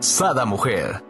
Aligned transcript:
Sada 0.00 0.44
Mujer. 0.44 1.02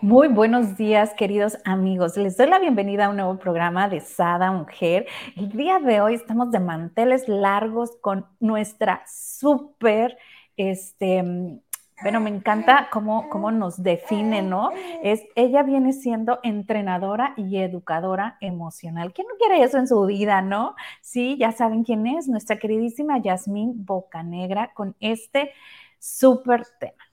Muy 0.00 0.28
buenos 0.28 0.76
días, 0.76 1.12
queridos 1.14 1.58
amigos. 1.64 2.16
Les 2.16 2.36
doy 2.36 2.48
la 2.48 2.60
bienvenida 2.60 3.06
a 3.06 3.08
un 3.08 3.16
nuevo 3.16 3.36
programa 3.36 3.88
de 3.88 4.00
Sada 4.00 4.52
Mujer. 4.52 5.06
El 5.36 5.50
día 5.50 5.80
de 5.80 6.00
hoy 6.00 6.14
estamos 6.14 6.52
de 6.52 6.60
manteles 6.60 7.28
largos 7.28 7.90
con 8.00 8.26
nuestra 8.38 9.02
súper, 9.08 10.16
este, 10.56 11.60
bueno, 12.00 12.20
me 12.20 12.30
encanta 12.30 12.88
cómo, 12.92 13.28
cómo 13.28 13.50
nos 13.50 13.82
define, 13.82 14.40
¿no? 14.40 14.70
Es, 15.02 15.24
ella 15.34 15.64
viene 15.64 15.92
siendo 15.92 16.38
entrenadora 16.44 17.34
y 17.36 17.56
educadora 17.58 18.38
emocional. 18.40 19.12
¿Quién 19.12 19.26
no 19.26 19.34
quiere 19.36 19.64
eso 19.64 19.78
en 19.78 19.88
su 19.88 20.00
vida, 20.06 20.42
no? 20.42 20.76
Sí, 21.00 21.36
ya 21.38 21.50
saben 21.50 21.82
quién 21.82 22.06
es, 22.06 22.28
nuestra 22.28 22.56
queridísima 22.56 23.18
Yasmín 23.18 23.84
Bocanegra 23.84 24.72
con 24.74 24.94
este 25.00 25.50
súper 25.98 26.62
tema 26.78 27.09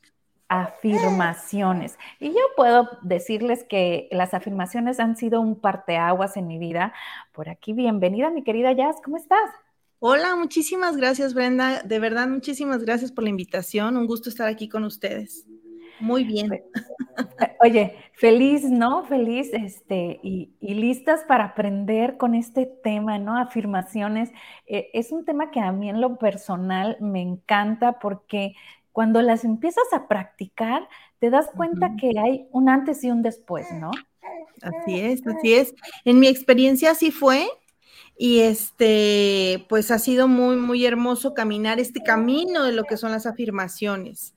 afirmaciones. 0.50 1.98
Y 2.20 2.30
yo 2.30 2.42
puedo 2.56 2.90
decirles 3.02 3.64
que 3.64 4.08
las 4.12 4.34
afirmaciones 4.34 5.00
han 5.00 5.18
sido 5.18 5.42
un 5.42 5.60
parteaguas 5.60 6.38
en 6.38 6.48
mi 6.48 6.58
vida. 6.58 6.94
Por 7.32 7.50
aquí, 7.50 7.74
bienvenida, 7.74 8.30
mi 8.30 8.44
querida 8.44 8.72
Jazz, 8.72 8.98
¿cómo 9.04 9.18
estás? 9.18 9.50
Hola, 10.00 10.36
muchísimas 10.36 10.96
gracias, 10.96 11.34
Brenda. 11.34 11.82
De 11.82 12.00
verdad, 12.00 12.28
muchísimas 12.28 12.84
gracias 12.84 13.12
por 13.12 13.24
la 13.24 13.32
invitación. 13.32 13.98
Un 13.98 14.06
gusto 14.06 14.30
estar 14.30 14.48
aquí 14.48 14.70
con 14.70 14.84
ustedes. 14.84 15.48
Muy 16.00 16.24
bien. 16.24 16.54
Eh, 16.54 16.64
oye, 17.62 17.96
feliz, 18.14 18.64
¿no? 18.64 19.04
Feliz, 19.06 19.50
este, 19.54 20.20
y, 20.22 20.54
listas 20.62 21.24
para 21.24 21.46
aprender 21.46 22.18
con 22.18 22.36
este 22.36 22.68
tema, 22.84 23.18
¿no? 23.18 23.38
Afirmaciones. 23.38 24.32
Eh, 24.68 24.90
es 24.94 25.12
un 25.12 25.26
tema 25.26 25.50
que 25.50 25.60
a 25.60 25.72
mí 25.72 25.90
en 25.90 26.00
lo 26.00 26.18
personal 26.18 26.98
me 27.00 27.22
encanta 27.22 28.00
porque 28.00 28.54
cuando 28.98 29.22
las 29.22 29.44
empiezas 29.44 29.84
a 29.94 30.08
practicar, 30.08 30.90
te 31.20 31.30
das 31.30 31.46
cuenta 31.56 31.92
que 32.02 32.14
hay 32.20 32.48
un 32.50 32.68
antes 32.68 33.04
y 33.04 33.12
un 33.12 33.22
después, 33.22 33.68
¿no? 33.72 33.92
Así 34.64 35.00
es, 35.00 35.22
así 35.28 35.54
es. 35.54 35.76
En 36.04 36.20
mi 36.20 36.28
experiencia 36.28 36.90
así 36.90 37.12
fue. 37.12 37.48
Y 38.18 38.40
este, 38.40 39.64
pues 39.70 39.92
ha 39.92 40.00
sido 40.00 40.28
muy, 40.28 40.56
muy 40.56 40.84
hermoso 40.84 41.36
caminar 41.36 41.80
este 41.80 42.02
camino 42.02 42.64
de 42.64 42.72
lo 42.72 42.86
que 42.86 42.98
son 42.98 43.12
las 43.12 43.28
afirmaciones. 43.28 44.34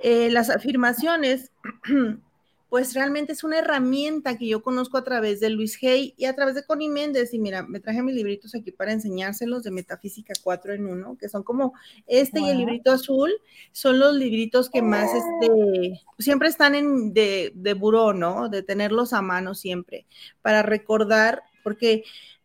Eh, 0.00 0.30
las 0.30 0.48
afirmaciones 0.48 1.50
pues 2.74 2.92
realmente 2.92 3.32
es 3.32 3.44
una 3.44 3.60
herramienta 3.60 4.36
que 4.36 4.48
yo 4.48 4.60
conozco 4.60 4.98
a 4.98 5.04
través 5.04 5.38
de 5.38 5.48
Luis 5.48 5.78
Hay 5.84 6.12
y 6.16 6.24
a 6.24 6.34
través 6.34 6.56
de 6.56 6.64
Connie 6.64 6.88
Méndez. 6.88 7.32
Y 7.32 7.38
mira, 7.38 7.62
me 7.62 7.78
traje 7.78 8.02
mis 8.02 8.16
libritos 8.16 8.52
aquí 8.56 8.72
para 8.72 8.90
enseñárselos 8.90 9.62
de 9.62 9.70
Metafísica 9.70 10.34
4 10.42 10.72
en 10.74 10.86
1, 10.86 11.16
que 11.16 11.28
son 11.28 11.44
como 11.44 11.74
este 12.08 12.40
y 12.40 12.48
el 12.48 12.58
librito 12.58 12.90
azul, 12.90 13.30
son 13.70 14.00
los 14.00 14.16
libritos 14.16 14.70
que 14.70 14.82
más 14.82 15.08
este, 15.14 16.00
siempre 16.18 16.48
están 16.48 16.74
en, 16.74 17.14
de, 17.14 17.52
de 17.54 17.74
buró, 17.74 18.12
¿no? 18.12 18.48
De 18.48 18.64
tenerlos 18.64 19.12
a 19.12 19.22
mano 19.22 19.54
siempre, 19.54 20.04
para 20.42 20.62
recordar, 20.64 21.44
porque 21.62 22.02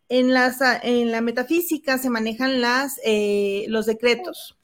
en, 0.09 0.31
las, 0.31 0.59
en 0.83 1.09
la 1.09 1.21
metafísica 1.21 1.97
se 1.97 2.11
manejan 2.11 2.61
las, 2.61 3.01
eh, 3.03 3.65
los 3.69 3.87
decretos. 3.87 4.59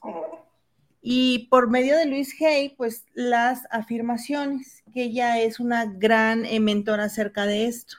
Y 1.08 1.50
por 1.50 1.70
medio 1.70 1.96
de 1.96 2.08
Luis 2.08 2.36
Hay, 2.42 2.70
pues 2.70 3.06
las 3.14 3.68
afirmaciones, 3.70 4.84
que 4.92 5.04
ella 5.04 5.40
es 5.40 5.60
una 5.60 5.86
gran 5.86 6.46
eh, 6.46 6.60
mentora 6.60 7.04
acerca 7.04 7.46
de 7.46 7.68
esto. 7.68 7.98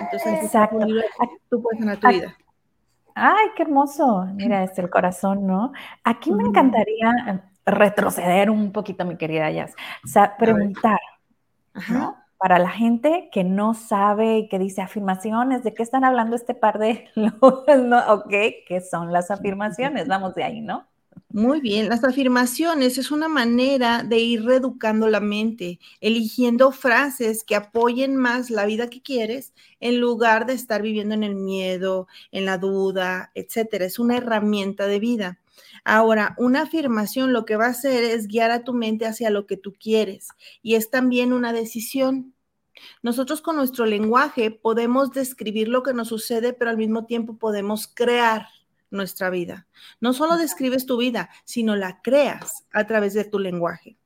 Entonces, 0.00 0.42
Exacto. 0.42 0.84
tú 1.48 1.62
puedes 1.62 1.80
en 1.80 2.00
tu 2.00 2.08
vida. 2.08 2.36
Ay, 3.14 3.46
qué 3.56 3.62
hermoso. 3.62 4.26
Mira, 4.34 4.64
es 4.64 4.76
el 4.80 4.90
corazón, 4.90 5.46
¿no? 5.46 5.72
Aquí 6.02 6.32
me 6.32 6.42
encantaría 6.42 7.12
eh, 7.28 7.40
retroceder 7.66 8.50
un 8.50 8.72
poquito, 8.72 9.04
mi 9.04 9.16
querida 9.16 9.48
Jazz. 9.52 9.76
O 10.04 10.08
sea, 10.08 10.36
preguntar, 10.36 10.98
¿no? 11.88 12.16
Para 12.36 12.58
la 12.58 12.70
gente 12.70 13.28
que 13.30 13.44
no 13.44 13.74
sabe 13.74 14.38
y 14.38 14.48
que 14.48 14.58
dice 14.58 14.82
afirmaciones, 14.82 15.62
¿de 15.62 15.72
qué 15.72 15.84
están 15.84 16.02
hablando 16.02 16.34
este 16.34 16.54
par 16.54 16.80
de... 16.80 17.08
no, 17.14 17.32
ok, 18.12 18.28
¿qué 18.66 18.80
son 18.90 19.12
las 19.12 19.30
afirmaciones? 19.30 20.08
Vamos 20.08 20.34
de 20.34 20.42
ahí, 20.42 20.60
¿no? 20.60 20.88
Muy 21.34 21.62
bien, 21.62 21.88
las 21.88 22.04
afirmaciones 22.04 22.98
es 22.98 23.10
una 23.10 23.26
manera 23.26 24.02
de 24.02 24.18
ir 24.18 24.44
reeducando 24.44 25.08
la 25.08 25.20
mente, 25.20 25.78
eligiendo 26.02 26.72
frases 26.72 27.42
que 27.42 27.56
apoyen 27.56 28.16
más 28.16 28.50
la 28.50 28.66
vida 28.66 28.90
que 28.90 29.00
quieres 29.00 29.54
en 29.80 29.98
lugar 29.98 30.44
de 30.44 30.52
estar 30.52 30.82
viviendo 30.82 31.14
en 31.14 31.22
el 31.22 31.34
miedo, 31.34 32.06
en 32.32 32.44
la 32.44 32.58
duda, 32.58 33.30
etcétera. 33.34 33.86
Es 33.86 33.98
una 33.98 34.18
herramienta 34.18 34.86
de 34.86 34.98
vida. 35.00 35.38
Ahora, 35.84 36.34
una 36.36 36.62
afirmación 36.62 37.32
lo 37.32 37.46
que 37.46 37.56
va 37.56 37.66
a 37.66 37.70
hacer 37.70 38.04
es 38.04 38.26
guiar 38.28 38.50
a 38.50 38.62
tu 38.62 38.74
mente 38.74 39.06
hacia 39.06 39.30
lo 39.30 39.46
que 39.46 39.56
tú 39.56 39.72
quieres 39.72 40.28
y 40.62 40.74
es 40.74 40.90
también 40.90 41.32
una 41.32 41.54
decisión. 41.54 42.34
Nosotros 43.02 43.40
con 43.42 43.56
nuestro 43.56 43.86
lenguaje 43.86 44.50
podemos 44.50 45.12
describir 45.12 45.68
lo 45.68 45.82
que 45.82 45.94
nos 45.94 46.08
sucede, 46.08 46.52
pero 46.52 46.70
al 46.70 46.76
mismo 46.76 47.06
tiempo 47.06 47.38
podemos 47.38 47.86
crear 47.88 48.48
nuestra 48.92 49.30
vida. 49.30 49.66
No 50.00 50.12
solo 50.12 50.36
describes 50.36 50.86
tu 50.86 50.96
vida, 50.96 51.30
sino 51.44 51.76
la 51.76 52.00
creas 52.02 52.66
a 52.72 52.86
través 52.86 53.14
de 53.14 53.24
tu 53.24 53.38
lenguaje. 53.38 53.96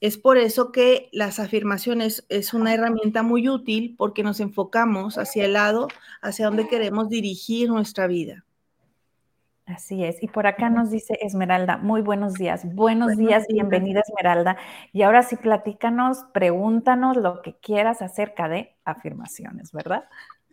Es 0.00 0.18
por 0.18 0.36
eso 0.36 0.70
que 0.70 1.08
las 1.12 1.38
afirmaciones 1.38 2.26
es 2.28 2.52
una 2.52 2.74
herramienta 2.74 3.22
muy 3.22 3.48
útil 3.48 3.94
porque 3.96 4.22
nos 4.22 4.38
enfocamos 4.40 5.16
hacia 5.16 5.46
el 5.46 5.54
lado, 5.54 5.88
hacia 6.20 6.46
donde 6.46 6.68
queremos 6.68 7.08
dirigir 7.08 7.70
nuestra 7.70 8.06
vida. 8.06 8.44
Así 9.66 10.04
es. 10.04 10.22
Y 10.22 10.28
por 10.28 10.46
acá 10.46 10.68
nos 10.68 10.90
dice 10.90 11.18
Esmeralda, 11.22 11.78
muy 11.78 12.02
buenos 12.02 12.34
días. 12.34 12.66
Buenos, 12.74 13.16
días, 13.16 13.46
bienvenida 13.48 14.02
Esmeralda. 14.06 14.58
Y 14.92 15.02
ahora 15.02 15.22
sí, 15.22 15.36
platícanos, 15.36 16.26
pregúntanos 16.34 17.16
lo 17.16 17.40
que 17.40 17.54
quieras 17.54 18.02
acerca 18.02 18.46
de 18.46 18.76
afirmaciones, 18.84 19.72
¿verdad? 19.72 20.04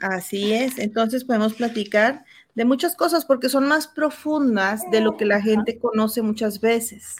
Así 0.01 0.53
es. 0.53 0.79
Entonces 0.79 1.23
podemos 1.23 1.53
platicar 1.53 2.25
de 2.56 2.66
muchas 2.66 2.95
cosas 2.95 3.23
porque 3.23 3.50
son 3.50 3.67
más 3.67 3.88
profundas 3.88 4.81
de 4.91 5.01
lo 5.01 5.16
que 5.16 5.25
la 5.25 5.41
gente 5.41 5.79
conoce 5.79 6.22
muchas 6.22 6.59
veces. 6.59 7.17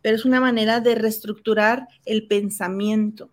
Pero 0.00 0.16
es 0.16 0.24
una 0.24 0.40
manera 0.40 0.80
de 0.80 0.94
reestructurar 0.94 1.88
el 2.04 2.26
pensamiento. 2.26 3.30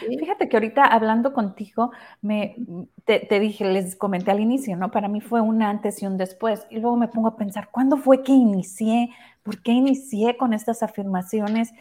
Fíjate 0.00 0.48
que 0.48 0.56
ahorita 0.56 0.84
hablando 0.84 1.32
contigo, 1.32 1.92
me, 2.22 2.56
te, 3.04 3.40
dije, 3.40 3.64
les 3.64 3.96
comenté 3.96 4.30
al 4.30 4.40
inicio, 4.40 4.76
¿no? 4.76 4.90
Para 4.90 5.08
mí 5.08 5.20
fue 5.20 5.40
un 5.40 5.62
antes 5.62 6.02
y 6.02 6.06
un 6.06 6.16
después. 6.16 6.66
Y 6.70 6.78
luego 6.78 6.96
me 6.96 7.08
pongo 7.08 7.28
a 7.28 7.36
pensar, 7.36 7.68
¿cuándo 7.70 7.96
fue 7.96 8.22
que 8.22 8.32
inicié? 8.32 9.10
¿Por 9.42 9.62
qué 9.62 9.72
inicié 9.72 10.36
con 10.36 10.52
estas 10.52 10.82
afirmaciones? 10.82 11.72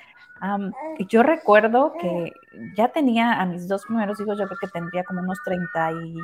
Y 0.97 1.05
yo 1.07 1.23
recuerdo 1.23 1.93
que 1.99 2.33
ya 2.75 2.89
tenía 2.89 3.41
a 3.41 3.45
mis 3.45 3.67
dos 3.67 3.85
primeros 3.85 4.19
hijos, 4.19 4.37
yo 4.37 4.45
creo 4.45 4.57
que 4.59 4.67
tendría 4.67 5.03
como 5.03 5.21
unos 5.21 5.39
30 5.43 5.91
y 6.03 6.17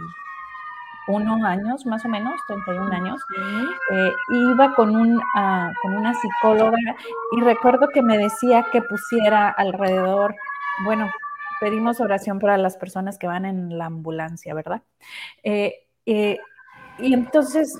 unos 1.07 1.43
años, 1.43 1.85
más 1.85 2.05
o 2.05 2.09
menos, 2.09 2.33
31 2.47 2.91
años, 2.91 3.21
eh, 3.91 4.11
iba 4.29 4.73
con, 4.75 4.95
un, 4.95 5.21
ah, 5.35 5.71
con 5.81 5.95
una 5.95 6.13
psicóloga 6.13 6.77
y 7.33 7.41
recuerdo 7.41 7.89
que 7.89 8.01
me 8.01 8.17
decía 8.17 8.65
que 8.71 8.81
pusiera 8.81 9.49
alrededor, 9.49 10.35
bueno, 10.85 11.11
pedimos 11.59 11.99
oración 11.99 12.39
para 12.39 12.57
las 12.57 12.77
personas 12.77 13.17
que 13.17 13.27
van 13.27 13.45
en 13.45 13.77
la 13.77 13.85
ambulancia, 13.85 14.53
¿verdad? 14.53 14.81
Eh, 15.43 15.73
eh, 16.05 16.39
y 16.99 17.13
entonces 17.13 17.77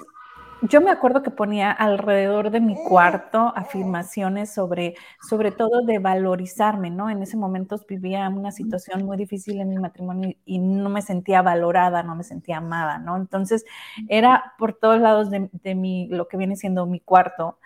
yo 0.70 0.82
me 0.82 0.92
acuerdo 0.92 1.24
que 1.24 1.32
ponía 1.32 1.72
alrededor 1.72 2.50
de 2.50 2.62
mi 2.62 2.76
cuarto 2.76 3.54
afirmaciones 3.56 4.54
sobre, 4.54 4.96
sobre 5.28 5.52
todo 5.52 5.82
de 5.86 6.00
valorizarme, 6.00 6.90
¿no? 6.90 7.10
En 7.10 7.22
ese 7.22 7.38
momento 7.38 7.78
vivía 7.88 8.28
una 8.30 8.52
situación 8.52 9.06
muy 9.06 9.18
difícil 9.18 9.60
en 9.60 9.70
mi 9.70 9.78
matrimonio 9.78 10.36
y 10.46 10.60
no 10.60 10.90
me 10.90 11.02
sentía 11.02 11.42
valorada, 11.42 12.04
no 12.04 12.16
me 12.16 12.24
sentía 12.24 12.58
amada, 12.58 12.98
¿no? 12.98 13.18
Entonces 13.18 13.66
era 14.08 14.54
por 14.58 14.74
todos 14.74 15.02
lados 15.02 15.30
de, 15.30 15.50
de 15.52 15.76
mi, 15.76 16.08
lo 16.08 16.28
que 16.28 16.38
viene 16.38 16.56
siendo 16.56 16.86
mi 16.86 17.00
cuarto, 17.00 17.60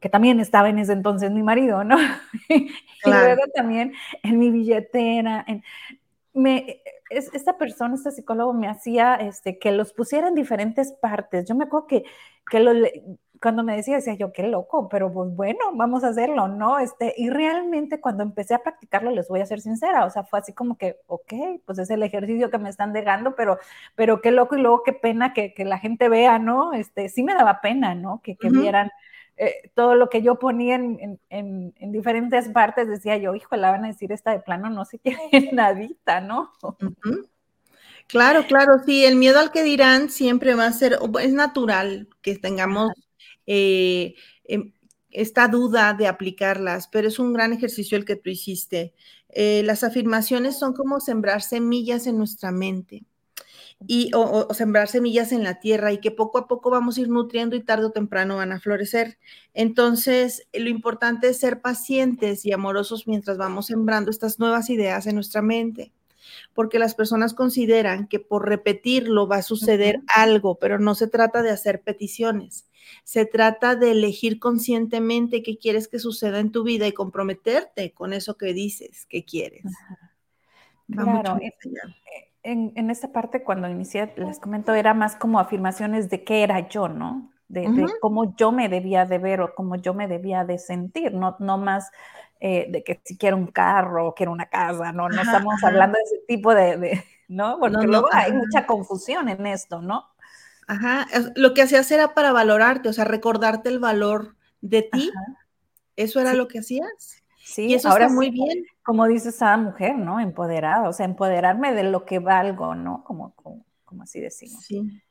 que 0.00 0.08
también 0.08 0.40
estaba 0.40 0.68
en 0.70 0.78
ese 0.78 0.92
entonces 0.92 1.30
mi 1.30 1.42
marido, 1.42 1.84
¿no? 1.84 1.96
y 2.48 2.70
luego 3.04 3.42
también 3.54 3.92
en 4.22 4.38
mi 4.38 4.50
billetera, 4.50 5.44
en, 5.46 5.62
me, 6.32 6.80
esta 7.10 7.58
persona, 7.58 7.94
este 7.96 8.12
psicólogo 8.12 8.52
me 8.52 8.68
hacía 8.68 9.16
este, 9.16 9.58
que 9.58 9.72
los 9.72 9.92
pusiera 9.92 10.28
en 10.28 10.34
diferentes 10.34 10.92
partes. 10.92 11.46
Yo 11.48 11.54
me 11.54 11.64
acuerdo 11.64 11.86
que, 11.88 12.04
que, 12.50 13.02
cuando 13.40 13.64
me 13.64 13.74
decía, 13.74 13.96
decía 13.96 14.14
yo, 14.14 14.32
qué 14.32 14.44
loco, 14.44 14.88
pero 14.88 15.12
pues 15.12 15.34
bueno, 15.34 15.58
vamos 15.74 16.04
a 16.04 16.08
hacerlo, 16.08 16.46
¿no? 16.48 16.78
Este, 16.78 17.14
y 17.16 17.30
realmente 17.30 18.00
cuando 18.00 18.22
empecé 18.22 18.54
a 18.54 18.62
practicarlo, 18.62 19.10
les 19.10 19.28
voy 19.28 19.40
a 19.40 19.46
ser 19.46 19.60
sincera, 19.60 20.04
o 20.04 20.10
sea, 20.10 20.24
fue 20.24 20.38
así 20.38 20.52
como 20.52 20.76
que, 20.76 20.98
ok, 21.06 21.32
pues 21.64 21.78
es 21.78 21.90
el 21.90 22.02
ejercicio 22.02 22.50
que 22.50 22.58
me 22.58 22.68
están 22.68 22.92
dejando, 22.92 23.34
pero, 23.34 23.58
pero 23.96 24.20
qué 24.20 24.30
loco 24.30 24.56
y 24.56 24.60
luego 24.60 24.82
qué 24.84 24.92
pena 24.92 25.32
que, 25.32 25.54
que 25.54 25.64
la 25.64 25.78
gente 25.78 26.08
vea, 26.08 26.38
¿no? 26.38 26.74
Este, 26.74 27.08
sí 27.08 27.22
me 27.22 27.34
daba 27.34 27.60
pena, 27.60 27.94
¿no? 27.94 28.20
Que, 28.22 28.36
que 28.36 28.50
vieran 28.50 28.90
eh, 29.42 29.70
todo 29.72 29.94
lo 29.94 30.10
que 30.10 30.20
yo 30.20 30.38
ponía 30.38 30.74
en, 30.74 31.18
en, 31.30 31.72
en, 31.74 31.92
diferentes 31.92 32.50
partes, 32.50 32.86
decía 32.86 33.16
yo, 33.16 33.34
hijo, 33.34 33.56
la 33.56 33.70
van 33.70 33.86
a 33.86 33.88
decir 33.88 34.12
esta 34.12 34.32
de 34.32 34.40
plano, 34.40 34.68
no 34.68 34.84
sé 34.84 34.98
qué, 34.98 35.16
nadita, 35.52 36.20
¿no? 36.20 36.52
Claro, 38.06 38.44
claro, 38.46 38.72
sí, 38.84 39.02
el 39.06 39.16
miedo 39.16 39.40
al 39.40 39.50
que 39.50 39.62
dirán 39.62 40.10
siempre 40.10 40.54
va 40.54 40.66
a 40.66 40.72
ser, 40.72 40.98
es 41.22 41.32
natural 41.32 42.10
que 42.20 42.36
tengamos 42.36 42.90
eh, 43.46 44.14
em, 44.44 44.74
esta 45.10 45.48
duda 45.48 45.94
de 45.94 46.06
aplicarlas, 46.06 46.88
pero 46.88 47.08
es 47.08 47.18
un 47.18 47.32
gran 47.32 47.54
ejercicio 47.54 47.96
el 47.96 48.04
que 48.04 48.16
tú 48.16 48.28
hiciste. 48.28 48.92
Eh, 49.30 49.62
las 49.64 49.84
afirmaciones 49.84 50.58
son 50.58 50.74
como 50.74 51.00
sembrar 51.00 51.40
semillas 51.40 52.06
en 52.06 52.18
nuestra 52.18 52.52
mente 52.52 53.06
y, 53.86 54.10
o, 54.14 54.52
sembrar 54.52 54.88
semillas 54.88 55.32
en 55.32 55.42
la 55.42 55.58
tierra 55.58 55.92
y 55.92 55.98
que 55.98 56.10
poco 56.10 56.38
a 56.38 56.46
poco 56.46 56.70
vamos 56.70 56.96
a 56.96 57.00
ir 57.00 57.08
nutriendo 57.08 57.56
y 57.56 57.62
tarde 57.62 57.86
o 57.86 57.92
temprano 57.92 58.36
van 58.36 58.52
a 58.52 58.60
florecer. 58.60 59.18
Entonces, 59.54 60.46
lo 60.52 60.68
importante 60.68 61.28
es 61.28 61.38
ser 61.38 61.60
pacientes 61.60 62.44
y 62.44 62.52
amorosos 62.52 63.06
mientras 63.06 63.38
vamos 63.38 63.66
sembrando 63.66 64.10
estas 64.10 64.38
nuevas 64.38 64.70
ideas 64.70 65.06
en 65.06 65.14
nuestra 65.14 65.42
mente, 65.42 65.92
porque 66.54 66.78
las 66.78 66.94
personas 66.94 67.34
consideran 67.34 68.06
que 68.06 68.20
por 68.20 68.48
repetirlo 68.48 69.26
va 69.26 69.36
a 69.36 69.42
suceder 69.42 70.00
algo, 70.14 70.56
pero 70.56 70.78
no 70.78 70.94
se 70.94 71.06
trata 71.06 71.42
de 71.42 71.50
hacer 71.50 71.80
peticiones, 71.80 72.66
se 73.04 73.24
trata 73.24 73.76
de 73.76 73.92
elegir 73.92 74.38
conscientemente 74.38 75.42
qué 75.42 75.56
quieres 75.56 75.88
que 75.88 75.98
suceda 75.98 76.38
en 76.38 76.52
tu 76.52 76.64
vida 76.64 76.86
y 76.86 76.92
comprometerte 76.92 77.92
con 77.92 78.12
eso 78.12 78.36
que 78.36 78.52
dices 78.52 79.06
que 79.06 79.24
quieres. 79.24 79.64
claro, 80.92 81.38
en, 82.42 82.90
esta 82.90 83.12
parte 83.12 83.42
cuando 83.42 83.68
inicié, 83.68 84.12
les 84.16 84.38
comento, 84.38 84.74
era 84.74 84.94
más 84.94 85.16
como 85.16 85.40
afirmaciones 85.40 86.08
de 86.08 86.24
qué 86.24 86.42
era 86.42 86.68
yo, 86.68 86.88
¿no? 86.88 87.30
De, 87.48 87.68
cómo 88.00 88.36
yo 88.36 88.52
me 88.52 88.68
debía 88.68 89.06
de 89.06 89.18
ver 89.18 89.40
o 89.40 89.54
cómo 89.56 89.74
yo 89.74 89.92
me 89.92 90.06
debía 90.06 90.44
de 90.44 90.56
sentir, 90.58 91.14
no, 91.14 91.36
no 91.40 91.58
más 91.58 91.90
eh, 92.38 92.68
de 92.70 92.84
que 92.84 93.00
si 93.04 93.18
quiero 93.18 93.36
un 93.36 93.48
carro 93.48 94.06
o 94.06 94.14
quiero 94.14 94.30
una 94.30 94.46
casa, 94.46 94.92
no, 94.92 95.08
no 95.08 95.20
estamos 95.20 95.62
hablando 95.64 95.98
de 95.98 96.04
ese 96.04 96.24
tipo 96.28 96.54
de, 96.54 97.02
¿no? 97.28 97.58
Porque 97.58 97.86
luego 97.86 98.08
hay 98.12 98.32
mucha 98.32 98.66
confusión 98.66 99.28
en 99.28 99.46
esto, 99.46 99.82
¿no? 99.82 100.06
Ajá, 100.68 101.08
lo 101.34 101.52
que 101.52 101.62
hacías 101.62 101.90
era 101.90 102.14
para 102.14 102.30
valorarte, 102.30 102.88
o 102.88 102.92
sea, 102.92 103.04
recordarte 103.04 103.68
el 103.68 103.80
valor 103.80 104.36
de 104.60 104.82
ti. 104.82 105.10
¿Eso 105.96 106.20
era 106.20 106.34
lo 106.34 106.46
que 106.46 106.60
hacías? 106.60 107.24
Sí, 107.42 107.66
y 107.66 107.74
eso 107.74 107.88
ahora 107.88 108.04
está 108.04 108.14
muy 108.14 108.30
bien. 108.30 108.64
Como 108.82 109.06
dice 109.06 109.28
esa 109.28 109.56
mujer, 109.56 109.96
¿no? 109.96 110.20
Empoderada, 110.20 110.88
o 110.88 110.92
sea, 110.92 111.06
empoderarme 111.06 111.74
de 111.74 111.84
lo 111.84 112.04
que 112.06 112.18
valgo, 112.18 112.74
¿no? 112.74 113.04
Como, 113.04 113.34
como, 113.34 114.02
así 114.02 114.20
decimos. 114.20 114.64
Sí. 114.64 115.02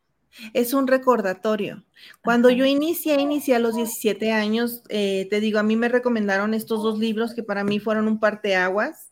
Es 0.54 0.74
un 0.74 0.88
recordatorio. 0.88 1.84
Cuando 2.24 2.50
yo 2.50 2.66
inicié, 2.66 3.20
inicié 3.20 3.56
a 3.56 3.60
los 3.60 3.76
17 3.76 4.32
años, 4.32 4.84
eh, 4.90 5.28
te 5.30 5.40
digo, 5.40 5.60
a 5.60 5.64
mí 5.64 5.76
me 5.76 5.90
recomendaron 5.90 6.54
estos 6.54 6.84
dos 6.84 7.00
libros 7.00 7.34
que 7.34 7.44
para 7.44 7.64
mí 7.64 7.80
fueron 7.80 8.08
un 8.08 8.20
parteaguas, 8.20 9.12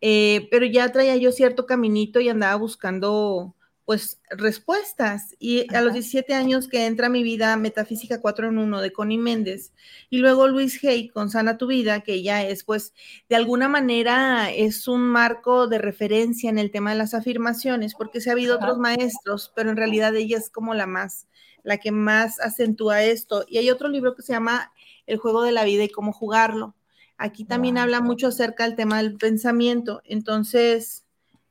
eh, 0.00 0.48
pero 0.50 0.66
ya 0.66 0.90
traía 0.90 1.16
yo 1.16 1.32
cierto 1.32 1.66
caminito 1.66 2.20
y 2.20 2.28
andaba 2.28 2.56
buscando 2.56 3.54
pues 3.92 4.22
respuestas. 4.30 5.36
Y 5.38 5.66
a 5.74 5.82
los 5.82 5.92
17 5.92 6.32
años 6.32 6.66
que 6.66 6.86
entra 6.86 7.08
a 7.08 7.10
mi 7.10 7.22
vida 7.22 7.54
Metafísica 7.58 8.22
4 8.22 8.48
en 8.48 8.56
1 8.56 8.80
de 8.80 8.90
Connie 8.90 9.18
Méndez 9.18 9.74
y 10.08 10.16
luego 10.16 10.48
Luis 10.48 10.82
Hay 10.82 11.10
con 11.10 11.28
Sana 11.28 11.58
tu 11.58 11.66
vida, 11.66 12.00
que 12.00 12.22
ya 12.22 12.42
es 12.42 12.64
pues 12.64 12.94
de 13.28 13.36
alguna 13.36 13.68
manera 13.68 14.50
es 14.50 14.88
un 14.88 15.02
marco 15.02 15.66
de 15.66 15.76
referencia 15.76 16.48
en 16.48 16.56
el 16.56 16.70
tema 16.70 16.92
de 16.92 16.96
las 16.96 17.12
afirmaciones, 17.12 17.94
porque 17.94 18.22
se 18.22 18.30
ha 18.30 18.32
habido 18.32 18.56
otros 18.56 18.78
maestros, 18.78 19.52
pero 19.54 19.68
en 19.68 19.76
realidad 19.76 20.16
ella 20.16 20.38
es 20.38 20.48
como 20.48 20.72
la 20.72 20.86
más, 20.86 21.28
la 21.62 21.76
que 21.76 21.92
más 21.92 22.40
acentúa 22.40 23.02
esto. 23.02 23.44
Y 23.46 23.58
hay 23.58 23.68
otro 23.68 23.90
libro 23.90 24.14
que 24.14 24.22
se 24.22 24.32
llama 24.32 24.72
El 25.06 25.18
juego 25.18 25.42
de 25.42 25.52
la 25.52 25.64
vida 25.64 25.84
y 25.84 25.90
cómo 25.90 26.14
jugarlo. 26.14 26.74
Aquí 27.18 27.44
también 27.44 27.76
habla 27.76 28.00
mucho 28.00 28.28
acerca 28.28 28.64
del 28.64 28.74
tema 28.74 29.02
del 29.02 29.18
pensamiento. 29.18 30.00
Entonces, 30.06 31.01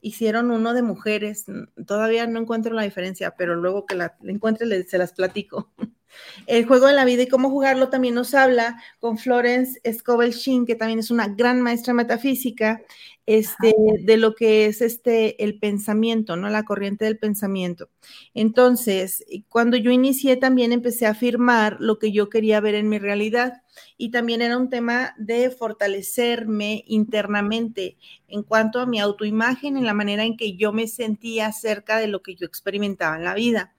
hicieron 0.02 0.52
uno 0.52 0.74
de 0.74 0.82
mujeres. 0.82 1.46
Todavía 1.86 2.28
no 2.28 2.40
encuentro 2.40 2.74
la 2.74 2.84
diferencia, 2.84 3.36
pero 3.38 3.56
luego 3.56 3.86
que 3.86 3.96
la, 3.96 4.18
encuentre 4.24 4.84
se 4.84 4.98
las 4.98 5.14
platico. 5.14 5.72
El 6.48 6.66
juego 6.66 6.88
de 6.88 6.94
la 6.94 7.06
vida 7.06 7.24
y 7.24 7.28
cómo 7.28 7.50
jugarlo 7.50 7.90
también 7.90 8.16
nos 8.16 8.34
habla 8.34 8.82
con 9.00 9.18
Florence 9.18 9.80
Scovel 9.92 10.32
Shin, 10.32 10.66
que 10.66 10.76
también 10.76 11.00
es 11.00 11.12
una 11.12 11.28
gran 11.28 11.62
maestra 11.62 11.94
metafísica, 11.94 12.82
este, 13.28 13.74
de 14.02 14.18
lo 14.18 14.34
que 14.34 14.66
es 14.66 14.82
este, 14.82 15.44
el 15.44 15.60
pensamiento, 15.60 16.36
¿no? 16.36 16.50
La 16.50 16.64
corriente 16.64 17.06
del 17.06 17.20
pensamiento. 17.20 17.90
Entonces, 18.34 19.24
cuando 19.48 19.78
yo 19.78 19.92
inicié 19.92 20.38
también 20.38 20.72
empecé 20.72 21.06
a 21.06 21.12
afirmar 21.12 21.78
lo 21.80 22.00
que 22.00 22.12
yo 22.12 22.30
quería 22.30 22.60
ver 22.60 22.76
en 22.76 22.90
mi 22.90 22.98
realidad 22.98 23.62
y 23.98 24.10
también 24.10 24.42
era 24.42 24.58
un 24.58 24.70
tema 24.70 25.14
de 25.18 25.50
fortalecerme 25.52 26.84
internamente 26.88 27.98
en 28.28 28.44
cuanto 28.44 28.80
a 28.80 28.86
mi 28.86 29.00
autoimagen, 29.00 29.78
en 29.78 29.86
la 29.86 29.94
manera 29.94 30.24
en 30.24 30.36
que 30.36 30.58
yo 30.58 30.74
me 30.74 30.88
sentía 30.88 31.52
cerca 31.52 32.00
de 32.00 32.08
lo 32.08 32.22
que 32.22 32.36
yo 32.36 32.46
experimentaba 32.46 33.18
en 33.18 33.24
la 33.24 33.36
vida. 33.36 33.74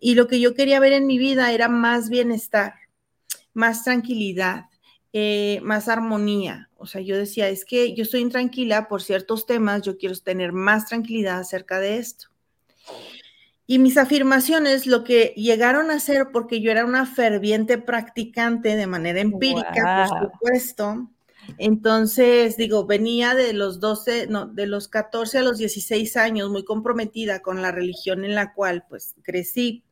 Y 0.00 0.14
lo 0.14 0.26
que 0.26 0.40
yo 0.40 0.54
quería 0.54 0.80
ver 0.80 0.92
en 0.92 1.06
mi 1.06 1.18
vida 1.18 1.52
era 1.52 1.68
más 1.76 2.08
bienestar, 2.08 2.74
más 3.54 3.84
tranquilidad, 3.84 4.66
eh, 5.12 5.60
más 5.62 5.88
armonía. 5.88 6.68
O 6.76 6.86
sea, 6.86 7.00
yo 7.00 7.16
decía, 7.16 7.48
es 7.48 7.64
que 7.64 7.94
yo 7.94 8.02
estoy 8.02 8.20
intranquila 8.20 8.88
por 8.88 9.02
ciertos 9.02 9.46
temas, 9.46 9.82
yo 9.82 9.96
quiero 9.96 10.14
tener 10.16 10.52
más 10.52 10.86
tranquilidad 10.86 11.38
acerca 11.38 11.78
de 11.78 11.98
esto. 11.98 12.28
Y 13.66 13.78
mis 13.78 13.96
afirmaciones, 13.96 14.86
lo 14.86 15.02
que 15.02 15.32
llegaron 15.36 15.90
a 15.90 15.98
ser, 15.98 16.28
porque 16.32 16.60
yo 16.60 16.70
era 16.70 16.84
una 16.84 17.06
ferviente 17.06 17.78
practicante 17.78 18.76
de 18.76 18.86
manera 18.86 19.20
empírica, 19.20 20.06
por 20.08 20.30
supuesto. 20.30 21.10
Entonces, 21.58 22.56
digo, 22.56 22.86
venía 22.86 23.34
de 23.34 23.52
los 23.54 23.80
12, 23.80 24.26
no, 24.28 24.46
de 24.46 24.66
los 24.66 24.88
14 24.88 25.38
a 25.38 25.42
los 25.42 25.58
16 25.58 26.16
años, 26.16 26.50
muy 26.50 26.64
comprometida 26.64 27.40
con 27.40 27.62
la 27.62 27.72
religión 27.72 28.24
en 28.24 28.34
la 28.34 28.52
cual, 28.52 28.84
pues, 28.88 29.14
crecí 29.22 29.85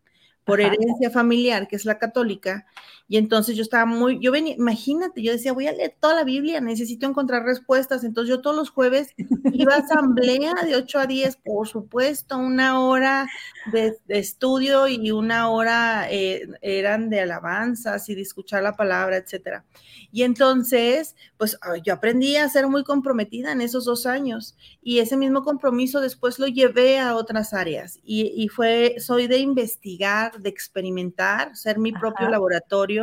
por 0.45 0.61
herencia 0.61 1.11
familiar, 1.11 1.69
que 1.69 1.77
es 1.77 1.85
la 1.85 1.99
católica, 1.99 2.67
y 3.07 3.19
entonces 3.19 3.55
yo 3.55 3.63
estaba 3.63 3.85
muy, 3.85 4.19
yo 4.19 4.33
venía, 4.33 4.55
imagínate, 4.55 5.23
yo 5.23 5.33
decía, 5.33 5.53
voy 5.53 5.67
a 5.67 5.73
leer 5.73 5.95
toda 6.01 6.15
la 6.15 6.25
Biblia, 6.25 6.63
necesito 6.63 7.07
encontrar 7.07 7.45
respuestas. 7.45 8.03
Entonces 8.03 8.31
yo 8.31 8.41
todos 8.41 8.57
los 8.57 8.71
jueves 8.71 9.15
iba 9.53 9.75
a 9.75 9.79
asamblea 9.79 10.55
de 10.65 10.77
8 10.77 11.01
a 11.01 11.07
10, 11.07 11.37
por 11.37 11.69
supuesto, 11.69 12.39
una 12.39 12.81
hora 12.81 13.27
de, 13.73 13.99
estudio 14.09 14.89
y 14.89 15.11
una 15.11 15.51
hora 15.51 16.07
eh, 16.11 16.49
eran 16.63 17.11
de 17.11 17.21
alabanzas 17.21 18.09
y 18.09 18.15
de 18.15 18.23
escuchar 18.23 18.63
la 18.63 18.75
palabra, 18.75 19.19
etcétera. 19.19 19.67
Y 20.11 20.23
entonces, 20.23 21.15
pues 21.37 21.59
yo 21.85 21.93
aprendí 21.93 22.37
a 22.37 22.49
ser 22.49 22.69
muy 22.69 22.85
comprometida 22.85 23.53
en 23.53 23.61
esos 23.61 23.85
dos 23.85 24.07
años 24.07 24.57
y 24.83 25.01
ese 25.01 25.17
mismo 25.19 25.43
compromiso 25.43 26.01
después 26.01 26.39
lo 26.39 26.47
llevé 26.47 26.99
a 27.01 27.17
otras 27.17 27.53
áreas 27.53 27.99
y, 28.03 28.33
y 28.35 28.49
fue, 28.49 28.97
soy 28.99 29.27
de 29.27 29.39
investigar, 29.39 30.41
de 30.41 30.49
experimentar, 30.49 31.55
ser 31.55 31.79
mi 31.79 31.93
propio 31.93 32.29
laboratorio 32.29 32.94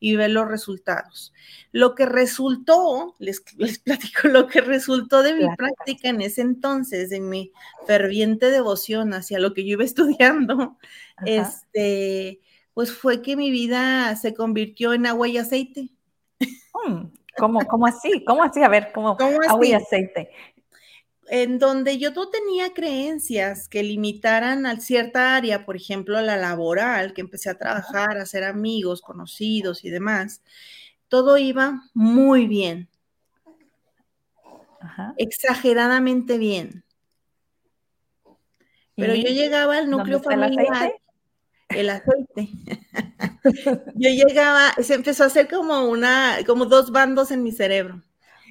y 0.00 0.16
ver 0.16 0.30
los 0.30 0.48
resultados. 0.48 1.32
Lo 1.72 1.94
que 1.94 2.06
resultó, 2.06 3.14
les, 3.18 3.42
les 3.58 3.78
platico 3.78 4.28
lo 4.28 4.46
que 4.46 4.60
resultó 4.60 5.22
de 5.22 5.34
mi 5.34 5.46
práctica 5.56 6.08
en 6.08 6.20
ese 6.20 6.42
entonces, 6.42 7.12
en 7.12 7.28
mi 7.28 7.52
ferviente 7.86 8.50
devoción 8.50 9.14
hacia 9.14 9.38
lo 9.38 9.54
que 9.54 9.64
yo 9.64 9.72
iba 9.72 9.84
estudiando, 9.84 10.76
este, 11.26 12.40
pues 12.74 12.92
fue 12.92 13.22
que 13.22 13.36
mi 13.36 13.50
vida 13.50 14.16
se 14.16 14.34
convirtió 14.34 14.92
en 14.92 15.06
agua 15.06 15.28
y 15.28 15.38
aceite. 15.38 15.90
Mm, 16.86 17.04
¿Cómo, 17.36 17.86
así? 17.86 18.24
¿Cómo 18.24 18.42
así? 18.42 18.62
A 18.62 18.68
ver, 18.68 18.92
¿cómo, 18.92 19.16
agua 19.18 19.66
y 19.66 19.72
aceite? 19.72 20.30
En 21.28 21.58
donde 21.58 21.98
yo 21.98 22.10
no 22.10 22.28
tenía 22.28 22.72
creencias 22.72 23.68
que 23.68 23.82
limitaran 23.82 24.66
a 24.66 24.80
cierta 24.80 25.36
área, 25.36 25.64
por 25.64 25.76
ejemplo, 25.76 26.20
la 26.20 26.36
laboral, 26.36 27.14
que 27.14 27.20
empecé 27.20 27.50
a 27.50 27.58
trabajar, 27.58 28.18
a 28.18 28.22
hacer 28.22 28.44
amigos, 28.44 29.00
conocidos 29.02 29.84
y 29.84 29.90
demás, 29.90 30.42
todo 31.08 31.38
iba 31.38 31.82
muy 31.94 32.46
bien. 32.46 32.88
Exageradamente 35.16 36.38
bien. 36.38 36.84
Pero 38.96 39.14
yo 39.14 39.28
llegaba 39.28 39.78
al 39.78 39.90
núcleo 39.90 40.20
familiar. 40.20 40.92
El 41.68 41.88
aceite. 41.88 42.50
yo 43.94 44.10
llegaba, 44.10 44.72
se 44.82 44.94
empezó 44.94 45.24
a 45.24 45.28
hacer 45.28 45.48
como 45.48 45.88
una, 45.88 46.38
como 46.46 46.66
dos 46.66 46.92
bandos 46.92 47.30
en 47.30 47.42
mi 47.42 47.52
cerebro. 47.52 48.02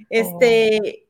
Este, 0.10 1.08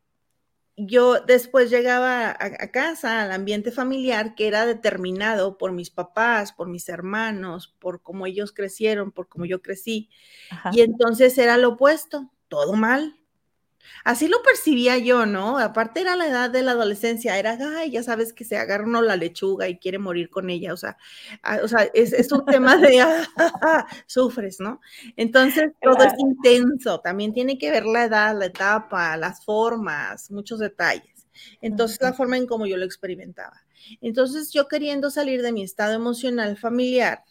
yo 0.88 1.19
después 1.19 1.69
llegaba 1.69 2.29
a, 2.31 2.71
casa, 2.71 3.21
al 3.21 3.31
ambiente 3.31 3.71
familiar, 3.71 4.35
que 4.35 4.47
era 4.47 4.65
determinado 4.65 5.57
por 5.57 5.71
mis 5.71 5.89
papás, 5.89 6.53
por 6.53 6.67
mis 6.67 6.89
hermanos, 6.89 7.75
por 7.79 8.01
cómo 8.01 8.25
ellos 8.25 8.51
crecieron, 8.51 9.11
por 9.11 9.27
cómo 9.27 9.45
yo 9.45 9.61
crecí. 9.61 10.09
Y 10.71 10.81
entonces 10.81 11.38
era 11.38 11.57
lo 11.57 11.69
opuesto, 11.69 12.31
todo 12.47 12.73
mal. 12.73 13.20
Así 14.03 14.27
lo 14.27 14.41
percibía 14.41 14.97
yo, 14.97 15.25
¿no? 15.25 15.59
Aparte 15.59 16.01
era 16.01 16.15
la 16.15 16.27
edad 16.27 16.50
de 16.50 16.63
la 16.63 16.71
adolescencia, 16.71 17.38
era, 17.38 17.57
ay, 17.77 17.91
ya 17.91 18.03
sabes 18.03 18.33
que 18.33 18.43
se 18.43 18.57
agarra 18.57 18.85
uno 18.85 19.01
la 19.01 19.15
lechuga 19.15 19.67
y 19.69 19.77
quiere 19.77 20.00
morir 20.00 20.29
con 20.29 20.50
ella, 20.50 20.73
o 20.73 20.77
sea, 20.77 20.97
ah, 21.43 21.59
o 21.63 21.67
sea 21.67 21.89
es, 21.93 22.31
un 22.31 22.45
tema 22.45 22.77
de, 22.77 23.01
ah, 23.01 23.27
sufres, 24.07 24.59
¿no? 24.59 24.81
Entonces, 25.17 25.71
todo 25.81 26.03
es 26.03 26.13
intenso, 26.17 27.00
también 27.00 27.33
tiene 27.33 27.57
que 27.57 27.71
ver 27.71 27.85
la 27.85 28.05
edad, 28.05 28.38
la 28.38 28.45
etapa, 28.45 29.15
las 29.17 29.45
formas, 29.45 30.31
muchos 30.31 30.59
detalles. 30.59 31.27
Entonces, 31.61 32.00
la 32.01 32.13
forma 32.13 32.38
en 32.38 32.47
cómo 32.47 32.65
yo 32.65 32.77
lo 32.77 32.85
experimentaba. 32.85 33.61
Entonces, 34.01 34.51
yo 34.51 34.67
queriendo 34.67 35.09
salir 35.09 35.41
de 35.41 35.51
mi 35.51 35.63
estado 35.63 35.93
emocional 35.93 36.57
familiar, 36.57 37.23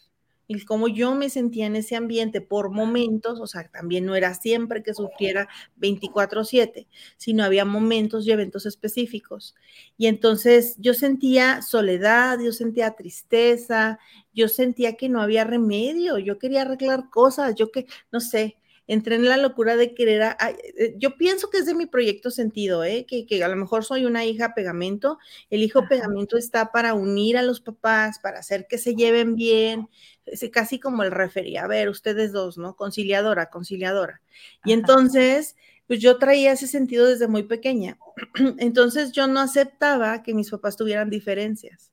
y 0.57 0.65
como 0.65 0.87
yo 0.87 1.15
me 1.15 1.29
sentía 1.29 1.65
en 1.65 1.75
ese 1.75 1.95
ambiente 1.95 2.41
por 2.41 2.69
momentos, 2.71 3.39
o 3.39 3.47
sea, 3.47 3.69
también 3.69 4.05
no 4.05 4.15
era 4.15 4.33
siempre 4.33 4.83
que 4.83 4.93
sufriera 4.93 5.47
24/7, 5.77 6.87
sino 7.17 7.43
había 7.43 7.65
momentos 7.65 8.27
y 8.27 8.31
eventos 8.31 8.65
específicos. 8.65 9.55
Y 9.97 10.07
entonces 10.07 10.75
yo 10.77 10.93
sentía 10.93 11.61
soledad, 11.61 12.39
yo 12.43 12.51
sentía 12.51 12.91
tristeza, 12.91 13.99
yo 14.33 14.47
sentía 14.47 14.95
que 14.97 15.09
no 15.09 15.21
había 15.21 15.43
remedio, 15.43 16.17
yo 16.17 16.37
quería 16.37 16.63
arreglar 16.63 17.09
cosas, 17.09 17.55
yo 17.55 17.71
que, 17.71 17.85
no 18.11 18.19
sé, 18.19 18.57
entré 18.87 19.15
en 19.15 19.25
la 19.25 19.37
locura 19.37 19.77
de 19.77 19.93
querer, 19.93 20.35
eh, 20.77 20.95
yo 20.97 21.15
pienso 21.15 21.49
que 21.49 21.59
es 21.59 21.65
de 21.65 21.73
mi 21.73 21.85
proyecto 21.85 22.29
sentido, 22.29 22.83
¿eh? 22.83 23.05
que, 23.05 23.43
a 23.43 23.47
lo 23.47 23.55
mejor 23.55 23.85
soy 23.85 24.05
una 24.05 24.25
hija 24.25 24.53
pegamento, 24.53 25.17
el 25.49 25.63
hijo 25.63 25.87
pegamento 25.87 26.37
está 26.37 26.73
para 26.73 26.93
unir 26.93 27.37
a 27.37 27.41
los 27.41 27.61
papás, 27.61 28.19
para 28.19 28.39
hacer 28.39 28.67
que 28.67 28.77
se 28.77 28.93
lleven 28.95 29.35
bien, 29.35 29.87
es 30.25 30.43
casi 30.51 30.79
como 30.79 31.03
el 31.03 31.11
refería, 31.11 31.63
a 31.63 31.67
ver, 31.67 31.89
ustedes 31.89 32.31
dos, 32.31 32.57
¿no? 32.57 32.75
Conciliadora, 32.75 33.49
conciliadora. 33.49 34.21
Y 34.63 34.73
entonces, 34.73 35.55
pues 35.87 35.99
yo 35.99 36.17
traía 36.17 36.53
ese 36.53 36.67
sentido 36.67 37.07
desde 37.07 37.27
muy 37.27 37.43
pequeña. 37.43 37.97
Entonces 38.59 39.11
yo 39.11 39.27
no 39.27 39.39
aceptaba 39.39 40.23
que 40.23 40.33
mis 40.33 40.49
papás 40.49 40.77
tuvieran 40.77 41.09
diferencias. 41.09 41.90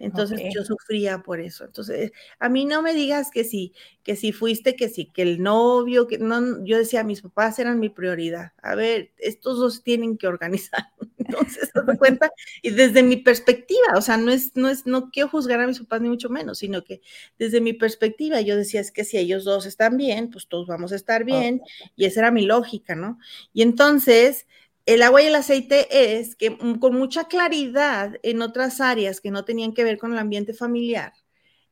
Entonces 0.00 0.40
yo 0.54 0.64
sufría 0.64 1.18
por 1.18 1.40
eso. 1.40 1.66
Entonces, 1.66 2.10
a 2.38 2.48
mí 2.48 2.64
no 2.64 2.80
me 2.80 2.94
digas 2.94 3.30
que 3.30 3.44
sí, 3.44 3.74
que 4.02 4.16
si 4.16 4.32
fuiste, 4.32 4.74
que 4.74 4.88
sí, 4.88 5.12
que 5.12 5.20
el 5.20 5.42
novio, 5.42 6.06
que 6.06 6.16
no, 6.16 6.64
yo 6.64 6.78
decía, 6.78 7.04
mis 7.04 7.20
papás 7.20 7.58
eran 7.58 7.78
mi 7.78 7.90
prioridad. 7.90 8.52
A 8.62 8.74
ver, 8.74 9.12
estos 9.18 9.58
dos 9.58 9.82
tienen 9.82 10.16
que 10.16 10.26
organizar. 10.26 10.86
Entonces, 11.18 11.70
te 11.70 11.80
cuenta? 11.98 12.30
Y 12.62 12.70
desde 12.70 13.02
mi 13.02 13.18
perspectiva, 13.18 13.88
o 13.94 14.00
sea, 14.00 14.16
no 14.16 14.32
es, 14.32 14.56
no 14.56 14.70
es, 14.70 14.86
no 14.86 15.10
quiero 15.10 15.28
juzgar 15.28 15.60
a 15.60 15.66
mis 15.66 15.80
papás 15.80 16.00
ni 16.00 16.08
mucho 16.08 16.30
menos, 16.30 16.58
sino 16.58 16.82
que 16.82 17.02
desde 17.38 17.60
mi 17.60 17.74
perspectiva 17.74 18.40
yo 18.40 18.56
decía, 18.56 18.80
es 18.80 18.90
que 18.90 19.04
si 19.04 19.18
ellos 19.18 19.44
dos 19.44 19.66
están 19.66 19.98
bien, 19.98 20.30
pues 20.30 20.48
todos 20.48 20.66
vamos 20.66 20.92
a 20.92 20.96
estar 20.96 21.24
bien. 21.24 21.60
Y 21.94 22.06
esa 22.06 22.20
era 22.20 22.30
mi 22.30 22.46
lógica, 22.46 22.94
¿no? 22.94 23.18
Y 23.52 23.60
entonces, 23.60 24.46
el 24.94 25.02
agua 25.02 25.22
y 25.22 25.26
el 25.26 25.34
aceite 25.36 26.18
es 26.18 26.34
que 26.34 26.58
con 26.58 26.96
mucha 26.96 27.24
claridad 27.28 28.14
en 28.22 28.42
otras 28.42 28.80
áreas 28.80 29.20
que 29.20 29.30
no 29.30 29.44
tenían 29.44 29.72
que 29.72 29.84
ver 29.84 29.98
con 29.98 30.12
el 30.12 30.18
ambiente 30.18 30.52
familiar, 30.52 31.12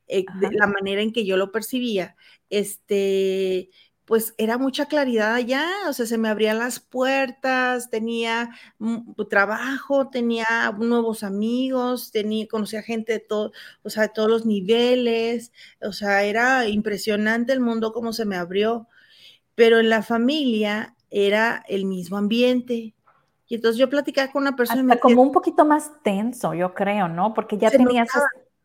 eh, 0.07 0.25
de 0.41 0.53
la 0.53 0.69
manera 0.69 1.03
en 1.03 1.13
que 1.13 1.27
yo 1.27 1.37
lo 1.37 1.51
percibía, 1.51 2.17
este, 2.49 3.71
pues 4.05 4.35
era 4.39 4.57
mucha 4.57 4.87
claridad 4.87 5.35
allá, 5.35 5.69
o 5.89 5.93
sea, 5.93 6.07
se 6.07 6.17
me 6.17 6.29
abrían 6.29 6.59
las 6.59 6.81
puertas, 6.81 7.91
tenía 7.91 8.51
trabajo, 9.29 10.09
tenía 10.11 10.47
nuevos 10.79 11.25
amigos, 11.25 12.13
tenía, 12.13 12.47
conocía 12.49 12.83
gente 12.83 13.15
de 13.15 13.21
todo, 13.21 13.53
o 13.83 13.91
sea, 13.91 14.05
de 14.05 14.11
todos 14.11 14.31
los 14.31 14.47
niveles, 14.47 15.53
o 15.83 15.93
sea, 15.93 16.23
era 16.25 16.69
impresionante 16.69 17.53
el 17.53 17.61
mundo 17.61 17.93
como 17.93 18.13
se 18.13 18.25
me 18.25 18.37
abrió, 18.37 18.89
pero 19.57 19.81
en 19.81 19.91
la 19.91 20.03
familia 20.03 20.97
era 21.11 21.65
el 21.69 21.85
mismo 21.85 22.17
ambiente, 22.17 22.95
y 23.49 23.55
entonces 23.55 23.79
yo 23.79 23.89
platicaba 23.89 24.31
con 24.31 24.43
una 24.43 24.55
persona. 24.55 24.99
como 24.99 25.23
un 25.23 25.33
poquito 25.33 25.65
más 25.65 25.91
tenso, 26.03 26.53
yo 26.53 26.75
creo, 26.75 27.09
¿no? 27.09 27.33
Porque 27.33 27.57
ya 27.57 27.71
tenías. 27.71 28.09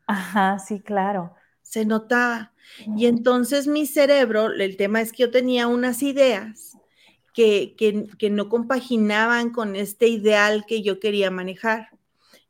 Ajá, 0.05 0.59
sí, 0.59 0.81
claro. 0.81 1.33
Se 1.61 1.85
notaba. 1.85 2.51
Y 2.97 3.05
entonces 3.05 3.67
mi 3.67 3.85
cerebro, 3.85 4.51
el 4.51 4.75
tema 4.75 4.99
es 4.99 5.13
que 5.13 5.23
yo 5.23 5.31
tenía 5.31 5.67
unas 5.67 6.03
ideas 6.03 6.77
que, 7.33 7.75
que, 7.77 8.29
no 8.29 8.49
compaginaban 8.49 9.51
con 9.51 9.75
este 9.75 10.07
ideal 10.07 10.65
que 10.67 10.81
yo 10.81 10.99
quería 10.99 11.31
manejar. 11.31 11.89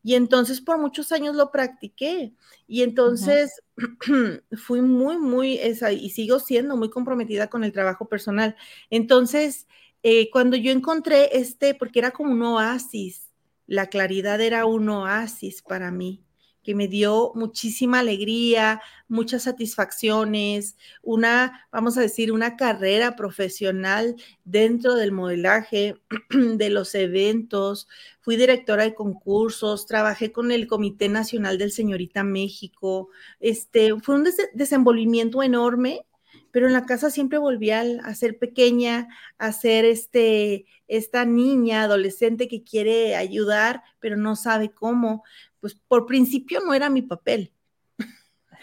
Y 0.02 0.16
entonces 0.16 0.60
por 0.60 0.80
muchos 0.80 1.12
años 1.12 1.36
lo 1.36 1.52
practiqué. 1.52 2.34
Y 2.68 2.82
entonces 2.82 3.62
fui 4.58 4.82
muy, 4.82 5.20
muy, 5.20 5.58
esa, 5.60 5.92
y 5.92 6.10
sigo 6.10 6.40
siendo 6.40 6.78
muy 6.78 6.90
comprometida 6.90 7.48
con 7.48 7.64
el 7.64 7.72
trabajo 7.72 8.08
personal. 8.08 8.56
Entonces, 8.90 9.68
eh, 10.04 10.30
cuando 10.32 10.58
yo 10.58 10.72
encontré 10.72 11.38
este, 11.38 11.74
porque 11.74 12.00
era 12.00 12.12
como 12.12 12.32
un 12.32 12.42
oasis, 12.42 13.30
la 13.68 13.88
claridad 13.88 14.42
era 14.42 14.66
un 14.66 14.90
oasis 14.90 15.62
para 15.62 15.92
mí, 15.92 16.22
que 16.62 16.76
me 16.76 16.90
dio 16.90 17.32
muchísima 17.36 18.00
alegría, 18.00 18.82
muchas 19.08 19.44
satisfacciones, 19.44 20.76
una, 21.02 21.68
vamos 21.72 21.98
a 21.98 22.02
decir, 22.02 22.34
una 22.34 22.58
carrera 22.58 23.16
profesional 23.16 24.16
dentro 24.44 24.96
del 24.96 25.14
modelaje, 25.14 25.96
de 26.30 26.70
los 26.70 26.96
eventos. 26.96 27.88
Fui 28.20 28.36
directora 28.36 28.84
de 28.84 28.96
concursos, 28.96 29.86
trabajé 29.86 30.34
con 30.34 30.52
el 30.52 30.68
Comité 30.68 31.08
Nacional 31.08 31.58
del 31.58 31.72
Señorita 31.72 32.24
México. 32.26 33.10
Este, 33.40 33.98
fue 34.02 34.16
un 34.16 34.28
desenvolvimiento 34.54 35.44
enorme 35.44 36.06
pero 36.54 36.68
en 36.68 36.74
la 36.74 36.86
casa 36.86 37.10
siempre 37.10 37.40
volvía 37.40 37.84
a 38.04 38.14
ser 38.14 38.38
pequeña, 38.38 39.08
a 39.40 39.52
ser 39.52 39.86
este, 39.86 40.68
esta 40.88 41.26
niña 41.26 41.82
adolescente 41.82 42.48
que 42.48 42.64
quiere 42.64 43.16
ayudar, 43.16 43.82
pero 44.00 44.18
no 44.18 44.36
sabe 44.36 44.72
cómo. 44.72 45.24
Pues 45.60 45.74
por 45.74 46.06
principio 46.06 46.60
no 46.60 46.76
era 46.76 46.92
mi 46.92 47.02
papel. 47.02 47.53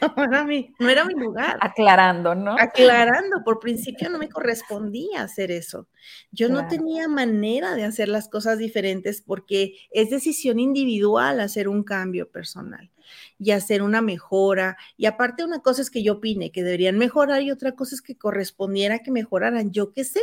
No 0.16 0.24
era 0.24 0.44
mi, 0.44 0.74
no 0.78 0.88
era 0.88 1.04
mi 1.04 1.14
lugar. 1.14 1.58
Aclarando, 1.60 2.34
¿no? 2.34 2.56
Aclarando, 2.58 3.42
por 3.44 3.58
principio 3.58 4.08
no 4.08 4.18
me 4.18 4.28
correspondía 4.28 5.22
hacer 5.22 5.50
eso. 5.50 5.88
Yo 6.30 6.48
no 6.48 6.66
tenía 6.68 7.08
manera 7.08 7.74
de 7.74 7.84
hacer 7.84 8.08
las 8.08 8.28
cosas 8.28 8.58
diferentes 8.58 9.22
porque 9.22 9.74
es 9.90 10.10
decisión 10.10 10.58
individual 10.58 11.40
hacer 11.40 11.68
un 11.68 11.82
cambio 11.82 12.30
personal 12.30 12.90
y 13.38 13.50
hacer 13.52 13.82
una 13.82 14.02
mejora. 14.02 14.76
Y 14.96 15.06
aparte 15.06 15.44
una 15.44 15.60
cosa 15.60 15.82
es 15.82 15.90
que 15.90 16.02
yo 16.02 16.14
opine 16.14 16.52
que 16.52 16.62
deberían 16.62 16.98
mejorar 16.98 17.42
y 17.42 17.50
otra 17.50 17.72
cosa 17.72 17.94
es 17.94 18.02
que 18.02 18.16
correspondiera 18.16 19.00
que 19.00 19.10
mejoraran, 19.10 19.70
yo 19.70 19.92
qué 19.92 20.04
sé, 20.04 20.20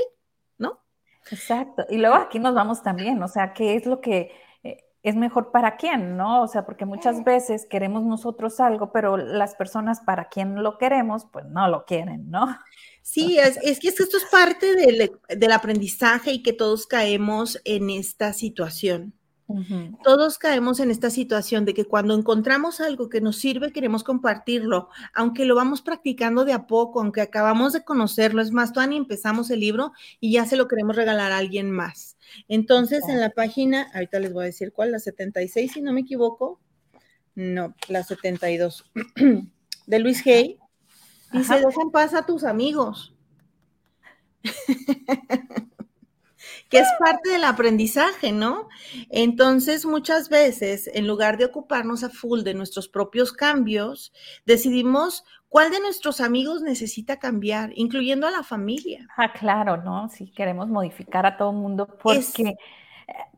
¿no? 0.57 0.81
Exacto. 1.31 1.85
Y 1.89 1.97
luego 1.97 2.15
aquí 2.15 2.39
nos 2.39 2.55
vamos 2.55 2.83
también, 2.83 3.21
o 3.21 3.27
sea, 3.27 3.53
¿qué 3.53 3.75
es 3.75 3.85
lo 3.85 4.01
que 4.01 4.31
es 5.09 5.15
mejor 5.15 5.51
para 5.51 5.77
quién, 5.77 6.17
¿no? 6.17 6.41
O 6.41 6.47
sea, 6.47 6.65
porque 6.65 6.85
muchas 6.85 7.23
veces 7.23 7.65
queremos 7.69 8.03
nosotros 8.03 8.59
algo, 8.59 8.91
pero 8.91 9.15
las 9.15 9.55
personas 9.55 10.01
para 10.01 10.27
quien 10.27 10.61
lo 10.61 10.77
queremos, 10.77 11.25
pues 11.31 11.45
no 11.45 11.67
lo 11.69 11.85
quieren, 11.85 12.29
¿no? 12.29 12.57
Sí, 13.01 13.39
es, 13.39 13.57
es 13.63 13.79
que 13.79 13.87
esto 13.87 14.03
es 14.03 14.25
parte 14.29 14.75
del, 14.75 15.11
del 15.29 15.51
aprendizaje 15.53 16.31
y 16.31 16.43
que 16.43 16.51
todos 16.51 16.87
caemos 16.87 17.61
en 17.63 17.89
esta 17.89 18.33
situación. 18.33 19.16
Todos 20.03 20.37
caemos 20.37 20.81
en 20.81 20.91
esta 20.91 21.09
situación 21.09 21.63
de 21.63 21.73
que 21.73 21.85
cuando 21.85 22.13
encontramos 22.13 22.81
algo 22.81 23.07
que 23.07 23.21
nos 23.21 23.37
sirve, 23.37 23.71
queremos 23.71 24.03
compartirlo, 24.03 24.89
aunque 25.13 25.45
lo 25.45 25.55
vamos 25.55 25.81
practicando 25.81 26.43
de 26.43 26.51
a 26.51 26.67
poco, 26.67 26.99
aunque 26.99 27.21
acabamos 27.21 27.71
de 27.71 27.85
conocerlo. 27.85 28.41
Es 28.41 28.51
más, 28.51 28.73
todavía 28.73 28.97
empezamos 28.97 29.49
el 29.49 29.61
libro 29.61 29.93
y 30.19 30.33
ya 30.33 30.45
se 30.45 30.57
lo 30.57 30.67
queremos 30.67 30.97
regalar 30.97 31.31
a 31.31 31.37
alguien 31.37 31.71
más. 31.71 32.17
Entonces, 32.49 33.07
en 33.07 33.21
la 33.21 33.29
página, 33.29 33.89
ahorita 33.93 34.19
les 34.19 34.33
voy 34.33 34.43
a 34.43 34.47
decir 34.47 34.73
cuál, 34.73 34.91
la 34.91 34.99
76, 34.99 35.71
si 35.71 35.81
no 35.81 35.93
me 35.93 36.01
equivoco. 36.01 36.59
No, 37.33 37.73
la 37.87 38.03
72. 38.03 38.91
de 39.87 39.99
Luis 39.99 40.25
Hay. 40.27 40.59
Dice, 41.31 41.55
dejan 41.55 41.91
paz 41.91 42.13
a 42.13 42.25
tus 42.25 42.43
amigos. 42.43 43.15
que 46.69 46.79
es 46.79 46.87
parte 46.99 47.29
del 47.29 47.43
aprendizaje, 47.43 48.31
¿no? 48.31 48.67
Entonces, 49.09 49.85
muchas 49.85 50.29
veces, 50.29 50.89
en 50.93 51.07
lugar 51.07 51.37
de 51.37 51.45
ocuparnos 51.45 52.03
a 52.03 52.09
full 52.09 52.41
de 52.41 52.53
nuestros 52.53 52.87
propios 52.89 53.31
cambios, 53.31 54.13
decidimos 54.45 55.23
cuál 55.49 55.71
de 55.71 55.79
nuestros 55.79 56.19
amigos 56.19 56.61
necesita 56.61 57.19
cambiar, 57.19 57.71
incluyendo 57.75 58.27
a 58.27 58.31
la 58.31 58.43
familia. 58.43 59.07
Ah, 59.17 59.31
claro, 59.31 59.77
¿no? 59.77 60.09
Si 60.09 60.31
queremos 60.31 60.67
modificar 60.67 61.25
a 61.25 61.37
todo 61.37 61.51
el 61.51 61.57
mundo, 61.57 61.87
porque 62.01 62.55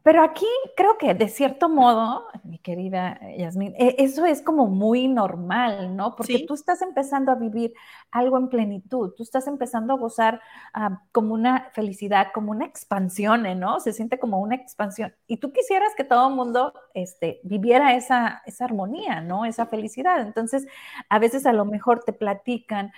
pero 0.09 0.23
aquí 0.23 0.47
creo 0.75 0.97
que 0.97 1.13
de 1.13 1.27
cierto 1.27 1.69
modo, 1.69 2.25
mi 2.43 2.57
querida 2.57 3.19
Yasmin, 3.37 3.75
e, 3.77 3.95
eso 3.99 4.25
es 4.25 4.41
como 4.41 4.65
muy 4.65 5.07
normal, 5.07 5.95
¿no? 5.95 6.15
Porque 6.15 6.45
tú 6.47 6.55
estás 6.55 6.81
empezando 6.81 7.31
a 7.31 7.35
vivir 7.35 7.75
algo 8.09 8.39
en 8.39 8.49
plenitud, 8.49 9.13
tú 9.15 9.21
estás 9.21 9.45
empezando 9.45 9.93
a 9.93 9.97
gozar 9.97 10.41
ah, 10.73 11.03
como 11.11 11.35
una 11.35 11.69
felicidad, 11.73 12.29
como 12.33 12.49
una 12.49 12.65
expansión, 12.65 13.43
¿no? 13.59 13.79
Se 13.81 13.93
siente 13.93 14.17
como 14.17 14.41
una 14.41 14.55
expansión. 14.55 15.13
Y 15.27 15.37
tú 15.37 15.53
quisieras 15.53 15.93
que 15.95 16.03
todo 16.03 16.29
el 16.29 16.33
mundo 16.33 16.73
este, 16.95 17.39
viviera 17.43 17.93
esa, 17.93 18.41
esa 18.47 18.65
armonía, 18.65 19.21
¿no? 19.21 19.45
Esa 19.45 19.67
felicidad. 19.67 20.21
Entonces, 20.21 20.65
a 21.07 21.19
veces 21.19 21.45
a 21.45 21.53
lo 21.53 21.65
mejor 21.65 22.03
te 22.03 22.13
platican, 22.13 22.91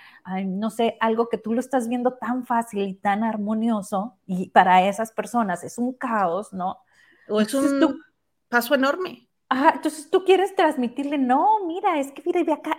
no 0.46 0.70
sé, 0.70 0.96
algo 0.98 1.28
que 1.28 1.36
tú 1.36 1.52
lo 1.52 1.60
estás 1.60 1.88
viendo 1.88 2.14
tan 2.14 2.46
fácil 2.46 2.88
y 2.88 2.94
tan 2.94 3.22
armonioso, 3.22 4.16
y 4.26 4.48
para 4.48 4.88
esas 4.88 5.12
personas 5.12 5.62
es 5.62 5.76
un 5.76 5.92
caos, 5.92 6.54
¿no? 6.54 6.78
O 7.28 7.40
es 7.40 7.52
un 7.54 8.00
paso 8.48 8.74
enorme. 8.74 9.28
Ajá, 9.52 9.72
entonces 9.74 10.08
tú 10.10 10.24
quieres 10.24 10.56
transmitirle, 10.56 11.18
no, 11.18 11.66
mira, 11.66 12.00
es 12.00 12.10
que 12.12 12.22
mira, 12.24 12.40
y 12.40 12.44
ve 12.44 12.54
acá. 12.54 12.78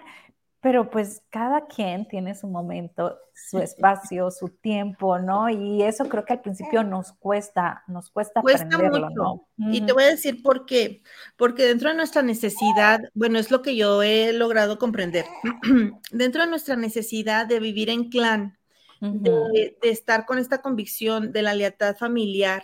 Pero 0.59 0.89
pues 0.89 1.21
cada 1.29 1.67
quien 1.67 2.07
tiene 2.07 2.33
su 2.33 2.47
momento, 2.47 3.15
su 3.35 3.59
espacio, 3.59 4.31
su 4.31 4.47
tiempo, 4.47 5.19
¿no? 5.19 5.50
Y 5.50 5.83
eso 5.83 6.09
creo 6.09 6.25
que 6.25 6.33
al 6.33 6.41
principio 6.41 6.83
nos 6.83 7.12
cuesta, 7.13 7.83
nos 7.88 8.09
cuesta, 8.09 8.41
cuesta 8.41 8.65
aprenderlo, 8.73 9.09
mucho. 9.09 9.47
¿no? 9.57 9.71
Y 9.71 9.81
te 9.81 9.93
voy 9.93 10.03
a 10.03 10.07
decir 10.07 10.41
por 10.41 10.65
qué. 10.65 11.03
Porque 11.38 11.63
dentro 11.63 11.89
de 11.89 11.95
nuestra 11.95 12.23
necesidad, 12.23 13.01
bueno, 13.13 13.38
es 13.38 13.51
lo 13.51 13.62
que 13.62 13.75
yo 13.75 14.01
he 14.01 14.33
logrado 14.33 14.79
comprender, 14.79 15.25
dentro 16.12 16.41
de 16.41 16.50
nuestra 16.50 16.75
necesidad 16.75 17.45
de 17.45 17.59
vivir 17.59 17.91
en 17.91 18.09
clan, 18.09 18.57
de, 19.00 19.77
de, 19.79 19.89
estar 19.89 20.25
con 20.25 20.39
esta 20.39 20.63
convicción 20.63 21.33
de 21.33 21.41
la 21.41 21.53
lealtad 21.53 21.97
familiar, 21.97 22.63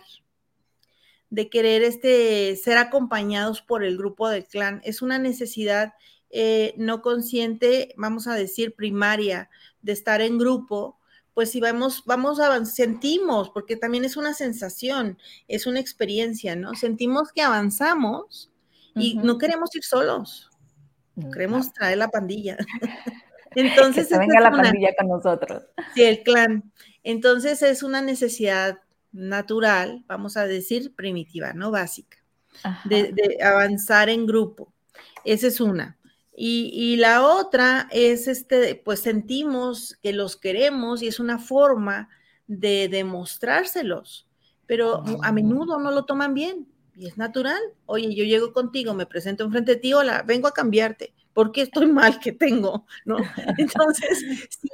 de 1.30 1.48
querer 1.48 1.82
este, 1.82 2.56
ser 2.56 2.76
acompañados 2.76 3.62
por 3.62 3.84
el 3.84 3.96
grupo 3.96 4.28
del 4.28 4.44
clan. 4.44 4.80
Es 4.84 5.00
una 5.00 5.18
necesidad 5.18 5.94
eh, 6.30 6.74
no 6.76 7.02
consciente, 7.02 7.94
vamos 7.96 8.26
a 8.26 8.34
decir, 8.34 8.74
primaria, 8.74 9.48
de 9.82 9.92
estar 9.92 10.20
en 10.20 10.38
grupo, 10.38 10.98
pues 11.34 11.50
si 11.50 11.60
vamos, 11.60 12.02
vamos 12.04 12.40
a 12.40 12.64
sentimos, 12.66 13.50
porque 13.50 13.76
también 13.76 14.04
es 14.04 14.16
una 14.16 14.34
sensación, 14.34 15.18
es 15.48 15.66
una 15.66 15.80
experiencia, 15.80 16.56
¿no? 16.56 16.74
Sentimos 16.74 17.32
que 17.32 17.42
avanzamos 17.42 18.50
y 18.94 19.14
no 19.14 19.38
queremos 19.38 19.74
ir 19.74 19.84
solos, 19.84 20.50
mm, 21.14 21.30
queremos 21.30 21.72
traer 21.72 21.98
la 21.98 22.08
pandilla. 22.08 22.58
Entonces, 23.54 24.08
que 24.08 24.18
venga 24.18 24.40
la 24.40 24.50
pandilla 24.50 24.94
con 24.96 25.08
nosotros. 25.08 25.64
Sí, 25.94 26.02
el 26.02 26.22
clan. 26.22 26.72
Entonces 27.02 27.62
es 27.62 27.82
una 27.82 28.02
necesidad 28.02 28.78
natural, 29.12 30.04
vamos 30.06 30.36
a 30.36 30.46
decir 30.46 30.94
primitiva, 30.94 31.52
¿no? 31.52 31.70
Básica, 31.70 32.18
de, 32.84 33.38
avanzar 33.42 34.08
en 34.08 34.26
grupo. 34.26 34.72
Esa 35.24 35.48
es 35.48 35.60
una. 35.60 35.98
Y, 36.42 36.96
la 36.96 37.26
otra 37.26 37.86
es, 37.90 38.26
este, 38.26 38.74
pues 38.74 39.00
sentimos 39.00 39.98
que 40.02 40.12
los 40.12 40.36
queremos 40.36 41.02
y 41.02 41.08
es 41.08 41.20
una 41.20 41.38
forma 41.38 42.08
de 42.46 42.88
demostrárselos, 42.88 44.26
pero 44.66 45.04
a 45.22 45.32
menudo 45.32 45.78
no 45.78 45.90
lo 45.90 46.06
toman 46.06 46.32
bien 46.32 46.66
y 46.96 47.08
es 47.08 47.18
natural. 47.18 47.60
Oye, 47.84 48.14
yo 48.14 48.24
llego 48.24 48.52
contigo, 48.52 48.94
me 48.94 49.06
presento 49.06 49.44
enfrente 49.44 49.74
de 49.74 49.80
ti, 49.80 49.92
hola, 49.92 50.22
vengo 50.26 50.48
a 50.48 50.54
cambiarte. 50.54 51.12
porque 51.34 51.62
estoy 51.62 51.86
mal 51.92 52.20
que 52.20 52.32
tengo? 52.32 52.86
¿No? 53.04 53.18
Entonces, 53.58 54.24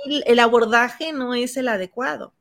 el 0.07 0.38
abordaje 0.38 1.12
no 1.12 1.35
es 1.35 1.57
el 1.57 1.69
adecuado. 1.69 2.33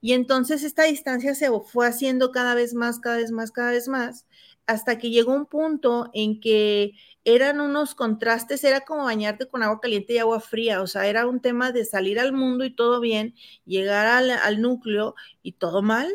Y 0.00 0.12
entonces 0.12 0.62
esta 0.62 0.84
distancia 0.84 1.34
se 1.34 1.50
fue 1.66 1.86
haciendo 1.86 2.30
cada 2.30 2.54
vez 2.54 2.74
más, 2.74 3.00
cada 3.00 3.16
vez 3.16 3.30
más, 3.32 3.50
cada 3.50 3.72
vez 3.72 3.88
más, 3.88 4.26
hasta 4.66 4.98
que 4.98 5.10
llegó 5.10 5.34
un 5.34 5.46
punto 5.46 6.10
en 6.12 6.40
que 6.40 6.92
eran 7.24 7.60
unos 7.60 7.94
contrastes, 7.94 8.62
era 8.64 8.82
como 8.82 9.04
bañarte 9.04 9.48
con 9.48 9.62
agua 9.62 9.80
caliente 9.80 10.14
y 10.14 10.18
agua 10.18 10.40
fría, 10.40 10.82
o 10.82 10.86
sea, 10.86 11.06
era 11.06 11.26
un 11.26 11.40
tema 11.40 11.72
de 11.72 11.84
salir 11.84 12.20
al 12.20 12.32
mundo 12.32 12.64
y 12.64 12.74
todo 12.74 13.00
bien, 13.00 13.34
llegar 13.64 14.06
al, 14.06 14.60
núcleo 14.60 15.14
y 15.42 15.52
todo 15.52 15.82
mal. 15.82 16.08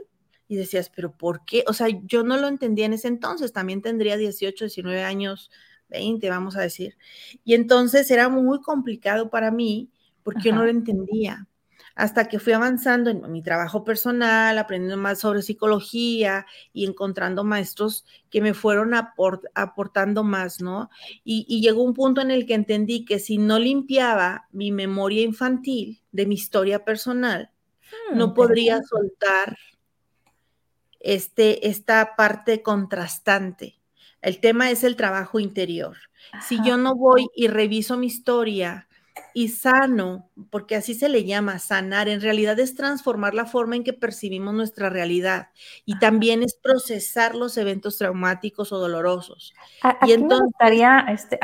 Y 0.48 0.56
decías, 0.56 0.92
pero 0.96 1.16
¿por 1.18 1.46
qué? 1.46 1.64
O 1.68 1.74
sea, 1.74 1.88
yo 2.04 2.24
no 2.24 2.38
lo 2.38 2.48
entendía 2.48 2.86
en 2.86 2.94
ese 2.94 3.08
entonces, 3.08 3.54
también 3.54 3.82
tendría 3.82 4.18
18, 4.18 4.66
19 4.66 5.04
años, 5.04 5.50
20, 5.90 6.30
vamos 6.30 6.56
a 6.56 6.62
decir. 6.62 6.98
Y 7.44 7.56
entonces 7.56 8.12
era 8.12 8.30
muy 8.30 8.62
complicado 8.62 9.30
para 9.30 9.52
mí 9.52 9.90
porque 10.22 10.50
yo 10.50 10.56
no 10.56 10.64
lo 10.64 10.70
entendía 10.70 11.48
hasta 11.96 12.28
que 12.28 12.40
fui 12.40 12.54
avanzando 12.54 13.10
en 13.12 13.32
mi 13.32 13.44
trabajo 13.44 13.84
personal, 13.84 14.58
aprendiendo 14.58 14.98
más 14.98 15.20
sobre 15.20 15.44
psicología 15.44 16.46
y 16.74 16.86
encontrando 16.86 17.44
maestros 17.44 18.06
que 18.32 18.42
me 18.42 18.54
fueron 18.54 18.94
aportando 18.94 20.24
más, 20.24 20.60
¿no? 20.62 20.90
Y, 21.24 21.62
llegó 21.62 21.84
un 21.84 21.94
punto 21.94 22.22
en 22.22 22.32
el 22.32 22.46
que 22.46 22.56
entendí 22.56 23.06
que 23.06 23.20
si 23.20 23.38
no 23.38 23.60
limpiaba 23.60 24.48
mi 24.52 24.72
memoria 24.72 25.22
infantil 25.22 26.02
de 26.12 26.26
mi 26.26 26.36
historia 26.36 26.84
personal, 26.84 27.52
hmm, 28.12 28.18
no 28.18 28.34
podría 28.34 28.82
soltar 28.82 29.56
este, 31.00 31.68
esta 31.68 32.16
parte 32.16 32.64
contrastante. 32.64 33.80
El 34.22 34.40
tema 34.40 34.72
es 34.72 34.84
el 34.84 34.96
trabajo 34.96 35.40
interior. 35.40 35.98
Si 36.48 36.58
yo 36.64 36.78
no 36.78 36.96
voy 36.96 37.28
y 37.36 37.48
reviso 37.48 37.98
mi 37.98 38.08
historia, 38.08 38.88
y 39.34 39.50
sano, 39.50 40.30
porque 40.50 40.76
así 40.76 40.94
se 40.94 41.10
le 41.10 41.26
llama, 41.26 41.60
sanar, 41.60 42.08
en 42.08 42.22
realidad 42.22 42.60
es 42.60 42.76
transformar 42.76 43.34
la 43.34 43.46
forma 43.46 43.76
en 43.76 43.84
que 43.84 43.94
percibimos 43.94 44.54
nuestra 44.54 44.90
realidad 44.90 45.50
y 45.86 45.98
también 46.00 46.44
es 46.44 46.56
procesar 46.56 47.36
los 47.36 47.58
eventos 47.58 47.98
traumáticos 47.98 48.72
o 48.72 48.78
dolorosos. 48.78 49.54
y 50.06 50.12
entonces, 50.14 50.40
me 50.40 50.46
gustaría 50.46 51.00
este, 51.10 51.40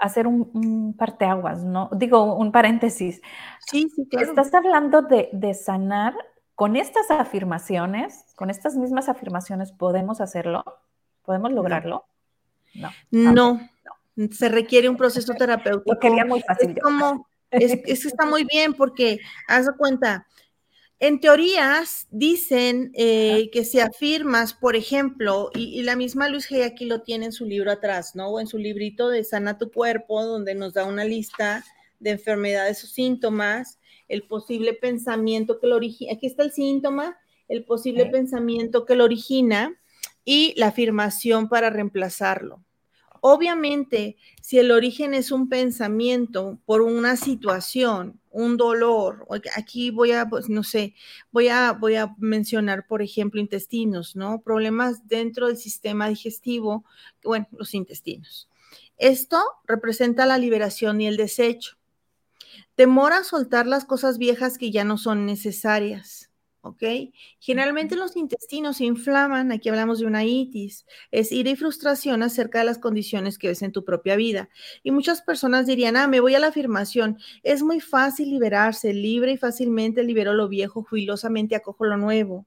hacer 0.00 0.26
un, 0.26 0.94
parteaguas, 0.96 1.62
¿no? 1.64 1.90
Digo, 1.92 2.36
un 2.36 2.52
paréntesis. 2.52 3.20
Sí, 3.66 3.88
sí, 3.94 4.06
claro. 4.08 4.28
Estás 4.28 4.52
hablando 4.54 5.02
de, 5.02 5.28
de 5.32 5.54
sanar 5.54 6.14
con 6.54 6.76
estas 6.76 7.10
afirmaciones, 7.10 8.26
con 8.36 8.50
estas 8.50 8.76
mismas 8.76 9.08
afirmaciones, 9.08 9.72
¿podemos 9.72 10.20
hacerlo? 10.20 10.64
¿Podemos 11.24 11.52
lograrlo? 11.52 12.04
No. 12.74 12.90
No, 13.10 13.60
se 14.30 14.48
requiere 14.48 14.88
un 14.88 14.96
proceso 14.96 15.32
terapéutico. 15.34 15.94
Lo 15.94 16.00
quería 16.00 16.24
muy 16.24 16.40
fácil. 16.40 16.70
Es, 16.70 16.82
como, 16.82 17.28
es, 17.50 17.78
es, 17.84 18.04
está 18.04 18.26
muy 18.26 18.44
bien 18.44 18.74
porque, 18.74 19.18
haz 19.48 19.66
de 19.66 19.72
cuenta, 19.76 20.26
en 21.02 21.18
teorías 21.18 22.06
dicen 22.12 22.92
eh, 22.94 23.50
que 23.52 23.64
si 23.64 23.80
afirmas, 23.80 24.54
por 24.54 24.76
ejemplo, 24.76 25.50
y, 25.52 25.82
la 25.82 25.96
misma 25.96 26.28
Luis 26.28 26.48
G 26.48 26.64
aquí 26.64 26.84
lo 26.84 27.02
tiene 27.02 27.26
en 27.26 27.32
su 27.32 27.44
libro 27.44 27.72
atrás, 27.72 28.14
¿no? 28.14 28.28
O 28.28 28.38
en 28.38 28.46
su 28.46 28.56
librito 28.56 29.08
de 29.08 29.24
Sana 29.24 29.58
tu 29.58 29.72
cuerpo, 29.72 30.24
donde 30.24 30.54
nos 30.54 30.74
da 30.74 30.84
una 30.84 31.04
lista 31.04 31.64
de 31.98 32.10
enfermedades 32.10 32.84
o 32.84 32.86
síntomas, 32.86 33.80
el 34.06 34.22
posible 34.28 34.74
pensamiento 34.74 35.58
que 35.58 35.66
lo 35.66 35.74
origina, 35.74 36.12
aquí 36.12 36.28
está 36.28 36.44
el 36.44 36.52
síntoma, 36.52 37.18
el 37.48 37.64
posible 37.64 38.06
pensamiento 38.06 38.84
que 38.86 38.94
lo 38.94 39.02
origina 39.02 39.76
y 40.24 40.54
la 40.56 40.68
afirmación 40.68 41.48
para 41.48 41.68
reemplazarlo. 41.68 42.62
Obviamente, 43.24 44.16
si 44.40 44.58
el 44.58 44.72
origen 44.72 45.14
es 45.14 45.30
un 45.30 45.48
pensamiento 45.48 46.58
por 46.64 46.82
una 46.82 47.16
situación, 47.16 48.20
un 48.30 48.56
dolor, 48.56 49.28
aquí 49.54 49.92
voy 49.92 50.10
a, 50.10 50.28
pues, 50.28 50.48
no 50.48 50.64
sé, 50.64 50.96
voy 51.30 51.46
a, 51.46 51.70
voy 51.70 51.94
a 51.94 52.16
mencionar, 52.18 52.84
por 52.88 53.00
ejemplo, 53.00 53.40
intestinos, 53.40 54.16
¿no? 54.16 54.42
Problemas 54.42 55.06
dentro 55.06 55.46
del 55.46 55.56
sistema 55.56 56.08
digestivo, 56.08 56.84
bueno, 57.22 57.46
los 57.52 57.74
intestinos. 57.74 58.48
Esto 58.96 59.40
representa 59.68 60.26
la 60.26 60.36
liberación 60.36 61.00
y 61.00 61.06
el 61.06 61.16
desecho. 61.16 61.76
Temor 62.74 63.12
a 63.12 63.22
soltar 63.22 63.68
las 63.68 63.84
cosas 63.84 64.18
viejas 64.18 64.58
que 64.58 64.72
ya 64.72 64.82
no 64.82 64.98
son 64.98 65.26
necesarias. 65.26 66.31
¿Ok? 66.62 66.82
Generalmente 67.40 67.96
los 67.96 68.16
intestinos 68.16 68.78
se 68.78 68.84
inflaman, 68.84 69.52
aquí 69.52 69.68
hablamos 69.68 69.98
de 69.98 70.06
una 70.06 70.24
itis, 70.24 70.86
es 71.10 71.32
ira 71.32 71.50
y 71.50 71.56
frustración 71.56 72.22
acerca 72.22 72.60
de 72.60 72.64
las 72.64 72.78
condiciones 72.78 73.36
que 73.38 73.48
ves 73.48 73.62
en 73.62 73.72
tu 73.72 73.84
propia 73.84 74.16
vida. 74.16 74.48
Y 74.82 74.92
muchas 74.92 75.22
personas 75.22 75.66
dirían, 75.66 75.96
ah, 75.96 76.06
me 76.06 76.20
voy 76.20 76.34
a 76.34 76.38
la 76.38 76.48
afirmación, 76.48 77.18
es 77.42 77.62
muy 77.62 77.80
fácil 77.80 78.30
liberarse, 78.30 78.94
libre 78.94 79.32
y 79.32 79.36
fácilmente 79.36 80.02
libero 80.02 80.32
lo 80.32 80.48
viejo, 80.48 80.84
jubilosamente 80.84 81.56
acojo 81.56 81.84
lo 81.84 81.96
nuevo. 81.96 82.46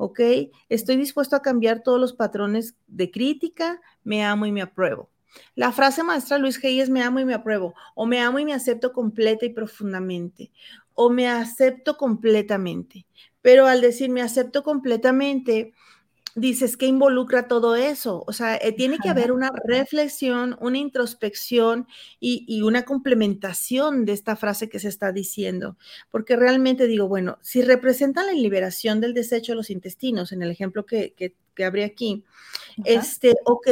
¿Ok? 0.00 0.20
Estoy 0.68 0.96
dispuesto 0.96 1.34
a 1.34 1.42
cambiar 1.42 1.82
todos 1.82 2.00
los 2.00 2.12
patrones 2.12 2.76
de 2.86 3.10
crítica, 3.10 3.80
me 4.04 4.24
amo 4.24 4.46
y 4.46 4.52
me 4.52 4.62
apruebo. 4.62 5.10
La 5.54 5.72
frase 5.72 6.02
maestra 6.02 6.38
Luis 6.38 6.60
G. 6.62 6.80
es 6.80 6.88
me 6.88 7.02
amo 7.02 7.20
y 7.20 7.24
me 7.24 7.34
apruebo, 7.34 7.74
o 7.94 8.06
me 8.06 8.20
amo 8.20 8.38
y 8.38 8.44
me 8.44 8.54
acepto 8.54 8.92
completa 8.92 9.44
y 9.44 9.50
profundamente, 9.50 10.50
o 10.94 11.10
me 11.10 11.28
acepto 11.28 11.96
completamente. 11.96 13.06
Pero 13.48 13.66
al 13.66 13.80
decir 13.80 14.10
me 14.10 14.20
acepto 14.20 14.62
completamente, 14.62 15.72
dices, 16.34 16.76
¿qué 16.76 16.84
involucra 16.84 17.48
todo 17.48 17.76
eso? 17.76 18.22
O 18.26 18.34
sea, 18.34 18.56
eh, 18.56 18.72
tiene 18.72 18.98
que 18.98 19.08
haber 19.08 19.32
una 19.32 19.50
reflexión, 19.64 20.54
una 20.60 20.76
introspección 20.76 21.88
y, 22.20 22.60
una 22.60 22.82
complementación 22.82 24.04
de 24.04 24.12
esta 24.12 24.36
frase 24.36 24.68
que 24.68 24.78
se 24.78 24.88
está 24.88 25.12
diciendo, 25.12 25.78
porque 26.10 26.36
realmente 26.36 26.86
digo, 26.86 27.08
bueno, 27.08 27.38
si 27.40 27.62
representan 27.62 28.26
la 28.26 28.34
liberación 28.34 29.00
del 29.00 29.14
desecho 29.14 29.52
de 29.52 29.56
los 29.56 29.70
intestinos, 29.70 30.32
en 30.32 30.42
el 30.42 30.50
ejemplo 30.50 30.84
que, 30.84 31.14
que, 31.14 31.34
que 31.54 31.64
aquí, 31.64 32.24
este, 32.84 33.32
ok, 33.46 33.66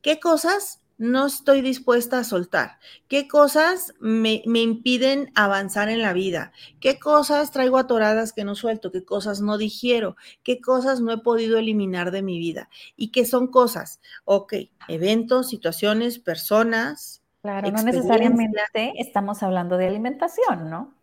¿qué 0.00 0.18
cosas 0.20 0.80
no 0.98 1.26
estoy 1.26 1.62
dispuesta 1.62 2.18
a 2.18 2.24
soltar? 2.24 2.78
¿Qué 3.06 3.28
cosas 3.28 3.94
me, 4.00 4.42
impiden 4.44 5.30
avanzar 5.34 5.88
en 5.88 6.02
la 6.02 6.12
vida? 6.12 6.52
¿Qué 6.80 6.98
cosas 6.98 7.52
traigo 7.52 7.78
atoradas 7.78 8.32
que 8.32 8.44
no 8.44 8.54
suelto? 8.54 8.90
¿Qué 8.90 9.04
cosas 9.04 9.40
no 9.40 9.56
digiero? 9.56 10.16
¿Qué 10.42 10.60
cosas 10.60 11.00
no 11.00 11.12
he 11.12 11.18
podido 11.18 11.56
eliminar 11.56 12.10
de 12.10 12.22
mi 12.22 12.38
vida? 12.38 12.68
¿Y 12.96 13.10
qué 13.12 13.24
son 13.24 13.46
cosas? 13.46 14.00
Ok, 14.24 14.54
eventos, 14.88 15.48
situaciones, 15.48 16.18
personas. 16.18 17.22
Claro, 17.42 17.70
no 17.70 17.82
necesariamente 17.84 18.92
estamos 18.96 19.42
hablando 19.44 19.76
de 19.76 19.86
alimentación, 19.86 20.68
¿no? 20.68 20.94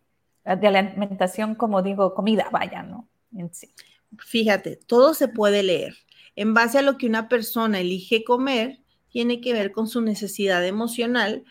De 0.44 0.68
alimentación, 0.68 1.54
como 1.54 1.82
digo, 1.82 2.14
comida, 2.14 2.48
vaya, 2.52 2.82
¿no? 2.82 3.08
Fíjate, 4.18 4.76
todo 4.76 5.14
se 5.14 5.28
puede 5.28 5.62
leer. 5.62 5.94
En 6.36 6.52
base 6.54 6.78
a 6.78 6.82
lo 6.82 6.98
que 6.98 7.06
una 7.06 7.28
persona 7.28 7.80
elige 7.80 8.22
comer, 8.22 8.80
tiene 9.16 9.40
que 9.40 9.54
ver 9.54 9.72
con 9.72 9.88
su 9.88 10.02
necesidad 10.02 10.62
emocional, 10.66 11.42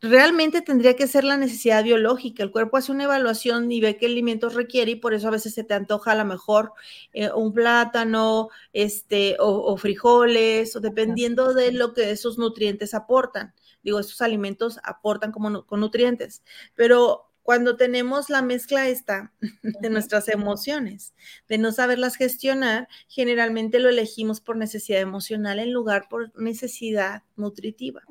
realmente 0.00 0.62
tendría 0.62 0.96
que 0.96 1.06
ser 1.06 1.22
la 1.22 1.36
necesidad 1.36 1.84
biológica. 1.84 2.42
El 2.42 2.50
cuerpo 2.50 2.76
hace 2.76 2.90
una 2.90 3.04
evaluación 3.04 3.70
y 3.70 3.80
ve 3.80 3.96
qué 3.96 4.06
alimentos 4.06 4.54
requiere 4.54 4.90
y 4.90 4.96
por 4.96 5.14
eso 5.14 5.28
a 5.28 5.30
veces 5.30 5.54
se 5.54 5.62
te 5.62 5.74
antoja 5.74 6.10
a 6.10 6.16
lo 6.16 6.24
mejor 6.24 6.72
eh, 7.12 7.30
un 7.30 7.52
plátano 7.52 8.48
este, 8.72 9.36
o, 9.38 9.76
frijoles, 9.76 10.74
o 10.74 10.80
dependiendo 10.80 11.54
de 11.54 11.70
lo 11.70 11.94
que 11.94 12.10
esos 12.10 12.36
nutrientes 12.36 12.94
aportan. 12.94 13.54
Digo, 13.84 14.00
esos 14.00 14.20
alimentos 14.20 14.80
aportan 14.82 15.30
como 15.30 15.64
con 15.64 15.78
nutrientes, 15.78 16.42
pero 16.74 17.23
cuando 17.44 17.76
tenemos 17.76 18.30
la 18.30 18.42
mezcla 18.42 18.88
esta 18.88 19.32
de 19.62 19.90
nuestras 19.90 20.28
emociones, 20.28 21.14
de 21.46 21.58
no 21.58 21.70
saberlas 21.70 22.16
gestionar, 22.16 22.88
generalmente 23.06 23.78
lo 23.78 23.90
elegimos 23.90 24.40
por 24.40 24.56
necesidad 24.56 25.00
emocional 25.00 25.60
en 25.60 25.72
lugar 25.72 26.08
por 26.08 26.36
necesidad 26.40 27.22
nutritiva. 27.36 28.02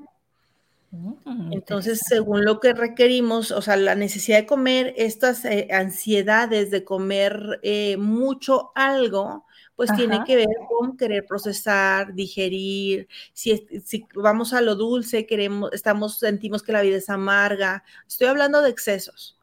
Mm, 0.92 1.52
Entonces, 1.52 2.02
según 2.08 2.46
lo 2.46 2.60
que 2.60 2.74
requerimos, 2.74 3.52
o 3.52 3.64
sea, 3.64 3.76
la 3.76 3.96
necesidad 3.96 4.38
de 4.38 4.46
comer, 4.46 4.94
estas 4.96 5.44
eh, 5.46 5.68
ansiedades 5.72 6.70
de 6.70 6.84
comer 6.84 7.60
eh, 7.64 7.98
mucho 7.98 8.72
algo, 8.76 9.46
pues 9.76 9.92
tiene 9.96 10.24
que 10.26 10.36
ver 10.36 10.48
con 10.68 10.98
querer 10.98 11.26
procesar, 11.26 12.14
digerir, 12.14 13.08
si, 13.34 13.68
si, 13.84 14.06
vamos 14.16 14.54
a 14.54 14.62
lo 14.62 14.76
dulce, 14.76 15.26
queremos, 15.26 15.72
estamos, 15.74 16.20
sentimos 16.20 16.62
que 16.62 16.72
la 16.72 16.82
vida 16.82 16.98
es 16.98 17.10
amarga. 17.10 17.84
Estoy 18.08 18.28
hablando 18.28 18.62
de 18.62 18.70
excesos. 18.70 19.38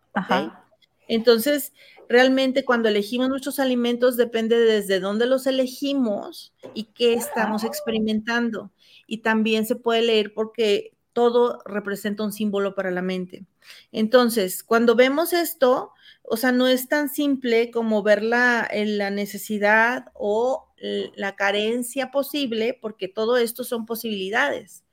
Entonces, 1.08 1.72
realmente 2.08 2.64
cuando 2.64 2.88
elegimos 2.88 3.28
nuestros 3.28 3.58
alimentos 3.58 4.16
depende 4.16 4.58
desde 4.58 5.00
dónde 5.00 5.26
los 5.26 5.46
elegimos 5.46 6.52
y 6.74 6.84
qué 6.84 7.14
estamos 7.14 7.64
experimentando. 7.64 8.70
Y 9.06 9.18
también 9.18 9.66
se 9.66 9.74
puede 9.74 10.02
leer 10.02 10.32
porque 10.32 10.92
todo 11.12 11.60
representa 11.64 12.22
un 12.22 12.32
símbolo 12.32 12.74
para 12.74 12.90
la 12.90 13.02
mente. 13.02 13.44
Entonces, 13.92 14.62
cuando 14.62 14.94
vemos 14.94 15.32
esto, 15.32 15.92
o 16.22 16.37
sea, 16.37 16.52
no 16.52 16.68
es 16.68 16.88
tan 16.88 17.09
simple 17.09 17.70
como 17.70 18.02
ver 18.02 18.22
la, 18.22 18.68
la 18.72 19.11
necesidad 19.11 20.06
o 20.14 20.68
la 20.80 21.37
carencia 21.37 22.11
posible, 22.11 22.78
porque 22.80 23.06
todo 23.09 23.37
esto 23.37 23.64
son 23.64 23.85
posibilidades. 23.85 24.85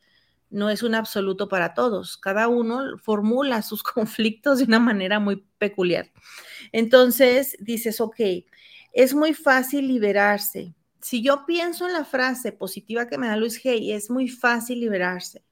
No 0.49 0.69
es 0.69 0.83
un 0.83 0.95
absoluto 0.95 1.47
para 1.47 1.73
todos. 1.73 2.17
Cada 2.17 2.47
uno 2.47 2.97
formula 2.97 3.61
sus 3.61 3.83
conflictos 3.83 4.59
de 4.59 4.65
una 4.65 4.79
manera 4.79 5.19
muy 5.19 5.45
peculiar. 5.57 6.11
Entonces, 6.71 7.55
dices, 7.59 8.01
ok, 8.01 8.19
es 8.93 9.13
muy 9.13 9.33
fácil 9.33 9.87
liberarse. 9.87 10.73
Si 11.01 11.21
yo 11.21 11.45
pienso 11.45 11.87
en 11.87 11.93
la 11.93 12.03
frase 12.03 12.51
positiva 12.51 13.07
que 13.07 13.17
me 13.17 13.27
da 13.27 13.37
Luis 13.37 13.63
Hay, 13.65 13.91
es 13.91 14.09
muy 14.09 14.27
fácil 14.27 14.79
liberarse. 14.79 15.43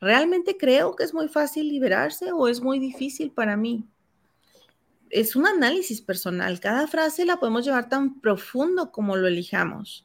¿Realmente 0.00 0.56
creo 0.56 0.96
que 0.96 1.04
es 1.04 1.12
muy 1.12 1.28
fácil 1.28 1.68
liberarse 1.68 2.32
o 2.32 2.48
es 2.48 2.60
muy 2.60 2.78
difícil 2.78 3.32
para 3.32 3.56
mí? 3.56 3.88
Es 5.10 5.34
un 5.36 5.46
análisis 5.46 6.00
personal. 6.00 6.60
Cada 6.60 6.86
frase 6.86 7.26
la 7.26 7.38
podemos 7.38 7.64
llevar 7.64 7.88
tan 7.88 8.20
profundo 8.20 8.92
como 8.92 9.16
lo 9.16 9.26
elijamos. 9.28 10.04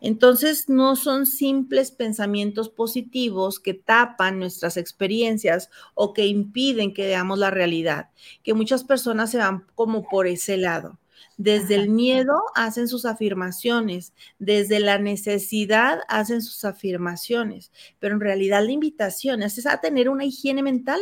Entonces, 0.00 0.68
no 0.68 0.96
son 0.96 1.26
simples 1.26 1.90
pensamientos 1.90 2.68
positivos 2.68 3.60
que 3.60 3.74
tapan 3.74 4.38
nuestras 4.38 4.76
experiencias 4.76 5.70
o 5.94 6.12
que 6.12 6.26
impiden 6.26 6.94
que 6.94 7.06
veamos 7.06 7.38
la 7.38 7.50
realidad, 7.50 8.10
que 8.42 8.54
muchas 8.54 8.84
personas 8.84 9.30
se 9.30 9.38
van 9.38 9.66
como 9.74 10.08
por 10.08 10.26
ese 10.26 10.56
lado. 10.56 10.98
Desde 11.38 11.74
el 11.74 11.90
miedo 11.90 12.34
hacen 12.54 12.88
sus 12.88 13.04
afirmaciones, 13.04 14.14
desde 14.38 14.80
la 14.80 14.98
necesidad 14.98 16.00
hacen 16.08 16.40
sus 16.42 16.64
afirmaciones, 16.64 17.72
pero 17.98 18.14
en 18.14 18.20
realidad 18.20 18.64
la 18.64 18.72
invitación 18.72 19.42
es 19.42 19.66
a 19.66 19.80
tener 19.80 20.08
una 20.08 20.24
higiene 20.24 20.62
mental, 20.62 21.00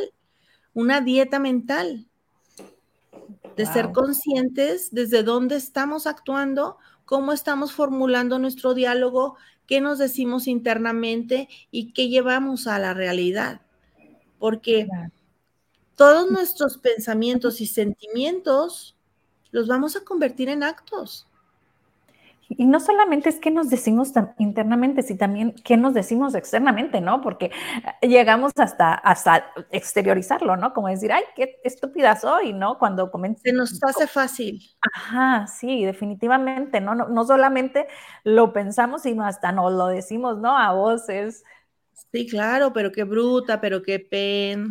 una 0.73 1.01
dieta 1.01 1.39
mental, 1.39 2.09
de 3.57 3.67
ser 3.67 3.93
conscientes 3.93 4.91
desde 4.93 5.23
dónde 5.23 5.57
estamos 5.57 6.07
actuando, 6.07 6.79
cómo 7.05 7.33
estamos 7.33 7.73
formulando 7.73 8.39
nuestro 8.39 8.75
diálogo, 8.75 9.37
qué 9.67 9.81
nos 9.81 9.99
decimos 9.99 10.47
internamente 10.47 11.49
y 11.71 11.93
qué 11.93 12.09
llevamos 12.09 12.67
a 12.67 12.79
la 12.79 12.95
realidad. 12.95 13.61
Porque 14.39 14.89
todos 15.97 16.31
nuestros 16.31 16.79
pensamientos 16.79 17.61
y 17.61 17.67
sentimientos 17.67 18.97
los 19.51 19.69
vamos 19.69 19.97
a 19.97 20.05
convertir 20.05 20.49
en 20.49 20.63
actos. 20.63 21.29
Y 22.59 22.67
no 22.67 22.81
solamente 22.81 23.29
es 23.29 23.39
que 23.39 23.51
nos 23.51 23.71
decimos 23.71 24.13
internamente, 24.39 25.03
sino 25.03 25.19
también 25.19 25.55
qué 25.65 25.77
nos 25.77 25.95
decimos 25.95 26.35
externamente, 26.35 27.01
¿no? 27.01 27.21
Porque 27.21 27.51
llegamos 28.03 28.53
hasta, 28.57 28.95
hasta 28.95 29.47
exteriorizarlo, 29.71 30.57
¿no? 30.57 30.73
Como 30.73 30.89
decir, 30.89 31.13
ay, 31.13 31.25
qué 31.37 31.61
estúpida 31.65 32.17
soy, 32.17 32.53
¿no? 32.53 32.79
Cuando 32.79 33.11
comienza. 33.11 33.43
Se 33.45 33.53
nos 33.53 33.83
hace 33.83 34.07
fácil. 34.07 34.61
Ajá, 34.81 35.47
sí, 35.47 35.85
definitivamente, 35.85 36.81
¿no? 36.81 36.95
No, 36.95 37.09
no 37.09 37.25
solamente 37.25 37.87
lo 38.25 38.53
pensamos, 38.53 39.03
sino 39.03 39.25
hasta 39.25 39.53
nos 39.53 39.73
lo 39.73 39.87
decimos, 39.87 40.39
¿no? 40.39 40.57
A 40.57 40.73
voces. 40.73 41.45
Sí, 42.13 42.27
claro, 42.27 42.73
pero 42.73 42.93
qué 42.93 43.05
bruta, 43.05 43.61
pero 43.61 43.83
qué 43.83 43.99
pen, 43.99 44.71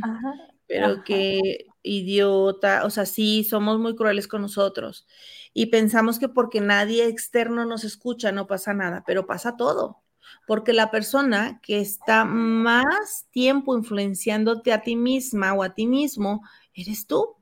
pero 0.67 1.03
qué 1.03 1.65
idiota, 1.81 2.85
o 2.85 2.89
sea, 2.89 3.05
sí, 3.05 3.43
somos 3.43 3.79
muy 3.79 3.95
crueles 3.95 4.27
con 4.27 4.41
nosotros 4.41 5.05
y 5.53 5.67
pensamos 5.67 6.19
que 6.19 6.29
porque 6.29 6.61
nadie 6.61 7.07
externo 7.07 7.65
nos 7.65 7.83
escucha 7.83 8.31
no 8.31 8.47
pasa 8.47 8.73
nada, 8.73 9.03
pero 9.05 9.27
pasa 9.27 9.55
todo, 9.55 10.01
porque 10.47 10.73
la 10.73 10.91
persona 10.91 11.59
que 11.61 11.79
está 11.79 12.25
más 12.25 13.27
tiempo 13.31 13.77
influenciándote 13.77 14.73
a 14.73 14.81
ti 14.81 14.95
misma 14.95 15.53
o 15.53 15.63
a 15.63 15.73
ti 15.73 15.87
mismo, 15.87 16.43
eres 16.73 17.05
tú. 17.07 17.35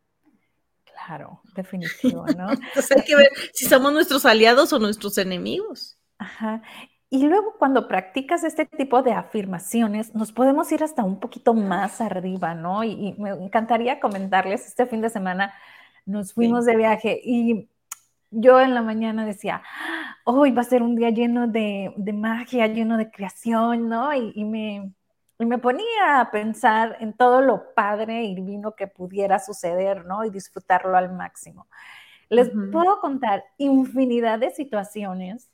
Claro, 0.84 1.42
definitivo, 1.56 2.26
¿no? 2.38 2.52
Entonces 2.52 2.92
hay 2.92 3.04
que 3.04 3.16
ver 3.16 3.32
si 3.54 3.66
somos 3.66 3.92
nuestros 3.94 4.26
aliados 4.26 4.72
o 4.74 4.80
nuestros 4.80 5.18
enemigos. 5.18 5.98
Ajá. 6.18 6.62
Y 7.10 7.28
luego 7.28 7.56
cuando 7.60 7.90
practicas 7.90 8.44
este 8.46 8.66
tipo 8.66 9.02
de 9.04 9.12
afirmaciones, 9.12 10.16
nos 10.16 10.32
podemos 10.32 10.72
ir 10.72 10.82
hasta 10.82 11.04
un 11.04 11.20
poquito 11.20 11.54
más 11.54 12.00
arriba, 12.00 12.56
¿no? 12.56 12.86
Y, 12.86 13.16
me 13.18 13.32
encantaría 13.32 14.00
comentarles, 14.00 14.66
este 14.66 14.86
fin 14.86 15.02
de 15.02 15.10
semana 15.10 15.54
nos 16.06 16.34
fuimos 16.34 16.66
de 16.66 16.78
viaje 16.78 17.20
y 17.22 17.68
yo 18.32 18.60
en 18.62 18.74
la 18.74 18.82
mañana 18.82 19.26
decía, 19.26 19.62
hoy 20.24 20.52
va 20.52 20.62
a 20.62 20.66
ser 20.66 20.82
un 20.82 20.96
día 20.96 21.10
lleno 21.10 21.48
de, 21.48 21.94
magia, 22.14 22.68
lleno 22.68 22.98
de 22.98 23.12
creación, 23.12 23.90
¿no? 23.90 24.14
Y, 24.14 24.44
me, 24.46 24.94
me 25.38 25.58
ponía 25.58 26.22
a 26.22 26.32
pensar 26.32 26.98
en 27.02 27.14
todo 27.14 27.42
lo 27.42 27.74
padre 27.76 28.24
y 28.24 28.34
divino 28.34 28.76
que 28.76 28.88
pudiera 28.88 29.40
suceder, 29.40 30.06
¿no? 30.06 30.24
Y 30.24 30.30
disfrutarlo 30.30 30.98
al 30.98 31.14
máximo. 31.14 31.68
Les 32.30 32.50
puedo 32.72 33.02
contar 33.02 33.44
infinidad 33.58 34.40
de 34.40 34.52
situaciones 34.52 35.52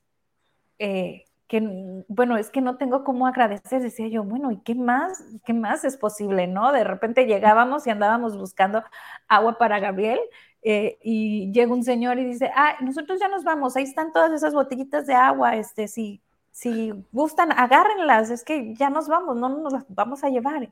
eh, 0.78 1.26
que, 1.48 2.04
bueno, 2.08 2.38
es 2.38 2.50
que 2.50 2.62
no 2.62 2.78
tengo 2.78 3.04
cómo 3.04 3.26
agradecer, 3.26 3.82
decía 3.82 4.08
yo, 4.10 4.24
bueno, 4.24 4.52
¿y 4.52 4.58
qué 4.60 4.76
más? 4.76 5.24
¿Qué 5.46 5.54
más 5.54 5.86
es 5.86 5.98
posible, 5.98 6.46
no? 6.46 6.72
De 6.74 6.84
repente 6.84 7.26
llegábamos 7.26 7.88
y 7.88 7.90
andábamos 7.90 8.38
buscando 8.38 8.84
agua 9.28 9.58
para 9.58 9.80
Gabriel 9.80 10.20
eh, 10.64 10.98
y 11.02 11.52
llega 11.52 11.74
un 11.74 11.84
señor 11.84 12.20
y 12.20 12.26
dice, 12.26 12.52
ah, 12.56 12.76
nosotros 12.82 13.20
ya 13.20 13.28
nos 13.28 13.44
vamos, 13.44 13.76
ahí 13.76 13.84
están 13.84 14.12
todas 14.12 14.32
esas 14.32 14.54
botellitas 14.54 15.06
de 15.08 15.14
agua, 15.14 15.56
este, 15.56 15.88
si, 15.88 16.22
si 16.52 16.94
gustan, 17.12 17.52
agárrenlas, 17.52 18.30
es 18.30 18.44
que 18.44 18.74
ya 18.76 18.90
nos 18.90 19.08
vamos, 19.08 19.36
no 19.38 19.50
nos 19.50 19.74
las 19.74 19.86
vamos 19.90 20.24
a 20.24 20.30
llevar. 20.30 20.72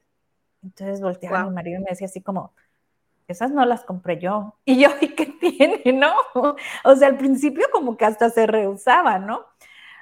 Entonces 0.63 1.01
volteaba 1.01 1.41
a 1.41 1.45
mi 1.45 1.53
marido 1.53 1.79
y 1.79 1.83
me 1.83 1.89
decía 1.91 2.07
así 2.07 2.21
como, 2.21 2.51
esas 3.27 3.51
no 3.51 3.65
las 3.65 3.83
compré 3.83 4.19
yo. 4.19 4.55
Y 4.65 4.79
yo, 4.81 4.89
¿y 5.01 5.09
qué 5.09 5.25
tiene? 5.27 5.81
No. 5.93 6.13
O 6.83 6.95
sea, 6.95 7.07
al 7.07 7.17
principio 7.17 7.65
como 7.71 7.97
que 7.97 8.05
hasta 8.05 8.29
se 8.29 8.47
rehusaba, 8.47 9.19
¿no? 9.19 9.45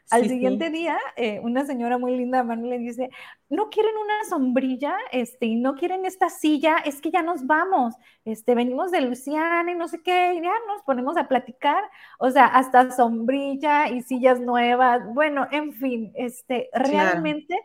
Al 0.10 0.28
siguiente 0.28 0.70
día, 0.70 0.98
eh, 1.16 1.40
una 1.40 1.66
señora 1.66 1.98
muy 1.98 2.16
linda, 2.16 2.44
Manu, 2.44 2.68
le 2.68 2.78
dice, 2.78 3.10
no 3.50 3.70
quieren 3.70 3.96
una 3.98 4.24
sombrilla, 4.30 4.96
este, 5.12 5.48
y 5.48 5.56
no 5.56 5.76
quieren 5.76 6.06
esta 6.06 6.30
silla, 6.30 6.78
es 6.78 7.02
que 7.02 7.10
ya 7.10 7.24
nos 7.24 7.48
vamos, 7.48 7.96
este, 8.26 8.54
venimos 8.54 8.92
de 8.92 9.02
Luciana 9.02 9.72
y 9.72 9.76
no 9.76 9.88
sé 9.88 10.02
qué, 10.04 10.34
y 10.36 10.42
ya 10.42 10.54
nos 10.68 10.84
ponemos 10.84 11.18
a 11.18 11.28
platicar, 11.28 11.84
o 12.20 12.30
sea, 12.30 12.46
hasta 12.46 12.92
sombrilla 12.92 13.90
y 13.90 14.02
sillas 14.02 14.40
nuevas, 14.40 15.02
bueno, 15.14 15.48
en 15.52 15.74
fin, 15.74 16.12
este, 16.16 16.70
realmente 16.74 17.56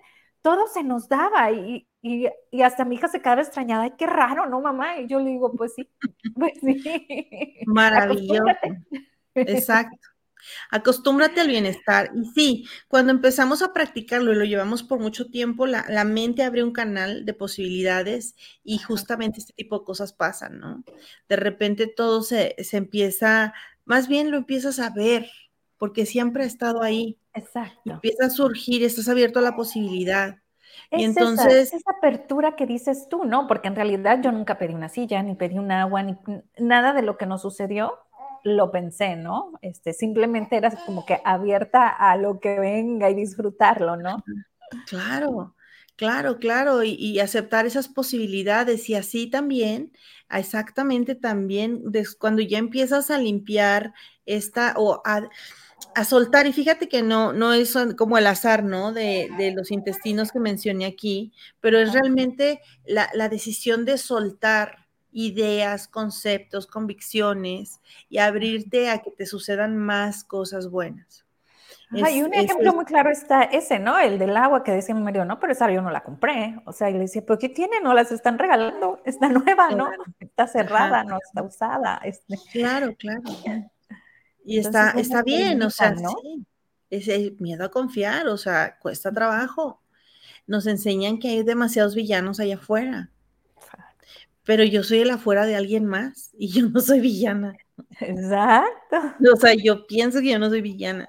todo 0.40 0.66
se 0.68 0.84
nos 0.84 1.08
daba 1.08 1.50
y, 1.52 1.86
y, 2.00 2.28
y, 2.50 2.62
hasta 2.62 2.84
mi 2.84 2.94
hija 2.94 3.08
se 3.08 3.20
quedaba 3.20 3.42
extrañada, 3.42 3.82
ay, 3.82 3.92
qué 3.98 4.06
raro, 4.06 4.46
¿no, 4.46 4.60
mamá? 4.60 4.98
Y 4.98 5.06
yo 5.06 5.18
le 5.20 5.30
digo, 5.30 5.52
pues 5.52 5.74
sí, 5.74 5.90
pues 6.34 6.52
sí. 6.62 7.60
Maravilloso. 7.66 8.44
Exacto. 9.34 9.98
Acostúmbrate 10.70 11.40
al 11.40 11.48
bienestar. 11.48 12.10
Y 12.14 12.24
sí, 12.34 12.68
cuando 12.88 13.12
empezamos 13.12 13.62
a 13.62 13.72
practicarlo 13.72 14.32
y 14.32 14.36
lo 14.36 14.44
llevamos 14.44 14.82
por 14.82 15.00
mucho 15.00 15.26
tiempo, 15.26 15.66
la, 15.66 15.84
la 15.88 16.04
mente 16.04 16.42
abre 16.42 16.62
un 16.62 16.72
canal 16.72 17.24
de 17.24 17.34
posibilidades 17.34 18.36
y 18.64 18.78
justamente 18.78 19.40
este 19.40 19.52
tipo 19.52 19.78
de 19.78 19.84
cosas 19.84 20.12
pasan, 20.12 20.58
¿no? 20.58 20.84
De 21.28 21.36
repente 21.36 21.86
todo 21.86 22.22
se, 22.22 22.54
se 22.58 22.76
empieza, 22.76 23.54
más 23.84 24.08
bien 24.08 24.30
lo 24.30 24.36
empiezas 24.36 24.78
a 24.78 24.90
ver, 24.90 25.30
porque 25.78 26.06
siempre 26.06 26.44
ha 26.44 26.46
estado 26.46 26.82
ahí. 26.82 27.18
Exacto. 27.34 27.92
Empieza 27.92 28.26
a 28.26 28.30
surgir, 28.30 28.82
estás 28.82 29.08
abierto 29.08 29.38
a 29.38 29.42
la 29.42 29.56
posibilidad. 29.56 30.38
Es 30.90 31.00
y 31.00 31.04
entonces... 31.04 31.46
Esa, 31.46 31.76
esa, 31.76 31.90
apertura 31.96 32.56
que 32.56 32.66
dices 32.66 33.08
tú, 33.08 33.24
¿no? 33.24 33.46
Porque 33.46 33.68
en 33.68 33.76
realidad 33.76 34.20
yo 34.22 34.32
nunca 34.32 34.58
pedí 34.58 34.74
una 34.74 34.88
silla, 34.88 35.22
ni 35.22 35.34
pedí 35.34 35.58
un 35.58 35.70
agua, 35.70 36.02
ni 36.02 36.16
nada 36.58 36.92
de 36.92 37.02
lo 37.02 37.16
que 37.16 37.26
nos 37.26 37.42
sucedió 37.42 37.98
lo 38.44 38.70
pensé, 38.70 39.16
¿no? 39.16 39.52
Este, 39.62 39.92
simplemente 39.92 40.56
era 40.56 40.70
como 40.86 41.04
que 41.04 41.20
abierta 41.24 41.88
a 41.88 42.16
lo 42.16 42.40
que 42.40 42.58
venga 42.58 43.10
y 43.10 43.14
disfrutarlo, 43.14 43.96
¿no? 43.96 44.22
Claro, 44.86 45.54
claro, 45.96 46.38
claro, 46.38 46.82
y, 46.82 46.94
y 46.94 47.20
aceptar 47.20 47.66
esas 47.66 47.88
posibilidades 47.88 48.88
y 48.88 48.94
así 48.94 49.28
también, 49.28 49.92
exactamente 50.30 51.14
también, 51.14 51.82
cuando 52.18 52.42
ya 52.42 52.58
empiezas 52.58 53.10
a 53.10 53.18
limpiar 53.18 53.94
esta 54.26 54.74
o 54.76 55.00
a, 55.04 55.28
a, 55.94 56.04
soltar, 56.04 56.46
y 56.46 56.52
fíjate 56.52 56.88
que 56.88 57.02
no, 57.02 57.32
no 57.32 57.54
es 57.54 57.76
como 57.96 58.18
el 58.18 58.26
azar, 58.26 58.64
¿no? 58.64 58.92
De, 58.92 59.30
de 59.38 59.52
los 59.52 59.70
intestinos 59.70 60.32
que 60.32 60.40
mencioné 60.40 60.86
aquí, 60.86 61.32
pero 61.60 61.78
es 61.78 61.92
realmente 61.92 62.60
la, 62.84 63.10
la 63.14 63.28
decisión 63.28 63.84
de 63.84 63.98
soltar 63.98 64.87
ideas, 65.18 65.88
conceptos, 65.88 66.68
convicciones 66.68 67.80
y 68.08 68.18
abrirte 68.18 68.88
a 68.88 68.98
que 68.98 69.10
te 69.10 69.26
sucedan 69.26 69.76
más 69.76 70.22
cosas 70.22 70.70
buenas. 70.70 71.24
Es, 71.92 72.14
y 72.14 72.22
un 72.22 72.34
ejemplo 72.34 72.68
es, 72.68 72.74
muy 72.74 72.84
claro 72.84 73.10
está 73.10 73.42
ese, 73.42 73.78
¿no? 73.78 73.98
El 73.98 74.18
del 74.18 74.36
agua 74.36 74.62
que 74.62 74.70
decía 74.72 74.94
mi 74.94 75.02
marido, 75.02 75.24
no, 75.24 75.40
pero 75.40 75.52
esa 75.52 75.70
yo 75.72 75.82
no 75.82 75.90
la 75.90 76.04
compré. 76.04 76.60
O 76.66 76.72
sea, 76.72 76.90
y 76.90 76.92
le 76.92 77.00
decía, 77.00 77.22
¿pero 77.26 77.38
qué 77.38 77.48
tiene? 77.48 77.80
No 77.82 77.94
las 77.94 78.12
están 78.12 78.38
regalando, 78.38 79.00
está 79.04 79.28
nueva, 79.28 79.70
¿no? 79.70 79.86
Claro. 79.86 80.04
Está 80.20 80.46
cerrada, 80.46 81.00
Ajá. 81.00 81.04
no 81.04 81.18
está 81.24 81.42
usada. 81.42 82.00
Este. 82.04 82.36
Claro, 82.52 82.94
claro. 82.96 83.22
Y 84.44 84.58
Entonces, 84.58 84.66
está, 84.66 84.90
está 85.00 85.22
bien, 85.22 85.60
o 85.62 85.70
sea, 85.70 85.92
¿no? 85.92 86.10
sí. 86.22 86.46
Ese 86.90 87.34
miedo 87.38 87.64
a 87.64 87.70
confiar, 87.70 88.28
o 88.28 88.36
sea, 88.36 88.78
cuesta 88.78 89.10
trabajo. 89.12 89.82
Nos 90.46 90.66
enseñan 90.66 91.18
que 91.18 91.28
hay 91.28 91.42
demasiados 91.42 91.94
villanos 91.94 92.38
allá 92.38 92.54
afuera 92.54 93.10
pero 94.48 94.64
yo 94.64 94.82
soy 94.82 95.00
el 95.00 95.10
afuera 95.10 95.44
de 95.44 95.56
alguien 95.56 95.84
más 95.84 96.30
y 96.38 96.48
yo 96.48 96.70
no 96.70 96.80
soy 96.80 97.00
villana. 97.00 97.54
Exacto. 98.00 98.96
O 99.30 99.36
sea, 99.36 99.52
yo 99.52 99.86
pienso 99.86 100.20
que 100.20 100.30
yo 100.30 100.38
no 100.38 100.48
soy 100.48 100.62
villana, 100.62 101.06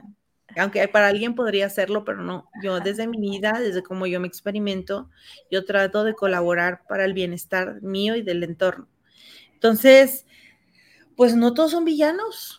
aunque 0.58 0.86
para 0.90 1.08
alguien 1.08 1.36
podría 1.36 1.68
hacerlo, 1.68 2.04
pero 2.04 2.22
no. 2.22 2.50
Yo 2.62 2.82
desde 2.82 3.08
mi 3.08 3.18
vida, 3.18 3.54
desde 3.62 3.82
como 3.82 4.08
yo 4.08 4.20
me 4.20 4.28
experimento, 4.28 5.10
yo 5.50 5.64
trato 5.64 6.04
de 6.04 6.16
colaborar 6.16 6.82
para 6.90 7.06
el 7.06 7.14
bienestar 7.14 7.82
mío 7.82 8.18
y 8.18 8.24
del 8.24 8.44
entorno. 8.44 8.90
Entonces, 9.54 10.26
pues 11.16 11.34
no 11.38 11.54
todos 11.54 11.72
son 11.72 11.86
villanos. 11.86 12.59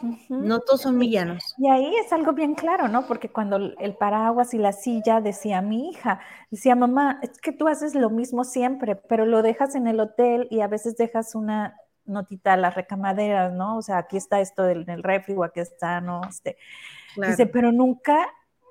Uh 0.00 0.06
-huh. 0.06 0.26
No 0.28 0.60
todos 0.60 0.82
son 0.82 0.98
villanos. 0.98 1.54
Y 1.58 1.68
ahí 1.68 1.94
es 2.04 2.12
algo 2.12 2.32
bien 2.32 2.54
claro, 2.54 2.88
¿no? 2.88 3.06
Porque 3.06 3.30
cuando 3.30 3.56
el 3.56 3.94
paraguas 3.96 4.54
y 4.54 4.58
la 4.58 4.72
silla 4.72 5.20
decía 5.20 5.62
mi 5.62 5.90
hija, 5.90 6.20
decía 6.50 6.74
mamá, 6.74 7.18
es 7.22 7.40
que 7.40 7.52
tú 7.52 7.68
haces 7.68 7.94
lo 7.94 8.10
mismo 8.10 8.44
siempre, 8.44 8.96
pero 8.96 9.26
lo 9.26 9.42
dejas 9.42 9.74
en 9.74 9.86
el 9.86 10.00
hotel 10.00 10.48
y 10.50 10.60
a 10.60 10.68
veces 10.68 10.96
dejas 10.96 11.34
una 11.34 11.76
notita 12.04 12.54
a 12.54 12.56
las 12.56 12.74
recamaderas, 12.74 13.52
¿no? 13.52 13.76
O 13.76 13.82
sea, 13.82 13.98
aquí 13.98 14.16
está 14.16 14.40
esto 14.40 14.62
del, 14.62 14.88
el 14.88 15.02
refri 15.02 15.34
o 15.34 15.44
aquí 15.44 15.60
está, 15.60 16.00
¿no? 16.00 16.22
Este, 16.28 16.56
claro. 17.14 17.30
Dice, 17.30 17.46
pero 17.46 17.70
nunca, 17.70 18.26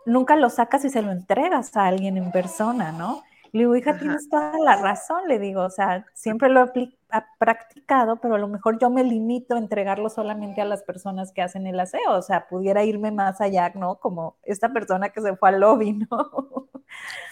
nunca 0.06 0.36
lo 0.36 0.50
sacas 0.50 0.84
y 0.86 0.90
se 0.90 1.02
lo 1.02 1.12
entregas 1.12 1.76
a 1.78 1.86
alguien 1.86 2.18
en 2.18 2.32
persona, 2.32 2.92
¿no? 2.92 3.24
Le 3.52 3.60
digo, 3.62 3.76
hija, 3.76 3.92
Ajá. 3.92 4.00
tienes 4.00 4.30
toda 4.30 4.54
la 4.64 4.82
razón, 4.82 5.28
le 5.28 5.40
digo, 5.40 5.64
o 5.64 5.70
sea, 5.70 6.06
siempre 6.14 6.50
lo 6.50 6.66
he 6.66 6.94
practicado, 7.40 8.18
pero 8.20 8.36
a 8.36 8.40
lo 8.40 8.48
mejor 8.48 8.80
yo 8.80 8.90
me 8.90 9.04
limito 9.04 9.56
a 9.56 9.60
entregarlo 9.60 10.10
solamente 10.10 10.62
a 10.62 10.66
las 10.66 10.84
personas 10.84 11.32
que 11.32 11.42
hacen 11.42 11.68
el 11.68 11.80
aseo, 11.80 12.12
o 12.12 12.22
sea, 12.22 12.48
pudiera 12.48 12.84
irme 12.84 13.12
más 13.12 13.40
allá, 13.42 13.72
¿no? 13.76 14.00
Como 14.00 14.38
esta 14.44 14.72
persona 14.74 15.10
que 15.10 15.22
se 15.22 15.36
fue 15.36 15.50
al 15.50 15.62
lobby, 15.62 15.94
¿no? 16.12 16.70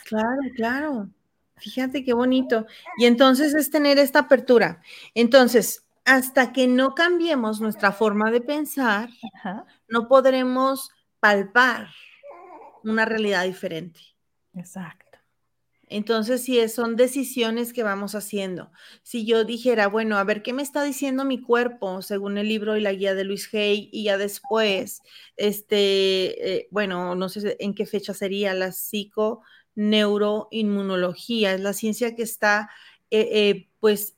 Claro, 0.06 0.41
claro. 0.56 1.10
Fíjate 1.58 2.04
qué 2.04 2.13
bonito. 2.13 2.65
Y 2.97 3.06
entonces 3.06 3.54
es 3.54 3.71
tener 3.71 3.97
esta 3.97 4.19
apertura. 4.19 4.82
Entonces, 5.13 5.86
hasta 6.04 6.51
que 6.54 6.67
no 6.67 6.93
cambiemos 6.95 7.62
nuestra 7.62 7.91
forma 7.91 8.30
de 8.30 8.41
pensar, 8.41 9.10
Ajá. 9.36 9.65
no 9.88 10.08
podremos 10.08 10.91
palpar 11.19 11.88
una 12.84 13.06
realidad 13.06 13.43
diferente. 13.45 13.99
Exacto. 14.54 15.04
Entonces, 15.87 16.43
si 16.43 16.67
son 16.69 16.95
decisiones 16.95 17.73
que 17.73 17.83
vamos 17.83 18.15
haciendo. 18.15 18.71
Si 19.03 19.25
yo 19.25 19.43
dijera, 19.45 19.87
bueno, 19.87 20.17
a 20.17 20.23
ver, 20.23 20.41
¿qué 20.43 20.53
me 20.53 20.61
está 20.63 20.83
diciendo 20.83 21.25
mi 21.25 21.41
cuerpo 21.41 22.01
según 22.01 22.37
el 22.37 22.47
libro 22.49 22.75
y 22.77 22.81
la 22.81 22.93
guía 22.93 23.13
de 23.15 23.23
Luis 23.23 23.49
Hay? 23.53 23.89
Y 23.91 24.03
ya 24.05 24.17
después, 24.17 25.01
este, 25.37 26.55
eh, 26.57 26.67
bueno, 26.71 27.15
no 27.15 27.29
sé 27.29 27.55
en 27.59 27.73
qué 27.75 27.85
fecha 27.85 28.13
sería 28.13 28.53
la 28.53 28.71
psiconeuroinmunología, 28.71 31.53
es 31.53 31.61
la 31.61 31.73
ciencia 31.73 32.15
que 32.15 32.23
está, 32.23 32.69
eh, 33.11 33.29
eh, 33.31 33.69
pues, 33.79 34.14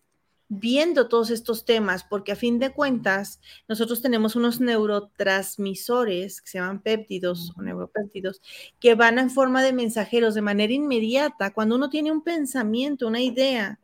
viendo 0.49 1.09
todos 1.09 1.29
estos 1.29 1.65
temas, 1.65 2.03
porque 2.03 2.31
a 2.31 2.35
fin 2.35 2.59
de 2.59 2.71
cuentas, 2.71 3.41
nosotros 3.67 4.01
tenemos 4.01 4.35
unos 4.35 4.59
neurotransmisores 4.59 6.41
que 6.41 6.49
se 6.49 6.57
llaman 6.59 6.81
péptidos 6.81 7.53
o 7.57 7.61
neuropéptidos, 7.61 8.41
que 8.79 8.95
van 8.95 9.19
en 9.19 9.29
forma 9.29 9.61
de 9.61 9.73
mensajeros 9.73 10.35
de 10.35 10.41
manera 10.41 10.73
inmediata. 10.73 11.53
Cuando 11.53 11.75
uno 11.75 11.89
tiene 11.89 12.11
un 12.11 12.21
pensamiento, 12.23 13.07
una 13.07 13.21
idea, 13.21 13.79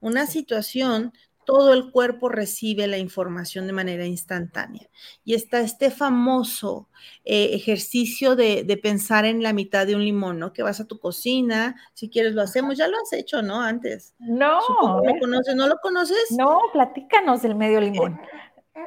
una 0.00 0.26
situación, 0.26 1.12
todo 1.44 1.72
el 1.72 1.90
cuerpo 1.90 2.28
recibe 2.28 2.86
la 2.86 2.98
información 2.98 3.66
de 3.66 3.72
manera 3.72 4.06
instantánea. 4.06 4.88
Y 5.24 5.34
está 5.34 5.60
este 5.60 5.90
famoso 5.90 6.88
eh, 7.24 7.50
ejercicio 7.52 8.36
de, 8.36 8.64
de, 8.64 8.76
pensar 8.76 9.24
en 9.24 9.42
la 9.42 9.52
mitad 9.52 9.86
de 9.86 9.96
un 9.96 10.04
limón, 10.04 10.38
¿no? 10.38 10.52
Que 10.52 10.62
vas 10.62 10.80
a 10.80 10.86
tu 10.86 10.98
cocina, 10.98 11.76
si 11.94 12.08
quieres 12.08 12.34
lo 12.34 12.42
hacemos, 12.42 12.76
ya 12.76 12.88
lo 12.88 12.96
has 12.98 13.12
hecho, 13.12 13.42
¿no? 13.42 13.60
Antes. 13.60 14.14
No. 14.18 14.60
¿Lo 15.04 15.18
conoces? 15.18 15.54
¿No 15.54 15.66
lo 15.66 15.76
conoces? 15.82 16.26
No, 16.30 16.58
platícanos 16.72 17.42
del 17.42 17.54
medio 17.54 17.80
limón. 17.80 18.20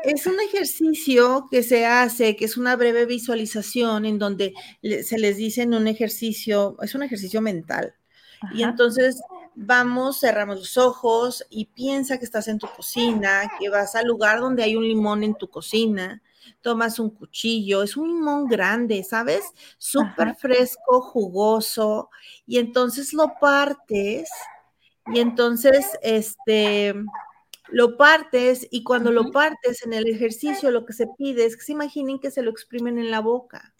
Es 0.03 0.25
un 0.27 0.39
ejercicio 0.39 1.47
que 1.51 1.63
se 1.63 1.85
hace, 1.85 2.35
que 2.35 2.45
es 2.45 2.57
una 2.57 2.75
breve 2.75 3.05
visualización 3.05 4.05
en 4.05 4.19
donde 4.19 4.53
se 4.81 5.17
les 5.17 5.37
dice 5.37 5.61
en 5.61 5.73
un 5.73 5.87
ejercicio, 5.87 6.77
es 6.81 6.95
un 6.95 7.03
ejercicio 7.03 7.41
mental. 7.41 7.93
Y 8.53 8.63
entonces 8.63 9.21
vamos, 9.55 10.19
cerramos 10.19 10.57
los 10.57 10.77
ojos 10.77 11.45
y 11.49 11.65
piensa 11.65 12.17
que 12.17 12.25
estás 12.25 12.47
en 12.47 12.59
tu 12.59 12.67
cocina, 12.67 13.51
que 13.59 13.69
vas 13.69 13.95
al 13.95 14.07
lugar 14.07 14.39
donde 14.39 14.63
hay 14.63 14.75
un 14.75 14.83
limón 14.83 15.23
en 15.23 15.35
tu 15.35 15.49
cocina, 15.49 16.21
tomas 16.61 16.99
un 16.99 17.09
cuchillo, 17.11 17.83
es 17.83 17.97
un 17.97 18.07
limón 18.07 18.47
grande, 18.47 19.03
¿sabes? 19.03 19.43
Súper 19.77 20.35
fresco, 20.35 21.01
jugoso, 21.01 22.09
y 22.45 22.57
entonces 22.59 23.13
lo 23.13 23.33
partes, 23.39 24.29
y 25.13 25.19
entonces, 25.19 25.85
este, 26.01 26.93
lo 27.69 27.97
partes, 27.97 28.67
y 28.71 28.83
cuando 28.83 29.09
uh 29.09 29.13
-huh. 29.13 29.25
lo 29.25 29.31
partes 29.31 29.85
en 29.85 29.93
el 29.93 30.07
ejercicio, 30.07 30.71
lo 30.71 30.85
que 30.85 30.93
se 30.93 31.07
pide 31.17 31.45
es 31.45 31.57
que 31.57 31.63
se 31.63 31.73
imaginen 31.73 32.19
que 32.19 32.31
se 32.31 32.41
lo 32.41 32.51
exprimen 32.51 32.97
en 32.99 33.11
la 33.11 33.19
boca. 33.21 33.72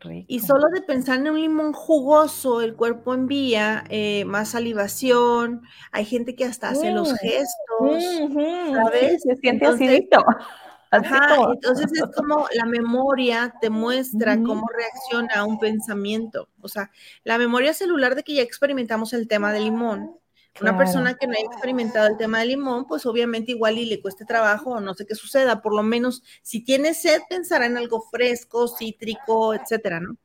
Rico. 0.00 0.26
Y 0.28 0.40
solo 0.40 0.68
de 0.68 0.82
pensar 0.82 1.18
en 1.18 1.30
un 1.30 1.40
limón 1.40 1.72
jugoso, 1.72 2.60
el 2.60 2.74
cuerpo 2.74 3.14
envía 3.14 3.84
eh, 3.88 4.24
más 4.24 4.50
salivación. 4.50 5.62
Hay 5.92 6.04
gente 6.04 6.34
que 6.34 6.44
hasta 6.44 6.70
hace 6.70 6.90
mm. 6.90 6.94
los 6.94 7.12
gestos, 7.14 7.80
mm-hmm. 7.80 8.74
¿sabes? 8.74 9.22
Sí, 9.22 9.28
se 9.28 9.36
siente 9.36 9.66
entonces. 9.66 10.08
Ajá, 10.90 11.36
entonces 11.52 11.92
es 11.92 12.16
como 12.16 12.46
la 12.54 12.64
memoria 12.64 13.54
te 13.60 13.68
muestra 13.68 14.36
mm 14.36 14.40
-hmm. 14.40 14.46
cómo 14.46 14.66
reacciona 14.74 15.34
a 15.34 15.44
un 15.44 15.58
pensamiento. 15.58 16.48
O 16.62 16.68
sea, 16.68 16.90
la 17.24 17.36
memoria 17.36 17.74
celular 17.74 18.14
de 18.14 18.22
que 18.22 18.34
ya 18.34 18.42
experimentamos 18.42 19.12
el 19.12 19.28
tema 19.28 19.52
del 19.52 19.64
limón 19.64 20.18
Una 20.60 20.76
persona 20.76 21.14
que 21.14 21.26
no 21.26 21.34
haya 21.34 21.44
experimentado 21.44 22.08
el 22.08 22.16
tema 22.16 22.40
del 22.40 22.48
limón, 22.48 22.86
pues 22.86 23.06
obviamente 23.06 23.52
igual 23.52 23.78
y 23.78 23.86
le 23.86 24.00
cueste 24.00 24.24
trabajo 24.24 24.70
o 24.70 24.80
no 24.80 24.94
sé 24.94 25.06
qué 25.06 25.14
suceda. 25.14 25.62
Por 25.62 25.74
lo 25.74 25.84
menos, 25.84 26.24
si 26.42 26.64
tiene 26.64 26.94
sed, 26.94 27.20
pensará 27.28 27.66
en 27.66 27.76
algo 27.76 28.02
fresco, 28.10 28.66
cítrico, 28.66 29.54
etcétera, 29.54 30.00
¿no? 30.00 30.16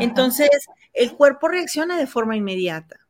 Entonces, 0.00 0.50
el 0.92 1.14
cuerpo 1.14 1.48
reacciona 1.48 1.98
de 1.98 2.08
forma 2.08 2.36
inmediata. 2.36 3.05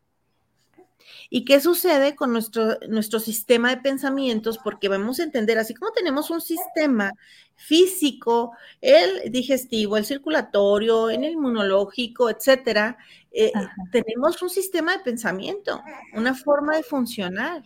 ¿Y 1.29 1.45
qué 1.45 1.61
sucede 1.61 2.15
con 2.15 2.33
nuestro, 2.33 2.79
nuestro 2.89 3.21
sistema 3.21 3.71
de 3.71 3.83
pensamientos? 3.83 4.59
Porque 4.59 4.89
vamos 4.89 5.19
a 5.19 5.25
entender, 5.25 5.59
así 5.59 5.75
como 5.75 5.93
tenemos 5.93 6.31
un 6.31 6.41
sistema 6.41 7.13
físico, 7.57 8.53
el 8.81 9.31
digestivo, 9.33 9.97
el 9.97 10.05
circulatorio, 10.05 11.11
el 11.11 11.25
inmunológico, 11.25 12.31
etcétera, 12.31 12.99
eh, 13.33 13.53
tenemos 13.91 14.41
un 14.43 14.51
sistema 14.51 14.97
de 14.97 15.03
pensamiento, 15.03 15.83
una 16.15 16.35
forma 16.35 16.77
de 16.77 16.83
funcionar. 16.83 17.63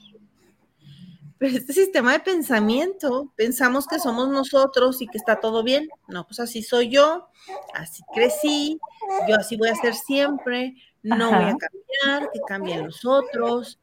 Pero 1.38 1.56
este 1.56 1.72
sistema 1.72 2.12
de 2.12 2.20
pensamiento, 2.20 3.32
pensamos 3.34 3.86
que 3.86 3.98
somos 3.98 4.28
nosotros 4.28 5.00
y 5.00 5.06
que 5.06 5.16
está 5.16 5.40
todo 5.40 5.62
bien. 5.62 5.88
No, 6.06 6.26
pues 6.26 6.38
así 6.38 6.62
soy 6.62 6.90
yo, 6.90 7.28
así 7.72 8.02
crecí, 8.14 8.78
yo 9.26 9.36
así 9.36 9.56
voy 9.56 9.70
a 9.70 9.74
ser 9.74 9.94
siempre, 9.94 10.74
no 11.02 11.30
voy 11.30 11.44
a 11.44 11.56
cambiar, 11.56 12.30
que 12.32 12.40
cambien 12.46 12.84
los 12.86 13.04
otros. 13.04 13.78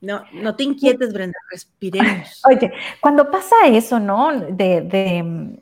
No, 0.00 0.24
no 0.32 0.54
te 0.54 0.64
inquietes, 0.64 1.12
Brenda, 1.12 1.38
respiremos. 1.50 2.42
Oye, 2.46 2.72
cuando 3.00 3.30
pasa 3.30 3.66
eso, 3.66 3.98
¿no? 3.98 4.38
De, 4.40 4.82
de 4.82 5.22
mm, 5.22 5.56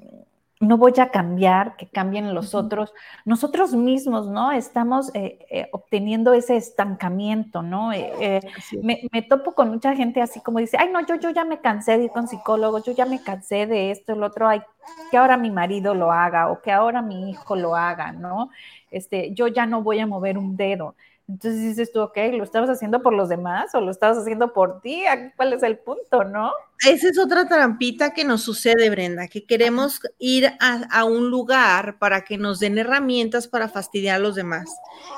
no 0.61 0.79
voy 0.79 0.93
a 0.99 1.11
cambiar, 1.11 1.77
que 1.77 1.87
cambien 1.87 2.35
los 2.35 2.55
otros, 2.55 2.93
nosotros 3.25 3.75
mismos, 3.75 4.29
¿no? 4.29 4.53
Estamos 4.53 5.11
eh, 5.15 5.39
eh, 5.51 5.69
obteniendo 5.73 6.33
ese 6.33 6.57
estancamiento, 6.57 7.63
¿no? 7.63 7.93
Eh, 7.93 8.41
me, 8.83 9.03
me, 9.13 9.23
topo 9.23 9.55
con 9.55 9.71
mucha 9.71 9.95
gente 9.95 10.21
así 10.21 10.41
como 10.41 10.59
dice, 10.59 10.77
ay, 10.81 10.91
no, 10.91 11.05
yo, 11.07 11.17
yo 11.17 11.31
ya 11.31 11.45
me 11.45 11.61
cansé 11.61 11.99
de 11.99 12.05
ir 12.05 12.11
con 12.11 12.29
psicólogos, 12.29 12.85
yo 12.85 12.93
ya 12.93 13.07
me 13.07 13.23
cansé 13.23 13.67
de 13.67 13.91
esto, 13.91 14.15
el 14.15 14.23
otro, 14.23 14.49
ay, 14.49 14.63
que 15.11 15.17
ahora 15.17 15.37
mi 15.37 15.51
marido 15.51 15.95
lo 15.95 16.13
haga 16.13 16.51
o 16.51 16.61
que 16.61 16.73
ahora 16.73 17.03
mi 17.03 17.31
hijo 17.31 17.57
lo 17.57 17.77
haga, 17.77 18.13
¿no? 18.13 18.51
Este, 18.97 19.33
yo 19.35 19.49
ya 19.49 19.67
no 19.67 19.83
voy 19.83 19.99
a 20.01 20.07
mover 20.07 20.39
un 20.39 20.57
dedo. 20.57 20.97
Entonces 21.27 21.63
dices 21.63 21.91
tú, 21.91 22.03
ok, 22.03 22.19
¿lo 22.33 22.45
estabas 22.45 22.69
haciendo 22.69 23.01
por 23.01 23.15
los 23.15 23.31
demás 23.31 23.75
o 23.75 23.81
lo 23.81 23.91
estabas 23.91 24.19
haciendo 24.19 24.53
por 24.53 24.83
ti? 24.83 25.05
¿Cuál 25.37 25.55
es 25.55 25.63
el 25.63 25.79
punto, 25.79 26.23
no? 26.25 26.53
Esa 26.87 27.09
es 27.09 27.19
otra 27.19 27.49
trampita 27.49 28.13
que 28.13 28.25
nos 28.25 28.43
sucede, 28.43 28.91
Brenda, 28.91 29.27
que 29.29 29.47
queremos 29.47 30.01
ir 30.19 30.53
a, 30.61 31.05
un 31.07 31.31
lugar 31.31 31.99
para 31.99 32.25
que 32.25 32.37
nos 32.37 32.61
den 32.61 32.77
herramientas 32.77 33.49
para 33.49 33.71
fastidiar 33.71 34.17
a 34.17 34.19
los 34.19 34.35
demás. 34.35 34.69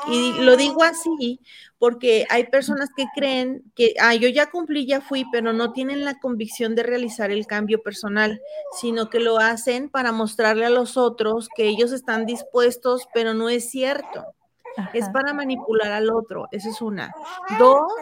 Y 0.09 0.35
lo 0.43 0.57
digo 0.57 0.85
así 0.85 1.41
porque 1.79 2.25
hay 2.31 2.45
personas 2.45 2.91
que 2.97 3.07
creen 3.13 3.65
que, 3.75 3.95
ah, 4.01 4.15
yo 4.15 4.29
ya 4.29 4.49
cumplí, 4.51 4.87
ya 4.87 5.01
fui, 5.01 5.25
pero 5.33 5.53
no 5.53 5.73
tienen 5.73 6.05
la 6.05 6.21
convicción 6.21 6.77
de 6.77 6.85
realizar 6.85 7.33
el 7.33 7.49
cambio 7.49 7.83
personal, 7.83 8.41
sino 8.81 9.11
que 9.11 9.19
lo 9.19 9.39
hacen 9.39 9.91
para 9.91 10.13
mostrarle 10.13 10.67
a 10.67 10.71
los 10.71 10.97
otros 10.97 11.49
que 11.57 11.65
ellos 11.65 11.91
están 11.91 12.27
dispuestos, 12.27 13.09
pero 13.13 13.35
no 13.35 13.49
es 13.49 13.69
cierto 13.71 14.36
es 14.93 15.09
para 15.11 15.33
manipular 15.33 15.93
al 15.93 16.11
otro, 16.11 16.49
esa 16.51 16.69
es 16.69 16.81
una. 16.81 17.13
Dos, 17.59 17.93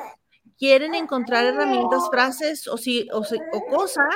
quieren 0.58 0.94
encontrar 0.94 1.44
herramientas, 1.44 2.08
frases 2.10 2.68
o, 2.68 2.76
si, 2.76 3.08
o, 3.12 3.22
cosas 3.70 4.14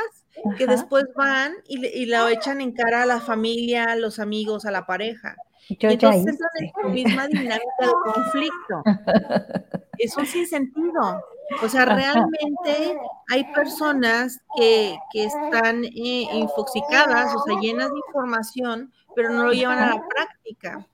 que 0.57 0.67
después 0.67 1.05
van 1.17 1.53
y, 1.67 1.85
y 1.87 2.07
la 2.07 2.31
echan 2.31 2.61
en 2.61 2.73
cara 2.73 3.03
a 3.03 3.07
la 3.07 3.21
familia, 3.21 3.85
a 3.85 3.97
los 3.97 4.19
amigos, 4.19 4.65
a 4.65 4.71
la 4.71 4.87
pareja. 4.87 5.37
Yo 5.69 5.91
y 5.91 5.95
entonces 5.95 6.27
entran 6.27 6.51
en 6.59 6.71
la 6.83 6.89
misma 6.89 7.27
dinámica 7.27 7.61
de 7.81 8.13
conflicto. 8.15 8.83
Es 9.99 10.17
un 10.17 10.27
sinsentido. 10.27 11.25
O 11.61 11.69
sea, 11.69 11.85
realmente 11.85 12.97
hay 13.33 13.53
personas 13.53 14.39
que, 14.57 14.97
que 15.13 15.25
están 15.25 15.85
eh, 15.85 16.29
infoxicadas, 16.35 17.35
o 17.35 17.43
sea, 17.43 17.59
llenas 17.61 17.91
de 17.91 17.99
información, 18.07 18.93
pero 19.17 19.31
no 19.31 19.47
lo 19.47 19.53
llevan 19.53 19.79
a 19.81 19.97
la 19.97 20.07
práctica 20.07 20.87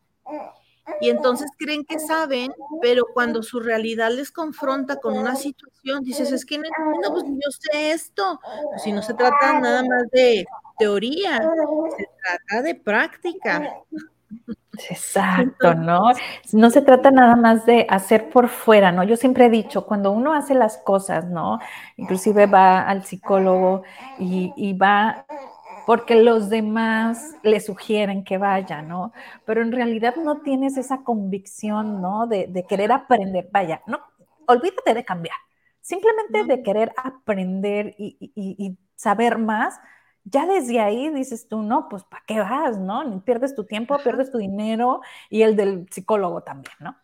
y 1.01 1.11
entonces 1.11 1.51
creen 1.59 1.85
que 1.85 1.99
saben, 1.99 2.53
pero 2.83 3.05
cuando 3.13 3.43
su 3.43 3.61
realidad 3.61 4.11
les 4.11 4.31
confronta 4.31 4.97
con 5.01 5.17
una 5.17 5.37
situación, 5.37 6.03
dices, 6.03 6.33
es 6.33 6.45
que 6.45 6.59
no 6.59 6.65
entiendo, 6.65 7.13
pues 7.13 7.25
yo 7.27 7.51
sé 7.73 7.93
esto. 7.93 8.41
Pues 8.71 8.83
si 8.83 8.93
no 8.93 9.03
se 9.03 9.15
trata 9.15 9.61
nada 9.61 9.83
más 9.83 10.11
de 10.13 10.45
teoría, 10.79 11.39
se 11.97 12.09
trata 12.23 12.63
de 12.63 12.75
práctica. 12.75 13.75
Exacto, 14.91 15.75
¿no? 15.75 16.13
No 16.53 16.71
se 16.71 16.83
trata 16.83 17.11
nada 17.11 17.37
más 17.37 17.65
de 17.65 17.87
hacer 17.89 18.29
por 18.31 18.49
fuera, 18.49 18.91
¿no? 18.93 19.05
Yo 19.05 19.17
siempre 19.17 19.47
he 19.47 19.51
dicho, 19.51 19.87
cuando 19.87 20.11
uno 20.11 20.35
hace 20.35 20.55
las 20.55 20.79
cosas, 20.79 21.27
¿no? 21.27 21.61
Inclusive 21.97 22.47
va 22.47 22.81
al 22.83 23.05
psicólogo 23.05 23.85
y, 24.19 24.53
y 24.57 24.73
va 24.77 25.27
porque 25.87 26.15
los 26.15 26.49
demás 26.49 27.35
le 27.43 27.61
sugieren 27.61 28.25
que 28.25 28.39
vaya, 28.39 28.83
¿no? 28.83 29.13
Pero 29.45 29.63
en 29.63 29.73
realidad 29.73 30.17
no 30.17 30.41
tienes 30.41 30.77
esa 30.77 31.03
convicción, 31.03 32.01
¿no? 32.01 32.27
De, 32.27 32.65
querer 32.69 32.93
aprender, 32.93 33.49
vaya, 33.53 33.83
no, 33.87 34.01
olvídate 34.47 34.95
de 34.95 35.05
cambiar, 35.05 35.37
simplemente 35.81 36.45
de 36.45 36.63
querer 36.63 36.93
aprender 36.97 37.95
y, 37.99 38.79
saber 38.97 39.39
más, 39.39 39.79
ya 40.25 40.47
desde 40.47 40.81
ahí 40.81 41.11
dices 41.11 41.49
tú, 41.49 41.63
no, 41.63 41.89
pues 41.89 42.05
¿para 42.05 42.23
qué 42.27 42.41
vas, 42.41 42.79
no? 42.79 43.23
Pierdes 43.25 43.55
tu 43.55 43.65
tiempo, 43.65 43.99
pierdes 43.99 44.31
tu 44.31 44.39
dinero 44.39 45.01
y 45.29 45.43
el 45.43 45.57
del 45.57 45.87
psicólogo 45.91 46.43
también, 46.43 46.75
¿no? 46.81 46.97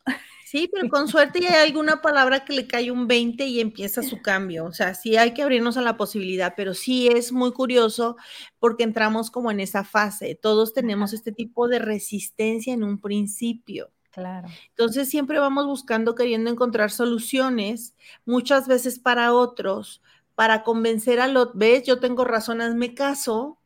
Sí, 0.51 0.69
pero 0.73 0.89
con 0.89 1.07
suerte 1.07 1.41
ya 1.41 1.53
hay 1.53 1.69
alguna 1.69 2.03
palabra 2.03 2.45
que 2.45 2.53
le 2.55 2.67
cae 2.67 2.91
un 2.91 3.07
20 3.07 3.47
y 3.47 3.61
empieza 3.61 4.03
su 4.03 4.21
cambio. 4.21 4.65
O 4.65 4.73
sea, 4.73 4.95
sí 4.95 5.17
hay 5.17 5.33
que 5.33 5.43
abrirnos 5.43 5.77
a 5.77 5.81
la 5.81 5.97
posibilidad, 5.97 6.55
pero 6.57 6.75
sí 6.75 7.07
es 7.07 7.31
muy 7.31 7.53
curioso 7.53 8.17
porque 8.59 8.83
entramos 8.83 9.31
como 9.31 9.53
en 9.53 9.61
esa 9.61 9.85
fase. 9.85 10.35
Todos 10.35 10.75
tenemos 10.75 11.13
este 11.13 11.31
tipo 11.31 11.69
de 11.69 11.79
resistencia 11.79 12.75
en 12.75 12.83
un 12.83 13.01
principio. 13.01 13.93
Claro. 14.11 14.49
Entonces 14.71 15.09
siempre 15.09 15.39
vamos 15.39 15.67
buscando, 15.67 16.17
queriendo 16.17 16.51
encontrar 16.51 16.91
soluciones, 16.91 17.95
muchas 18.25 18.67
veces 18.67 18.99
para 18.99 19.33
otros, 19.33 20.03
para 20.35 20.65
convencer 20.65 21.21
al 21.21 21.37
otro, 21.37 21.53
ves, 21.61 21.85
yo 21.85 22.01
tengo 22.01 22.25
razón, 22.25 22.61
hazme 22.61 22.93
caso, 22.97 23.61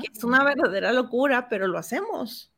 que 0.00 0.08
es 0.10 0.24
una 0.24 0.44
verdadera 0.44 0.94
locura, 0.94 1.50
pero 1.50 1.68
lo 1.68 1.76
hacemos. 1.76 2.49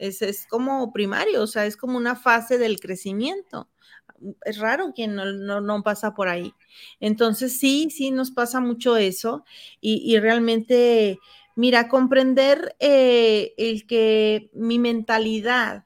Es, 0.00 0.46
como 0.48 0.92
primario, 0.92 1.42
o 1.42 1.46
sea, 1.46 1.66
es 1.66 1.76
como 1.76 1.98
una 1.98 2.16
fase 2.16 2.56
del 2.56 2.80
crecimiento. 2.80 3.68
Es 4.44 4.58
raro 4.58 4.92
quien 4.94 5.14
no, 5.14 5.82
pasa 5.82 6.14
por 6.14 6.28
ahí. 6.28 6.54
Entonces, 7.00 7.58
sí, 7.58 7.90
sí, 7.90 8.10
nos 8.10 8.30
pasa 8.30 8.60
mucho 8.60 8.96
eso. 8.96 9.44
Y, 9.80 10.18
realmente, 10.18 11.18
mira, 11.54 11.88
comprender 11.88 12.76
eh, 12.80 13.52
el 13.58 13.86
que 13.86 14.50
mi 14.54 14.78
mentalidad, 14.78 15.84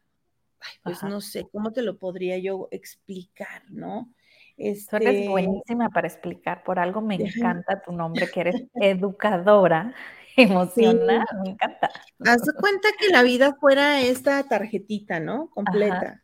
pues 0.83 1.03
no 1.03 1.21
sé, 1.21 1.47
¿cómo 1.53 1.73
te 1.73 1.83
lo 1.83 1.99
podría 1.99 2.39
yo 2.39 2.69
explicar, 2.71 3.65
no? 3.71 4.13
Este... 4.57 4.99
Tú 4.99 5.09
eres 5.09 5.29
buenísima 5.29 5.91
para 5.91 6.07
explicar, 6.07 6.63
por 6.63 6.79
algo 6.79 7.01
me 7.01 7.17
encanta 7.17 7.83
tu 7.83 7.93
nombre, 7.93 8.31
que 8.31 8.41
eres 8.41 8.63
educadora 8.75 9.95
emocional, 10.37 11.25
me 11.43 11.51
encanta. 11.51 11.91
Haz 12.21 12.43
cuenta 12.61 12.89
que 12.99 13.09
la 13.09 13.23
vida 13.23 13.57
fuera 13.61 14.01
esta 14.01 14.43
tarjetita, 14.45 15.21
¿no? 15.21 15.51
Completa. 15.51 16.23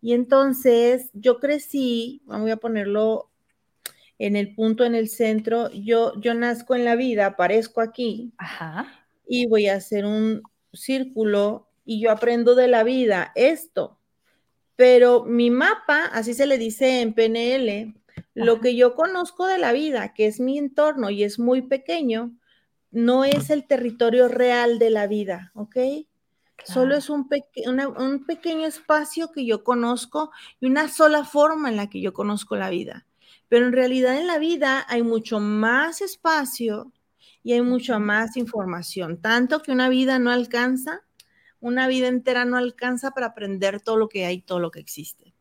Y 0.00 0.14
entonces 0.14 1.10
yo 1.12 1.38
crecí, 1.38 2.22
voy 2.26 2.50
a 2.50 2.56
ponerlo 2.56 3.30
en 4.18 4.36
el 4.36 4.54
punto 4.54 4.84
en 4.84 4.94
el 4.94 5.08
centro, 5.08 5.70
yo, 5.70 6.12
yo 6.20 6.34
nazco 6.34 6.74
en 6.74 6.84
la 6.84 6.96
vida, 6.96 7.26
aparezco 7.26 7.80
aquí 7.80 8.32
y 9.26 9.46
voy 9.46 9.68
a 9.68 9.74
hacer 9.74 10.04
un 10.04 10.42
círculo 10.72 11.68
y 11.84 12.00
yo 12.00 12.10
aprendo 12.10 12.54
de 12.54 12.68
la 12.68 12.84
vida 12.84 13.32
esto. 13.34 13.98
Pero 14.76 15.24
mi 15.24 15.50
mapa, 15.50 16.06
así 16.06 16.34
se 16.34 16.46
le 16.46 16.58
dice 16.58 17.00
en 17.00 17.14
PNL, 17.14 17.94
lo 18.34 18.60
que 18.60 18.74
yo 18.74 18.94
conozco 18.94 19.46
de 19.46 19.58
la 19.58 19.72
vida, 19.72 20.14
que 20.14 20.26
es 20.26 20.40
mi 20.40 20.58
entorno 20.58 21.10
y 21.10 21.24
es 21.24 21.38
muy 21.38 21.62
pequeño, 21.62 22.32
no 22.92 23.24
es 23.24 23.50
el 23.50 23.66
territorio 23.66 24.28
real 24.28 24.78
de 24.78 24.90
la 24.90 25.06
vida, 25.06 25.50
¿ok? 25.54 25.76
Solo 26.64 26.94
es 26.94 27.10
un, 27.10 27.28
un, 27.98 28.24
pequeño 28.24 28.66
espacio 28.66 29.32
que 29.32 29.44
yo 29.44 29.64
conozco 29.64 30.30
y 30.60 30.66
una 30.66 30.88
sola 30.88 31.24
forma 31.24 31.70
en 31.70 31.76
la 31.76 31.90
que 31.90 32.00
yo 32.00 32.12
conozco 32.12 32.54
la 32.54 32.70
vida. 32.70 33.06
Pero 33.48 33.66
en 33.66 33.72
realidad 33.72 34.16
en 34.16 34.28
la 34.28 34.38
vida 34.38 34.86
hay 34.88 35.02
mucho 35.02 35.40
más 35.40 36.00
espacio 36.02 36.92
y 37.42 37.54
hay 37.54 37.62
mucha 37.62 37.98
más 37.98 38.36
información, 38.36 39.20
tanto 39.20 39.62
que 39.62 39.72
una 39.72 39.88
vida 39.88 40.20
no 40.20 40.30
alcanza, 40.30 41.02
una 41.58 41.88
vida 41.88 42.06
entera 42.06 42.44
no 42.44 42.56
alcanza 42.56 43.10
para 43.10 43.28
aprender 43.28 43.80
todo 43.80 43.96
lo 43.96 44.08
que 44.08 44.24
hay, 44.26 44.40
todo 44.40 44.60
lo 44.60 44.70
que 44.70 44.80
existe. 44.80 45.34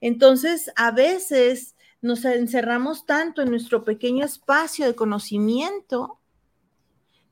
Entonces, 0.00 0.70
a 0.76 0.92
veces 0.92 1.74
nos 2.00 2.24
encerramos 2.24 3.06
tanto 3.06 3.42
en 3.42 3.50
nuestro 3.50 3.82
pequeño 3.82 4.24
espacio 4.24 4.86
de 4.86 4.94
conocimiento 4.94 6.20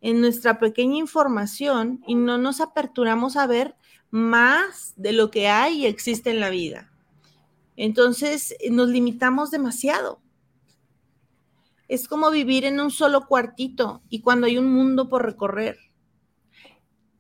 en 0.07 0.21
nuestra 0.21 0.61
pequeña 0.61 0.99
información 0.99 2.01
y 2.07 2.15
no 2.15 2.39
nos 2.39 2.61
aperturamos 2.61 3.37
a 3.37 3.49
ver 3.49 3.75
más 4.13 4.93
de 4.95 5.13
lo 5.13 5.33
que 5.33 5.49
hay 5.49 5.79
y 5.79 5.87
existe 5.87 6.31
en 6.31 6.39
la 6.39 6.49
vida. 6.49 6.93
Entonces 7.75 8.55
nos 8.71 8.89
limitamos 8.89 9.51
demasiado. 9.51 10.21
Es 11.89 12.07
como 12.07 12.31
vivir 12.31 12.65
en 12.65 12.79
un 12.79 12.93
solo 12.93 13.27
cuartito 13.27 14.01
y 14.09 14.21
cuando 14.21 14.47
hay 14.47 14.59
un 14.59 14.73
mundo 14.73 15.09
por 15.09 15.25
recorrer 15.25 15.77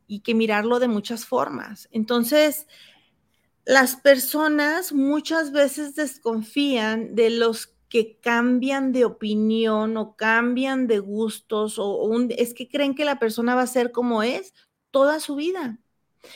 y 0.07 0.21
que 0.21 0.37
mirarlo 0.37 0.79
de 0.79 0.87
muchas 0.87 1.27
formas. 1.27 1.89
Entonces, 1.91 2.69
las 3.65 3.97
personas 3.97 4.93
muchas 4.93 5.51
veces 5.51 5.97
desconfían 5.97 7.17
de 7.17 7.31
los 7.31 7.76
que 7.89 8.19
cambian 8.19 8.93
de 8.93 9.05
opinión 9.05 9.97
o 9.97 10.17
cambian 10.17 10.87
de 10.87 10.99
gustos 10.99 11.79
o, 11.79 12.11
es 12.31 12.55
que 12.55 12.69
creen 12.69 12.95
que 12.95 13.05
la 13.05 13.19
persona 13.19 13.55
va 13.55 13.63
a 13.63 13.67
ser 13.67 13.93
como 13.93 14.23
es 14.23 14.55
toda 14.91 15.21
su 15.21 15.37
vida. 15.37 15.79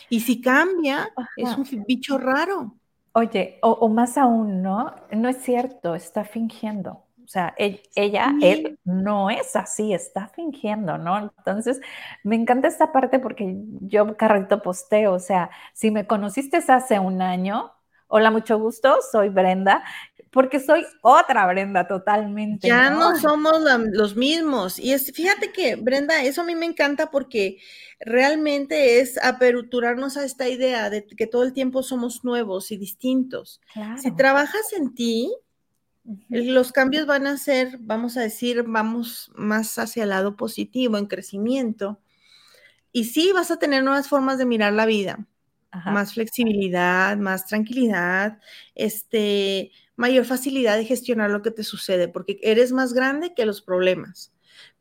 Y 0.08 0.20
si 0.20 0.40
cambia, 0.40 1.12
es 1.36 1.56
un 1.56 1.84
bicho 1.86 2.18
raro. 2.18 2.76
Oye, 3.12 3.58
o, 3.62 3.88
más 3.88 4.16
aún, 4.16 4.62
¿no? 4.62 4.94
No 5.10 5.28
es 5.28 5.38
cierto, 5.38 5.96
está 5.96 6.24
fingiendo. 6.24 7.04
O 7.24 7.32
sea, 7.32 7.54
e, 7.58 7.82
ella, 7.94 8.32
él 8.40 8.78
no 8.84 9.30
es 9.30 9.54
así, 9.56 9.92
está 9.92 10.28
fingiendo, 10.28 10.98
¿no? 10.98 11.32
Entonces, 11.38 11.80
me 12.24 12.36
encanta 12.36 12.68
esta 12.68 12.92
parte 12.92 13.18
porque 13.18 13.56
yo 13.80 14.16
carrito 14.16 14.62
posteo, 14.62 15.12
o 15.14 15.18
sea, 15.18 15.50
si 15.72 15.90
me 15.90 16.06
conociste 16.06 16.56
hace 16.56 16.98
un 16.98 17.22
año, 17.22 17.72
hola, 18.08 18.30
mucho 18.32 18.58
gusto, 18.58 18.96
soy 19.12 19.28
Brenda, 19.28 19.84
porque 20.30 20.60
soy 20.60 20.84
otra 21.02 21.46
Brenda 21.46 21.88
totalmente. 21.88 22.68
Ya 22.68 22.90
no, 22.90 23.18
somos 23.18 23.54
los 23.92 24.16
mismos. 24.16 24.78
Y 24.78 24.92
es, 24.92 25.12
fíjate 25.12 25.52
que, 25.52 25.74
Brenda, 25.74 26.22
eso 26.22 26.42
a 26.42 26.44
mí 26.44 26.54
me 26.54 26.66
encanta 26.66 27.10
porque 27.10 27.58
realmente 27.98 29.00
es 29.00 29.18
aperturarnos 29.22 30.16
a 30.16 30.24
esta 30.24 30.48
idea 30.48 30.88
de 30.88 31.04
que 31.04 31.26
todo 31.26 31.42
el 31.42 31.52
tiempo 31.52 31.82
somos 31.82 32.24
nuevos 32.24 32.70
y 32.70 32.76
distintos. 32.76 33.60
Si 33.98 34.14
trabajas 34.14 34.72
en 34.76 34.94
ti, 34.94 35.32
los 36.28 36.70
cambios 36.70 37.06
van 37.06 37.26
a 37.26 37.36
ser, 37.36 37.78
vamos 37.80 38.16
a 38.16 38.20
decir, 38.20 38.64
vamos 38.66 39.32
más 39.34 39.78
hacia 39.78 40.04
el 40.04 40.10
lado 40.10 40.36
positivo, 40.36 40.96
en 40.96 41.06
crecimiento. 41.06 42.00
Y 42.92 43.04
sí, 43.04 43.32
vas 43.32 43.50
a 43.50 43.58
tener 43.58 43.82
nuevas 43.82 44.08
formas 44.08 44.38
de 44.38 44.46
mirar 44.46 44.72
la 44.72 44.86
vida, 44.86 45.26
más 45.86 46.14
flexibilidad, 46.14 47.16
más 47.16 47.46
tranquilidad, 47.46 48.38
este, 48.74 49.70
mayor 49.96 50.24
facilidad 50.24 50.76
de 50.76 50.84
gestionar 50.84 51.30
lo 51.30 51.42
que 51.42 51.50
te 51.50 51.64
sucede, 51.64 52.08
porque 52.08 52.38
eres 52.42 52.72
más 52.72 52.92
grande 52.92 53.34
que 53.34 53.46
los 53.46 53.60
problemas. 53.62 54.32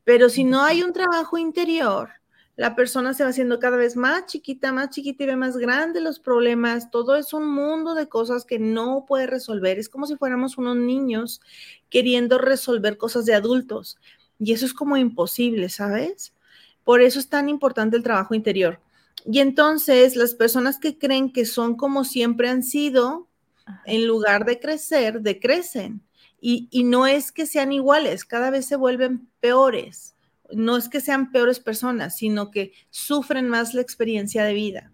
Pero 0.04 0.28
si 0.28 0.44
no 0.44 0.62
hay 0.62 0.82
un 0.82 0.92
trabajo 0.92 1.38
interior, 1.38 2.10
la 2.56 2.74
persona 2.74 3.14
se 3.14 3.22
va 3.22 3.30
haciendo 3.30 3.58
cada 3.58 3.76
vez 3.76 3.96
más 3.96 4.26
chiquita, 4.26 4.72
más 4.72 4.90
chiquita 4.90 5.24
y 5.24 5.28
ve 5.28 5.36
más 5.36 5.56
grande 5.56 6.00
los 6.00 6.18
problemas. 6.18 6.90
Todo 6.90 7.16
es 7.16 7.32
un 7.32 7.48
mundo 7.48 7.94
de 7.94 8.08
cosas 8.08 8.44
que 8.44 8.58
no 8.58 9.06
puede 9.06 9.26
resolver. 9.26 9.78
Es 9.78 9.88
como 9.88 10.06
si 10.06 10.16
fuéramos 10.16 10.58
unos 10.58 10.76
niños 10.76 11.40
queriendo 11.88 12.36
resolver 12.36 12.98
cosas 12.98 13.24
de 13.24 13.34
adultos. 13.34 13.98
Y 14.38 14.52
eso 14.52 14.66
es 14.66 14.74
como 14.74 14.96
imposible, 14.96 15.68
¿sabes? 15.68 16.34
Por 16.84 17.00
eso 17.02 17.18
es 17.18 17.28
tan 17.28 17.48
importante 17.48 17.96
el 17.96 18.02
trabajo 18.02 18.34
interior. 18.34 18.80
Y 19.24 19.40
entonces 19.40 20.16
las 20.16 20.34
personas 20.34 20.78
que 20.78 20.98
creen 20.98 21.32
que 21.32 21.44
son 21.44 21.76
como 21.76 22.04
siempre 22.04 22.48
han 22.48 22.62
sido, 22.62 23.28
en 23.84 24.06
lugar 24.06 24.44
de 24.44 24.58
crecer, 24.58 25.20
decrecen. 25.20 26.02
Y, 26.40 26.68
y 26.70 26.84
no 26.84 27.06
es 27.06 27.32
que 27.32 27.46
sean 27.46 27.72
iguales, 27.72 28.24
cada 28.24 28.50
vez 28.50 28.66
se 28.66 28.76
vuelven 28.76 29.28
peores 29.40 30.14
no 30.52 30.76
es 30.76 30.88
que 30.88 31.00
sean 31.00 31.30
peores 31.30 31.60
personas, 31.60 32.16
sino 32.16 32.50
que 32.50 32.72
sufren 32.90 33.48
más 33.48 33.74
la 33.74 33.80
experiencia 33.80 34.44
de 34.44 34.54
vida. 34.54 34.92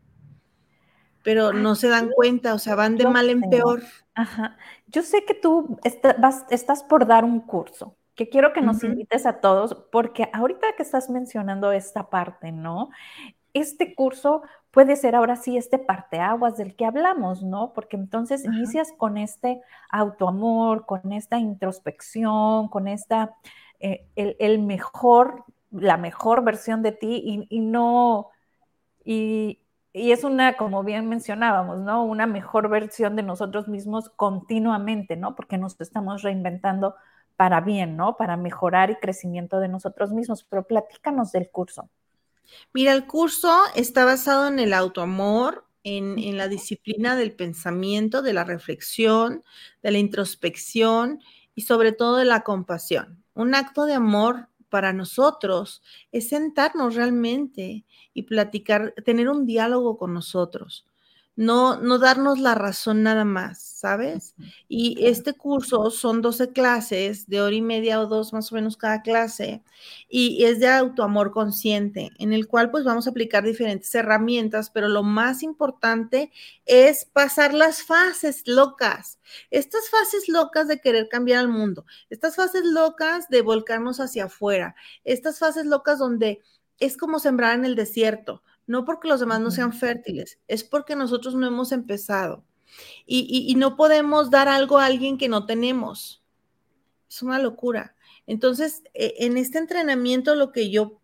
Pero 1.23 1.53
no 1.53 1.75
se 1.75 1.89
dan 1.89 2.11
cuenta, 2.11 2.55
o 2.55 2.59
sea, 2.59 2.77
van 2.77 2.97
de 2.97 3.07
mal 3.07 3.29
en 3.31 3.41
peor. 3.51 3.83
Ajá. 4.15 4.57
Yo 4.87 5.03
sé 5.03 5.25
que 5.25 5.35
tú 5.35 5.79
estás 5.83 6.83
por 6.85 7.07
dar 7.07 7.25
un 7.25 7.41
curso, 7.41 7.97
que 8.15 8.29
quiero 8.29 8.53
que 8.53 8.61
nos 8.61 8.85
invites 8.85 9.27
a 9.27 9.41
todos, 9.41 9.75
porque 9.91 10.29
ahorita 10.33 10.69
que 10.77 10.85
estás 10.85 11.11
mencionando 11.11 11.73
esta 11.73 12.11
parte, 12.11 12.53
¿no? 12.53 12.91
Este 13.57 13.95
curso 13.95 14.43
puede 14.71 14.97
ser 14.97 15.15
ahora 15.15 15.37
sí 15.37 15.57
este 15.57 15.79
parteaguas 15.79 16.59
del 16.59 16.77
que 16.77 16.85
hablamos, 16.85 17.43
¿no? 17.43 17.73
Porque 17.73 17.97
entonces 17.97 18.45
inicias 18.45 18.93
con 18.99 19.17
este 19.17 19.63
autoamor, 19.89 20.85
con 20.85 21.11
esta 21.15 21.39
introspección, 21.39 22.69
con 22.69 22.87
esta 22.87 23.35
eh, 23.81 24.07
el, 24.15 24.59
mejor, 24.59 25.45
la 25.71 25.97
mejor 25.97 26.45
versión 26.45 26.83
de 26.83 26.93
ti 26.93 27.47
y, 27.49 27.61
no, 27.61 28.29
y, 29.05 29.61
es 29.95 30.25
una, 30.25 30.59
como 30.59 30.85
bien 30.85 31.09
mencionábamos, 31.09 31.79
¿no? 31.81 32.05
Una 32.05 32.27
mejor 32.27 32.69
versión 32.69 33.17
de 33.17 33.23
nosotros 33.23 33.69
mismos 33.69 34.11
continuamente, 34.11 35.17
¿no? 35.17 35.35
Porque 35.35 35.57
nos 35.57 35.81
estamos 35.81 36.21
reinventando 36.21 36.95
para 37.37 37.63
bien, 37.63 37.97
¿no? 37.97 38.19
Para 38.19 38.37
mejorar 38.37 38.91
y 38.91 38.97
crecimiento 38.97 39.61
de 39.61 39.69
nosotros 39.69 40.13
mismos. 40.13 40.45
Pero 40.45 40.65
platícanos 40.65 41.33
del 41.33 41.51
curso. 41.51 41.89
Mira, 42.73 42.93
el 42.93 43.07
curso 43.07 43.53
está 43.75 44.05
basado 44.05 44.49
en 44.49 44.59
el 44.59 44.73
autoamor, 44.73 45.67
en, 45.85 46.19
en, 46.19 46.37
la 46.37 46.49
disciplina 46.49 47.17
del 47.17 47.33
pensamiento, 47.33 48.23
de 48.23 48.33
la 48.33 48.45
reflexión, 48.45 49.45
de 49.83 49.93
la 49.93 49.99
introspección 49.99 51.21
y 51.55 51.63
sobre 51.63 51.93
todo 51.93 52.17
de 52.17 52.25
la 52.25 52.43
compasión. 52.43 53.23
Un 53.35 53.55
acto 53.55 53.85
de 53.85 53.95
amor 53.95 54.49
para 54.69 54.93
nosotros 54.93 55.83
es 56.11 56.29
sentarnos 56.29 56.97
realmente 56.97 57.85
y 58.13 58.23
platicar, 58.23 58.95
tener 59.05 59.29
un 59.29 59.47
diálogo 59.47 59.97
con 59.97 60.13
nosotros 60.13 60.87
no, 61.37 61.77
no 61.77 61.99
darnos 61.99 62.39
la 62.39 62.55
razón 62.55 63.03
nada 63.03 63.27
más, 63.27 63.61
¿sabes? 63.61 64.35
Y 64.69 65.05
este 65.07 65.35
curso 65.35 65.91
son 65.91 66.23
12 66.23 66.53
clases 66.53 67.29
de 67.29 67.43
hora 67.43 67.55
y 67.55 67.61
media 67.61 68.01
o 68.01 68.07
dos 68.07 68.33
más 68.33 68.51
o 68.51 68.55
menos 68.55 68.79
cada 68.79 69.03
clase 69.03 69.63
y 70.09 70.45
es 70.45 70.61
de 70.61 70.69
autoamor 70.69 71.33
consciente, 71.33 72.11
en 72.19 72.33
el 72.33 72.49
cual 72.49 72.71
pues 72.71 72.85
vamos 72.85 73.07
a 73.07 73.11
aplicar 73.11 73.45
diferentes 73.45 73.95
herramientas, 73.95 74.71
pero 74.71 74.89
lo 74.89 75.03
más 75.03 75.43
importante 75.43 76.33
es 76.65 77.05
pasar 77.05 77.53
las 77.53 77.83
fases 77.83 78.43
locas, 78.47 79.21
estas 79.51 79.91
fases 79.91 80.31
locas 80.31 80.69
de 80.69 80.81
querer 80.81 81.09
cambiar 81.11 81.41
al 81.41 81.49
mundo, 81.49 81.85
estas 82.09 82.35
fases 82.35 82.65
locas 82.65 83.29
de 83.29 83.43
volcarnos 83.43 84.01
hacia 84.01 84.25
afuera, 84.25 84.75
estas 85.05 85.39
fases 85.39 85.67
locas 85.67 85.99
donde 85.99 86.41
es 86.79 86.97
como 86.97 87.19
sembrar 87.19 87.55
en 87.55 87.67
el 87.67 87.75
desierto 87.75 88.43
no 88.67 88.85
porque 88.85 89.09
los 89.09 89.21
demás 89.21 89.41
no 89.41 89.51
sean 89.51 89.73
fértiles, 89.73 90.39
es 90.49 90.65
porque 90.65 90.97
nosotros 90.97 91.35
no 91.35 91.47
hemos 91.47 91.73
empezado. 91.73 92.45
Y, 93.07 93.55
no 93.57 93.77
podemos 93.77 94.31
dar 94.31 94.49
algo 94.49 94.79
a 94.79 94.87
alguien 94.87 95.19
que 95.19 95.29
no 95.29 95.47
tenemos. 95.47 96.23
Es 97.09 97.23
una 97.23 97.39
locura. 97.39 97.95
Entonces, 98.27 98.83
e, 98.93 99.15
en 99.21 99.39
este 99.39 99.59
entrenamiento 99.59 100.35
lo 100.35 100.53
que 100.53 100.69
yo 100.71 101.01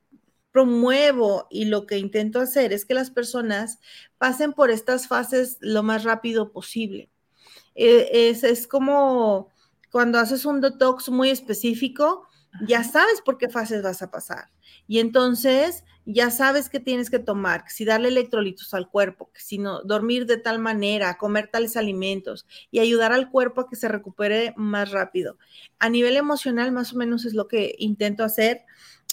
promuevo 0.50 1.46
y 1.50 1.64
lo 1.66 1.86
que 1.86 1.98
intento 1.98 2.40
hacer 2.40 2.72
es 2.72 2.84
que 2.84 2.94
las 2.94 3.10
personas 3.10 3.78
pasen 4.18 4.52
por 4.52 4.70
estas 4.70 5.06
fases 5.06 5.56
lo 5.60 5.82
más 5.82 6.04
rápido 6.04 6.52
posible. 6.52 7.10
E, 7.74 8.28
es, 8.30 8.44
es 8.44 8.66
como 8.66 9.48
cuando 9.90 10.18
haces 10.18 10.44
un 10.44 10.60
detox 10.60 11.08
muy 11.08 11.30
específico, 11.30 12.26
ya 12.66 12.84
sabes 12.84 13.22
por 13.22 13.38
qué 13.38 13.48
fases 13.48 13.82
vas 13.82 14.02
a 14.02 14.10
pasar. 14.10 14.50
Y 14.86 14.98
entonces 14.98 15.84
ya 16.04 16.30
sabes 16.30 16.68
que 16.68 16.80
tienes 16.80 17.10
que 17.10 17.18
tomar, 17.18 17.64
si 17.68 17.84
darle 17.84 18.08
electrolitos 18.08 18.74
al 18.74 18.88
cuerpo, 18.88 19.30
que 19.32 19.40
si 19.40 19.58
no, 19.58 19.82
dormir 19.82 20.26
de 20.26 20.36
tal 20.36 20.58
manera, 20.58 21.16
comer 21.16 21.48
tales 21.48 21.76
alimentos 21.76 22.46
y 22.70 22.80
ayudar 22.80 23.12
al 23.12 23.30
cuerpo 23.30 23.60
a 23.60 23.68
que 23.68 23.76
se 23.76 23.88
recupere 23.88 24.52
más 24.56 24.90
rápido. 24.90 25.38
A 25.78 25.88
nivel 25.88 26.16
emocional, 26.16 26.72
más 26.72 26.92
o 26.92 26.96
menos 26.96 27.24
es 27.24 27.34
lo 27.34 27.46
que 27.48 27.74
intento 27.78 28.24
hacer. 28.24 28.62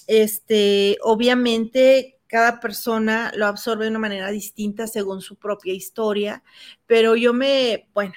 Este, 0.07 0.97
obviamente, 1.01 2.19
cada 2.27 2.59
persona 2.59 3.31
lo 3.35 3.45
absorbe 3.47 3.85
de 3.85 3.91
una 3.91 3.99
manera 3.99 4.29
distinta 4.31 4.87
según 4.87 5.21
su 5.21 5.35
propia 5.35 5.73
historia, 5.73 6.43
pero 6.85 7.15
yo 7.15 7.33
me, 7.33 7.87
bueno, 7.93 8.13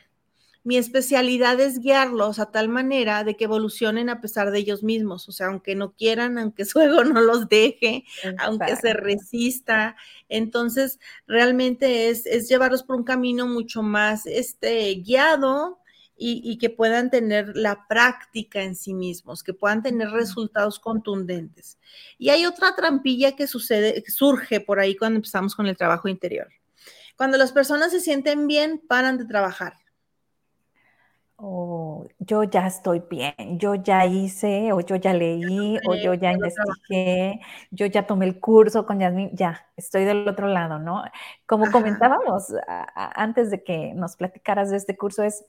mi 0.65 0.77
especialidad 0.77 1.59
es 1.59 1.81
guiarlos 1.81 2.39
a 2.39 2.53
tal 2.53 2.69
manera 2.69 3.25
de 3.25 3.37
que 3.37 3.45
evolucionen 3.45 4.09
a 4.09 4.21
pesar 4.21 4.53
de 4.53 4.61
ellos 4.61 4.83
mismos, 4.83 5.29
o 5.29 5.33
sea, 5.33 5.49
aunque 5.49 5.75
no 5.75 5.93
quieran, 5.93 6.39
aunque 6.39 6.65
su 6.65 6.81
ego 6.81 7.05
no 7.05 7.21
los 7.21 7.49
deje, 7.49 8.05
aunque 8.39 8.77
se 8.77 8.95
resista. 8.95 9.97
Entonces, 10.29 11.01
realmente 11.27 12.11
es, 12.11 12.25
llevarlos 12.49 12.85
por 12.85 12.97
un 12.97 13.05
camino 13.05 13.47
mucho 13.47 13.83
más 13.83 14.27
este, 14.27 14.95
guiado, 14.95 15.79
y, 16.25 16.57
que 16.59 16.71
puedan 16.71 17.11
tener 17.11 17.57
la 17.57 17.89
práctica 17.89 18.63
en 18.63 18.77
sí 18.77 18.95
mismos, 18.95 19.43
que 19.43 19.55
puedan 19.55 19.83
tener 19.83 20.09
resultados 20.11 20.79
contundentes. 20.79 21.79
Y 22.17 22.29
hay 22.29 22.47
otra 22.47 22.77
trampilla 22.77 23.35
que 23.35 23.49
sucede, 23.49 24.01
que 24.05 24.13
surge 24.13 24.61
por 24.61 24.79
ahí 24.79 24.97
cuando 24.97 25.17
empezamos 25.17 25.57
con 25.57 25.67
el 25.67 25.77
trabajo 25.77 26.07
interior. 26.07 26.47
Cuando 27.17 27.39
las 27.39 27.51
personas 27.51 27.91
se 27.91 27.99
sienten 27.99 28.47
bien, 28.47 28.81
paran 28.87 29.19
de 29.19 29.25
trabajar 29.25 29.82
o 31.45 32.07
yo 32.21 32.45
ya 32.45 32.69
estoy 32.69 33.03
bien, 33.11 33.59
yo 33.59 33.75
ya 33.75 34.07
hice, 34.07 34.73
o 34.73 34.81
yo 34.81 34.95
ya 34.97 35.13
leí, 35.13 35.77
o 35.89 35.95
yo 35.97 36.15
ya 36.15 36.33
investigué, 36.33 37.41
yo 37.73 37.87
ya 37.87 38.07
tomé 38.07 38.27
el 38.27 38.39
curso 38.39 38.87
con 38.87 39.01
Yasmin, 39.01 39.31
ya, 39.35 39.67
estoy 39.77 40.05
del 40.05 40.29
otro 40.29 40.47
lado, 40.47 40.79
¿no? 40.79 41.03
Como 41.47 41.69
comentábamos 41.73 42.55
antes 42.95 43.51
de 43.51 43.65
que 43.65 43.93
nos 43.95 44.17
platicaras 44.17 44.71
de 44.71 44.77
este 44.77 44.97
curso, 44.97 45.25
es 45.25 45.45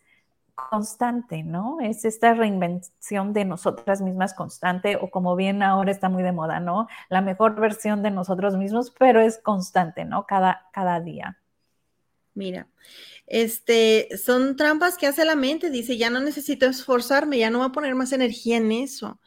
constante, 0.56 1.44
¿no? 1.44 1.80
Es 1.80 2.06
esta 2.06 2.34
reinvención 2.34 3.34
de 3.34 3.46
nosotras 3.46 4.02
mismas 4.02 4.34
constante 4.34 4.96
o 4.98 5.12
como 5.12 5.36
bien 5.36 5.62
ahora 5.64 5.91
está 5.91 6.10
muy 6.10 6.24
de 6.24 6.32
moda, 6.32 6.60
¿no? 6.60 6.88
La 7.10 7.22
mejor 7.22 7.56
versión 7.60 8.02
de 8.04 8.12
nosotros 8.12 8.58
mismos, 8.58 8.91
pero 8.98 9.22
es 9.22 9.38
constante, 9.39 10.06
¿no? 10.06 10.26
Cada, 10.26 10.70
cada 10.74 11.00
día. 11.00 11.43
Mira, 12.36 12.68
este, 13.28 14.10
son 14.18 14.56
trampas 14.56 14.98
que 14.98 15.08
hace 15.08 15.24
la 15.26 15.36
mente, 15.36 15.70
dice, 15.70 15.98
ya 15.98 16.10
no 16.10 16.20
necesito 16.20 16.66
esforzarme, 16.66 17.38
ya 17.38 17.50
no 17.50 17.60
voy 17.60 17.68
a 17.68 17.72
poner 17.72 17.96
más 17.96 18.12
energía 18.12 18.58
en 18.58 18.72
eso. 18.72 19.20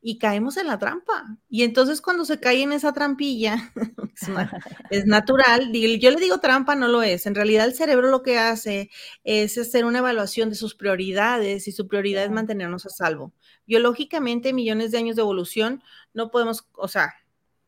Y 0.00 0.18
caemos 0.18 0.56
en 0.56 0.66
la 0.66 0.78
trampa. 0.78 1.38
Y 1.48 1.62
entonces 1.62 2.00
cuando 2.00 2.24
se 2.24 2.40
cae 2.40 2.62
en 2.62 2.72
esa 2.72 2.92
trampilla, 2.92 3.72
es, 4.90 5.06
natural, 5.06 5.72
yo 5.72 6.10
le 6.10 6.20
digo 6.20 6.38
trampa, 6.38 6.74
no 6.74 6.88
lo 6.88 7.02
es. 7.02 7.26
En 7.26 7.34
realidad 7.34 7.66
el 7.66 7.74
cerebro 7.74 8.08
lo 8.08 8.22
que 8.22 8.38
hace 8.38 8.90
es 9.24 9.58
hacer 9.58 9.84
una 9.84 9.98
evaluación 9.98 10.48
de 10.50 10.56
sus 10.56 10.74
prioridades 10.74 11.68
y 11.68 11.72
su 11.72 11.88
prioridad 11.88 12.24
es 12.24 12.30
mantenernos 12.30 12.86
a 12.86 12.90
salvo. 12.90 13.32
Biológicamente, 13.66 14.52
millones 14.52 14.90
de 14.90 14.98
años 14.98 15.16
de 15.16 15.22
evolución, 15.22 15.82
no 16.14 16.30
podemos, 16.30 16.68
o 16.74 16.88
sea, 16.88 17.14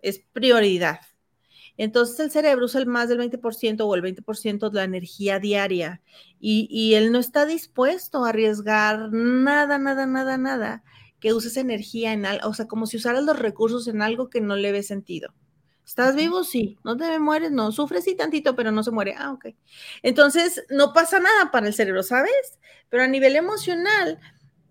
es 0.01 0.21
prioridad 0.33 1.01
entonces 1.77 2.21
el 2.21 2.31
cerebro 2.31 2.67
usa 2.67 2.81
el 2.81 2.87
más 2.87 3.09
del 3.09 3.19
20% 3.19 3.81
o 3.85 3.95
el 3.95 4.03
20% 4.03 4.71
de 4.71 4.77
la 4.77 4.85
energía 4.85 5.39
diaria 5.39 6.01
y, 6.41 6.95
él 6.95 7.13
no 7.13 7.19
está 7.19 7.47
dispuesto 7.47 8.25
a 8.25 8.31
arriesgar 8.31 9.11
nada, 9.13 9.79
nada, 9.79 10.07
nada, 10.07 10.39
nada 10.39 10.85
que 11.21 11.33
uses 11.33 11.57
energía 11.57 12.13
en 12.13 12.27
algo, 12.27 12.49
o 12.49 12.55
sea, 12.55 12.67
como 12.67 12.87
si 12.87 12.99
usaras 12.99 13.25
los 13.25 13.39
recursos 13.39 13.89
en 13.89 14.03
algo 14.03 14.29
que 14.29 14.43
no 14.43 14.57
le 14.57 14.73
ve 14.73 14.83
sentido. 14.83 15.33
¿Estás 15.87 16.17
vivo? 16.17 16.45
Sí. 16.45 16.79
¿No 16.83 16.97
te 16.97 17.19
mueres? 17.19 17.51
No. 17.51 17.71
Sufres 17.71 18.05
sí 18.05 18.15
tantito, 18.15 18.57
pero 18.57 18.73
no 18.73 18.83
se 18.83 18.91
muere. 18.91 19.15
Ah, 19.19 19.33
ok. 19.33 19.49
Entonces, 20.03 20.65
no 20.71 20.93
pasa 20.93 21.21
nada 21.21 21.51
para 21.51 21.67
el 21.67 21.75
cerebro, 21.75 22.03
¿sabes? 22.03 22.59
Pero 22.89 23.03
a 23.03 23.07
nivel 23.07 23.37
emocional, 23.37 24.19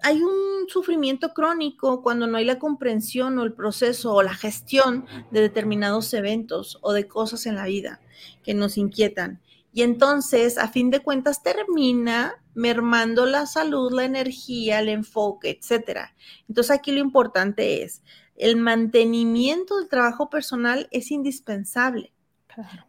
hay 0.03 0.21
un 0.21 0.67
sufrimiento 0.67 1.33
crónico 1.33 2.01
cuando 2.01 2.27
no 2.27 2.37
hay 2.37 2.45
la 2.45 2.59
comprensión 2.59 3.39
o 3.39 3.43
el 3.43 3.53
proceso 3.53 4.13
o 4.13 4.21
la 4.21 4.33
gestión 4.33 5.05
de 5.31 5.39
determinados 5.39 6.13
eventos 6.13 6.77
o 6.81 6.91
de 6.91 7.07
cosas 7.07 7.45
en 7.45 7.55
la 7.55 7.65
vida 7.65 8.01
que 8.43 8.53
nos 8.53 8.77
inquietan. 8.77 9.41
Y 9.71 9.81
entonces, 9.81 10.57
a 10.57 10.67
fin 10.67 10.91
de 10.91 10.99
cuentas, 10.99 11.41
termina 11.41 12.35
mermando 12.53 13.25
la 13.25 13.45
salud, 13.45 13.93
la 13.93 14.03
energía, 14.03 14.79
el 14.79 14.89
enfoque, 14.89 15.57
etcétera. 15.57 16.13
Entonces, 16.49 16.71
aquí 16.71 16.91
lo 16.91 16.99
importante 16.99 17.81
es, 17.81 18.03
el 18.35 18.57
mantenimiento 18.57 19.79
del 19.79 19.87
trabajo 19.87 20.29
personal 20.29 20.89
es 20.91 21.11
indispensable. 21.11 22.13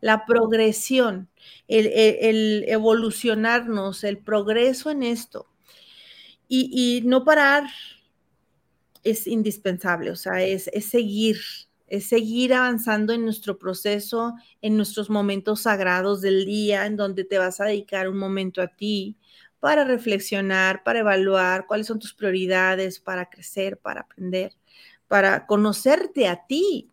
La 0.00 0.26
progresión, 0.26 1.30
el 1.68 2.64
evolucionarnos, 2.66 4.04
el 4.04 4.18
progreso 4.18 4.90
en 4.90 5.04
esto 5.04 5.46
y, 6.49 7.03
no 7.05 7.24
parar 7.24 7.64
es 9.03 9.26
indispensable, 9.26 10.11
o 10.11 10.16
sea, 10.16 10.42
es, 10.42 10.70
seguir, 10.88 11.38
es 11.86 12.09
seguir 12.09 12.55
avanzando 12.55 13.12
en 13.12 13.24
nuestro 13.24 13.59
proceso, 13.59 14.34
en 14.62 14.76
nuestros 14.76 15.11
momentos 15.11 15.62
sagrados 15.62 16.20
del 16.20 16.47
día, 16.47 16.86
en 16.86 16.97
donde 16.97 17.24
te 17.24 17.38
vas 17.38 17.61
a 17.61 17.66
dedicar 17.66 18.09
un 18.09 18.18
momento 18.18 18.62
a 18.62 18.68
ti 18.68 19.16
para 19.61 19.84
reflexionar, 19.84 20.82
para 20.84 21.01
evaluar 21.01 21.66
cuáles 21.66 21.86
son 21.86 21.99
tus 21.99 22.14
prioridades, 22.14 23.01
para 23.01 23.28
crecer, 23.30 23.78
para 23.78 24.03
aprender, 24.03 24.53
para 25.09 25.47
conocerte 25.47 26.28
a 26.28 26.47
ti. 26.47 26.90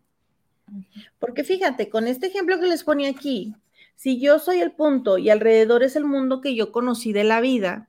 Porque 1.18 1.44
fíjate, 1.44 1.88
con 1.90 2.06
este 2.06 2.28
ejemplo 2.28 2.58
que 2.58 2.66
les 2.66 2.84
ponía 2.84 3.10
aquí, 3.10 3.54
si 3.94 4.20
yo 4.20 4.38
soy 4.38 4.60
el 4.60 4.72
punto 4.72 5.18
y 5.18 5.30
alrededor 5.30 5.82
es 5.82 5.96
el 5.96 6.04
mundo 6.04 6.40
que 6.40 6.54
yo 6.54 6.72
conocí 6.72 7.12
de 7.12 7.24
la 7.24 7.40
vida, 7.40 7.88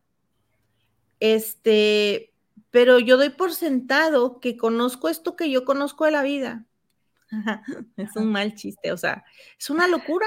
este, 1.20 2.34
pero 2.72 2.99
yo 2.99 3.18
doy 3.18 3.30
por 3.30 3.53
sentado 3.53 4.39
que 4.39 4.57
conozco 4.57 5.09
esto 5.09 5.36
que 5.36 5.49
yo 5.49 5.66
conozco 5.66 6.05
de 6.05 6.11
la 6.11 6.24
vida. 6.24 6.66
es 7.97 8.16
un 8.16 8.32
mal 8.32 8.55
chiste, 8.55 8.91
o 8.91 8.97
sea, 8.97 9.24
es 9.57 9.70
una 9.70 9.88
locura. 9.88 10.26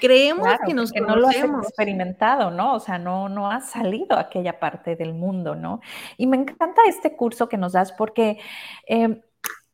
Creemos 0.00 0.48
que 0.66 0.72
nos 0.72 0.92
no 0.94 1.16
lo 1.16 1.28
has 1.28 1.36
experimentado, 1.36 2.50
¿no? 2.50 2.74
O 2.74 2.80
sea, 2.80 2.98
no, 2.98 3.28
no 3.28 3.50
has 3.50 3.70
salido 3.70 4.16
a 4.16 4.20
aquella 4.20 4.58
parte 4.58 4.96
del 4.96 5.12
mundo, 5.12 5.54
¿no? 5.54 5.80
Y 6.16 6.26
me 6.26 6.38
encanta 6.38 6.80
este 6.88 7.14
curso 7.14 7.48
que 7.48 7.58
nos 7.58 7.72
das 7.72 7.92
porque 7.92 8.38
em, 8.86 9.20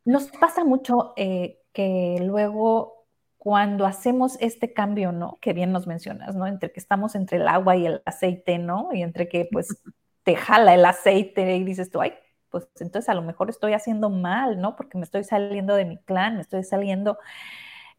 nos 0.05 0.29
pasa 0.33 0.65
mucho 0.65 1.13
eh, 1.17 1.61
que 1.73 2.19
luego 2.21 2.98
cuando 3.39 3.87
hacemos 3.87 4.37
este 4.41 4.73
cambio, 4.73 5.13
¿no? 5.13 5.39
Que 5.41 5.53
bien 5.53 5.73
nos 5.73 5.87
mencionas, 5.87 6.35
¿no? 6.35 6.47
Entre 6.47 6.73
que 6.73 6.81
estamos 6.81 7.15
entre 7.15 7.39
el 7.39 7.49
agua 7.49 7.77
y 7.77 7.87
el 7.87 8.03
aceite, 8.05 8.59
¿no? 8.59 8.91
Y 8.93 9.03
entre 9.03 9.29
que 9.29 9.49
pues 9.51 9.69
te 10.25 10.37
jala 10.37 10.75
el 10.75 10.85
aceite 10.85 11.57
y 11.57 11.65
dices 11.65 11.91
tú, 11.91 12.01
ay, 12.01 12.15
pues 12.51 12.69
entonces 12.81 13.09
a 13.09 13.15
lo 13.15 13.23
mejor 13.23 13.51
estoy 13.51 13.73
haciendo 13.73 14.11
mal, 14.11 14.61
¿no? 14.61 14.77
Porque 14.77 14.99
me 14.99 15.05
estoy 15.05 15.25
saliendo 15.25 15.75
de 15.75 15.85
mi 15.85 15.99
clan, 15.99 16.37
me 16.37 16.43
estoy 16.43 16.65
saliendo. 16.65 17.19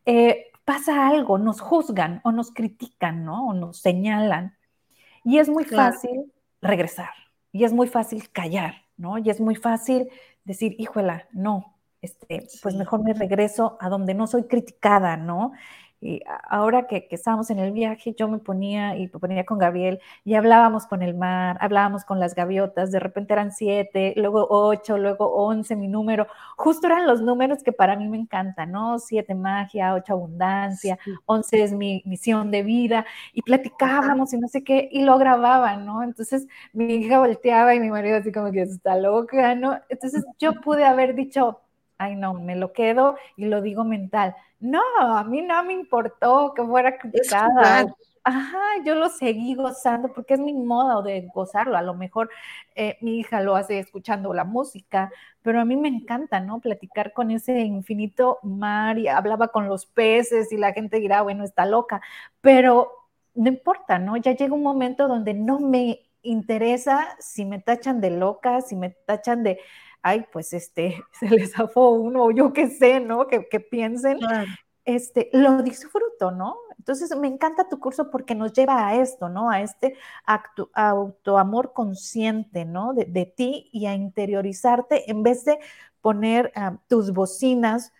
Eh, 0.05 0.47
pasa 0.65 1.07
algo, 1.07 1.37
nos 1.37 1.61
juzgan 1.61 2.21
o 2.23 2.31
nos 2.31 2.51
critican, 2.51 3.23
¿no? 3.25 3.47
O 3.47 3.53
nos 3.53 3.79
señalan. 3.79 4.57
Y 5.23 5.39
es 5.39 5.49
muy 5.49 5.63
fácil 5.63 6.31
regresar, 6.61 7.11
y 7.51 7.63
es 7.63 7.73
muy 7.73 7.87
fácil 7.87 8.29
callar, 8.31 8.85
¿no? 8.97 9.17
Y 9.17 9.29
es 9.29 9.39
muy 9.39 9.55
fácil 9.55 10.09
decir, 10.43 10.75
híjola, 10.77 11.27
no, 11.31 11.78
este, 12.01 12.47
pues 12.61 12.75
mejor 12.75 13.03
me 13.03 13.13
regreso 13.13 13.77
a 13.79 13.89
donde 13.89 14.13
no 14.13 14.27
soy 14.27 14.43
criticada, 14.45 15.17
¿no? 15.17 15.53
Y 16.01 16.21
ahora 16.49 16.87
que, 16.87 17.07
estábamos 17.11 17.49
en 17.49 17.59
el 17.59 17.73
viaje, 17.73 18.15
yo 18.17 18.29
me 18.29 18.37
ponía 18.37 18.95
y 18.95 19.09
me 19.13 19.19
ponía 19.19 19.45
con 19.45 19.57
Gabriel 19.57 19.99
y 20.23 20.35
hablábamos 20.35 20.87
con 20.87 21.01
el 21.01 21.13
mar, 21.13 21.57
hablábamos 21.59 22.05
con 22.05 22.21
las 22.21 22.35
gaviotas, 22.35 22.91
de 22.91 22.99
repente 23.01 23.33
eran 23.33 23.51
siete, 23.51 24.13
luego 24.15 24.47
ocho, 24.49 24.97
luego 24.97 25.33
once, 25.33 25.75
mi 25.75 25.89
número, 25.89 26.27
justo 26.55 26.87
eran 26.87 27.05
los 27.05 27.21
números 27.21 27.63
que 27.63 27.73
para 27.73 27.97
mí 27.97 28.07
me 28.07 28.17
encantan, 28.17 28.71
¿no? 28.71 28.97
Siete 28.99 29.35
magia, 29.35 29.93
ocho 29.93 30.13
abundancia, 30.13 30.97
once 31.25 31.61
es 31.61 31.73
mi 31.73 32.01
misión 32.05 32.49
de 32.49 32.63
vida, 32.63 33.05
y 33.33 33.41
platicábamos 33.41 34.33
y 34.33 34.37
no 34.39 34.47
sé 34.47 34.63
qué, 34.63 34.87
y 34.91 35.03
lo 35.03 35.17
grababan, 35.17 35.85
¿no? 35.85 36.01
Entonces 36.03 36.47
mi 36.71 36.93
hija 36.95 37.19
volteaba 37.19 37.75
y 37.75 37.79
mi 37.81 37.89
marido 37.89 38.17
así 38.17 38.31
como 38.31 38.51
que 38.53 38.61
está 38.61 38.95
loca, 38.97 39.53
¿no? 39.55 39.77
Entonces 39.89 40.23
yo 40.39 40.53
pude 40.61 40.85
haber 40.85 41.13
dicho, 41.13 41.59
ay 41.99 42.15
no, 42.15 42.33
me 42.33 42.55
lo 42.55 42.73
quedo 42.73 43.17
y 43.37 43.45
lo 43.45 43.61
digo 43.61 43.83
mental. 43.83 44.35
No, 44.59 44.81
a 44.97 45.23
mí 45.23 45.41
no 45.41 45.63
me 45.63 45.73
importó 45.73 46.53
que 46.55 46.63
fuera 46.63 46.97
criticada. 46.97 47.85
Ajá, 48.23 48.59
yo 48.85 48.95
lo 48.95 49.09
seguí 49.09 49.55
gozando 49.55 50.11
porque 50.13 50.33
es 50.33 50.39
mi 50.39 50.53
modo 50.53 51.01
de 51.01 51.29
gozarlo. 51.33 51.77
A 51.77 51.81
lo 51.81 51.93
mejor 51.93 52.29
eh, 52.75 52.97
mi 53.01 53.19
hija 53.19 53.41
lo 53.41 53.55
hace 53.55 53.79
escuchando 53.79 54.33
la 54.33 54.43
música, 54.43 55.11
pero 55.41 55.59
a 55.59 55.65
mí 55.65 55.75
me 55.77 55.87
encanta, 55.87 56.39
¿no? 56.39 56.59
Platicar 56.59 57.13
con 57.13 57.31
ese 57.31 57.61
infinito 57.61 58.39
mar 58.43 58.97
y 58.97 59.07
hablaba 59.07 59.49
con 59.49 59.67
los 59.67 59.85
peces 59.85 60.51
y 60.51 60.57
la 60.57 60.73
gente 60.73 60.99
dirá, 60.99 61.21
bueno, 61.21 61.43
está 61.43 61.65
loca, 61.65 62.01
pero 62.41 62.91
no 63.35 63.47
importa, 63.49 63.99
¿no? 63.99 64.17
Ya 64.17 64.33
llega 64.33 64.53
un 64.53 64.63
momento 64.63 65.07
donde 65.07 65.33
no 65.33 65.59
me 65.59 66.01
interesa 66.21 67.15
si 67.19 67.45
me 67.45 67.59
tachan 67.59 68.01
de 68.01 68.11
loca, 68.11 68.61
si 68.61 68.75
me 68.75 68.89
tachan 68.89 69.43
de, 69.43 69.59
ay, 70.01 70.25
pues 70.31 70.53
este, 70.53 71.01
se 71.19 71.29
les 71.29 71.53
zafó 71.53 71.91
uno, 71.91 72.31
yo 72.31 72.53
qué 72.53 72.69
sé, 72.69 72.99
¿no? 72.99 73.27
Que, 73.27 73.41
piensen, 73.59 74.19
este, 74.85 75.29
lo 75.33 75.61
disfruto, 75.61 76.31
¿no? 76.31 76.55
Entonces 76.77 77.15
me 77.15 77.27
encanta 77.27 77.69
tu 77.69 77.79
curso 77.79 78.09
porque 78.09 78.33
nos 78.33 78.53
lleva 78.53 78.87
a 78.87 78.95
esto, 78.95 79.29
¿no? 79.29 79.51
A 79.51 79.61
este 79.61 79.95
acto, 80.25 80.71
autoamor 80.73 81.73
consciente, 81.73 82.65
¿no? 82.65 82.93
De, 82.93 83.25
ti 83.25 83.69
y 83.71 83.85
a 83.85 83.93
interiorizarte 83.93 85.11
en 85.11 85.21
vez 85.21 85.45
de 85.45 85.59
poner 86.01 86.51
ah, 86.55 86.77
tus 86.87 87.11
bocinas 87.11 87.91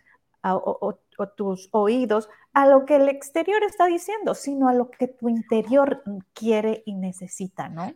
o, 0.42 0.98
tus 1.36 1.68
oídos 1.70 2.30
a 2.54 2.66
lo 2.66 2.86
que 2.86 2.96
el 2.96 3.08
exterior 3.08 3.62
está 3.62 3.86
diciendo, 3.86 4.34
sino 4.34 4.68
a 4.68 4.74
lo 4.74 4.90
que 4.90 5.06
tu 5.06 5.28
interior 5.28 6.02
quiere 6.32 6.82
y 6.86 6.94
necesita, 6.94 7.68
¿no? 7.68 7.94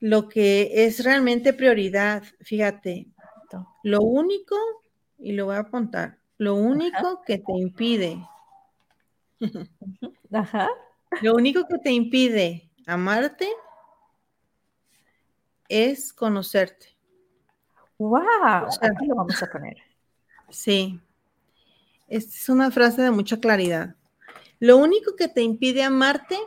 Lo 0.00 0.28
que 0.28 0.86
es 0.86 1.04
realmente 1.04 1.52
prioridad, 1.52 2.22
fíjate, 2.40 3.08
lo 3.82 4.00
único, 4.00 4.56
y 5.18 5.32
lo 5.32 5.46
voy 5.46 5.56
a 5.56 5.60
apuntar, 5.60 6.18
lo 6.38 6.54
único 6.54 7.22
que 7.26 7.38
te 7.38 7.52
impide, 7.52 8.26
lo 11.22 11.34
único 11.34 11.66
que 11.66 11.78
te 11.78 11.90
impide 11.90 12.70
amarte 12.86 13.48
es 15.68 16.12
conocerte. 16.12 16.96
¡Wow! 17.98 18.22
Aquí 18.80 19.06
lo 19.06 19.16
vamos 19.16 19.42
a 19.42 19.50
poner. 19.50 19.76
Sí. 20.50 21.00
Esta 22.08 22.34
es 22.34 22.48
una 22.48 22.70
frase 22.70 23.02
de 23.02 23.10
mucha 23.10 23.38
claridad. 23.38 23.96
Lo 24.58 24.76
único 24.76 25.16
que 25.16 25.28
te 25.28 25.42
impide 25.42 25.82
amarte 25.82 26.38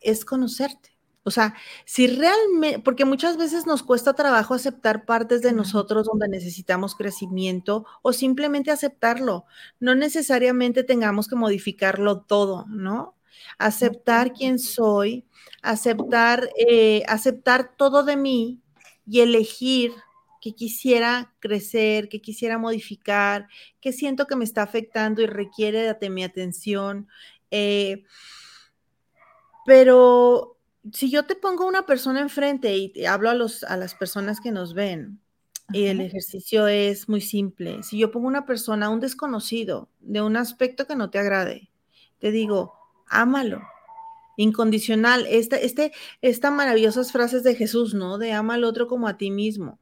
es 0.00 0.24
conocerte. 0.24 0.91
O 1.24 1.30
sea, 1.30 1.54
si 1.84 2.06
realmente, 2.06 2.80
porque 2.80 3.04
muchas 3.04 3.36
veces 3.36 3.66
nos 3.66 3.82
cuesta 3.82 4.14
trabajo 4.14 4.54
aceptar 4.54 5.04
partes 5.04 5.42
de 5.42 5.52
nosotros 5.52 6.06
donde 6.06 6.28
necesitamos 6.28 6.94
crecimiento 6.94 7.86
o 8.02 8.12
simplemente 8.12 8.70
aceptarlo. 8.70 9.44
No 9.80 9.94
necesariamente 9.94 10.84
tengamos 10.84 11.28
que 11.28 11.36
modificarlo 11.36 12.22
todo, 12.22 12.66
¿no? 12.68 13.16
aceptar 13.58 14.32
quién 14.32 14.58
soy, 14.58 15.24
aceptar, 15.62 16.50
eh, 16.56 17.02
aceptar 17.08 17.76
todo 17.76 18.04
de 18.04 18.16
mí 18.16 18.60
y 19.06 19.20
elegir 19.20 19.92
que 20.40 20.54
quisiera 20.54 21.32
crecer, 21.38 22.08
que 22.08 22.20
quisiera 22.20 22.58
modificar, 22.58 23.48
que 23.80 23.92
siento 23.92 24.26
que 24.26 24.36
me 24.36 24.44
está 24.44 24.62
afectando 24.62 25.22
y 25.22 25.26
requiere 25.26 25.94
de 25.94 26.10
mi 26.10 26.24
atención. 26.24 27.08
Eh, 27.50 28.04
pero 29.64 30.56
si 30.90 31.10
yo 31.10 31.24
te 31.24 31.36
pongo 31.36 31.66
una 31.66 31.86
persona 31.86 32.20
enfrente 32.20 32.76
y 32.76 32.88
te 32.88 33.06
hablo 33.06 33.30
a, 33.30 33.34
los, 33.34 33.62
a 33.64 33.76
las 33.76 33.94
personas 33.94 34.40
que 34.40 34.50
nos 34.50 34.74
ven, 34.74 35.20
y 35.72 35.86
el 35.86 36.00
ejercicio 36.00 36.66
es 36.66 37.08
muy 37.08 37.20
simple. 37.20 37.82
Si 37.82 37.96
yo 37.96 38.10
pongo 38.10 38.26
una 38.26 38.44
persona, 38.44 38.90
un 38.90 39.00
desconocido, 39.00 39.88
de 40.00 40.20
un 40.20 40.36
aspecto 40.36 40.86
que 40.86 40.96
no 40.96 41.08
te 41.08 41.18
agrade, 41.18 41.70
te 42.18 42.30
digo, 42.30 42.74
ámalo, 43.06 43.62
incondicional. 44.36 45.26
Esta, 45.28 45.56
este, 45.56 45.92
estas 46.20 46.52
maravillosas 46.52 47.10
frases 47.10 47.42
de 47.42 47.54
Jesús, 47.54 47.94
¿no? 47.94 48.18
De 48.18 48.32
ama 48.32 48.54
al 48.54 48.64
otro 48.64 48.86
como 48.86 49.08
a 49.08 49.16
ti 49.16 49.30
mismo. 49.30 49.78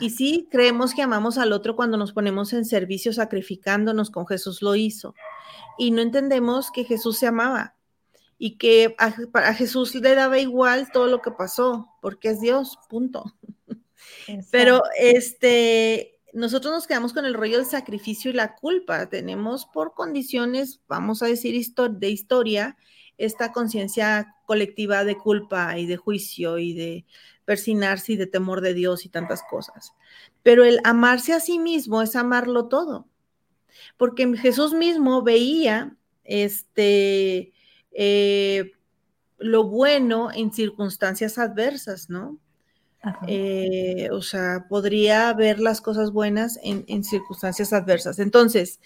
Y 0.00 0.10
sí, 0.10 0.48
creemos 0.50 0.94
que 0.94 1.02
amamos 1.02 1.38
al 1.38 1.52
otro 1.52 1.76
cuando 1.76 1.96
nos 1.96 2.12
ponemos 2.12 2.52
en 2.52 2.64
servicio 2.64 3.12
sacrificándonos, 3.12 4.10
con 4.10 4.26
Jesús 4.26 4.62
lo 4.62 4.74
hizo. 4.74 5.14
Y 5.78 5.90
no 5.90 6.00
entendemos 6.00 6.70
que 6.72 6.84
Jesús 6.84 7.18
se 7.18 7.26
amaba 7.26 7.74
y 8.38 8.56
que 8.56 8.94
a, 8.98 9.14
a 9.34 9.54
Jesús 9.54 9.94
le 9.94 10.14
daba 10.14 10.38
igual 10.38 10.90
todo 10.92 11.06
lo 11.06 11.22
que 11.22 11.30
pasó, 11.30 11.88
porque 12.00 12.30
es 12.30 12.40
Dios, 12.40 12.78
punto. 12.88 13.24
Pero 14.50 14.82
este, 14.98 16.20
nosotros 16.32 16.72
nos 16.72 16.86
quedamos 16.86 17.12
con 17.12 17.24
el 17.24 17.34
rollo 17.34 17.58
del 17.58 17.66
sacrificio 17.66 18.30
y 18.30 18.34
la 18.34 18.56
culpa. 18.56 19.08
Tenemos 19.08 19.66
por 19.66 19.94
condiciones, 19.94 20.80
vamos 20.88 21.22
a 21.22 21.26
decir, 21.26 21.54
de 21.74 22.10
historia, 22.10 22.76
esta 23.16 23.52
conciencia 23.52 24.34
colectiva 24.46 25.04
de 25.04 25.16
culpa 25.16 25.78
y 25.78 25.86
de 25.86 25.96
juicio 25.96 26.58
y 26.58 26.72
de 26.72 27.04
persinarse 27.44 28.14
y 28.14 28.16
de 28.16 28.26
temor 28.26 28.60
de 28.60 28.74
Dios 28.74 29.04
y 29.04 29.08
tantas 29.08 29.42
cosas. 29.48 29.92
Pero 30.42 30.64
el 30.64 30.80
amarse 30.84 31.32
a 31.32 31.40
sí 31.40 31.58
mismo 31.58 32.02
es 32.02 32.16
amarlo 32.16 32.66
todo. 32.66 33.06
Porque 33.96 34.36
Jesús 34.36 34.72
mismo 34.72 35.22
veía 35.22 35.96
este, 36.24 37.52
eh, 37.94 38.72
lo 39.38 39.64
bueno 39.64 40.30
en 40.32 40.52
circunstancias 40.52 41.38
adversas, 41.38 42.10
¿no? 42.10 42.38
Eh, 43.26 44.08
o 44.12 44.22
sea, 44.22 44.66
podría 44.68 45.32
ver 45.34 45.60
las 45.60 45.82
cosas 45.82 46.10
buenas 46.10 46.58
en, 46.62 47.04
circunstancias 47.04 47.72
adversas. 47.72 48.18
Entonces, 48.18 48.80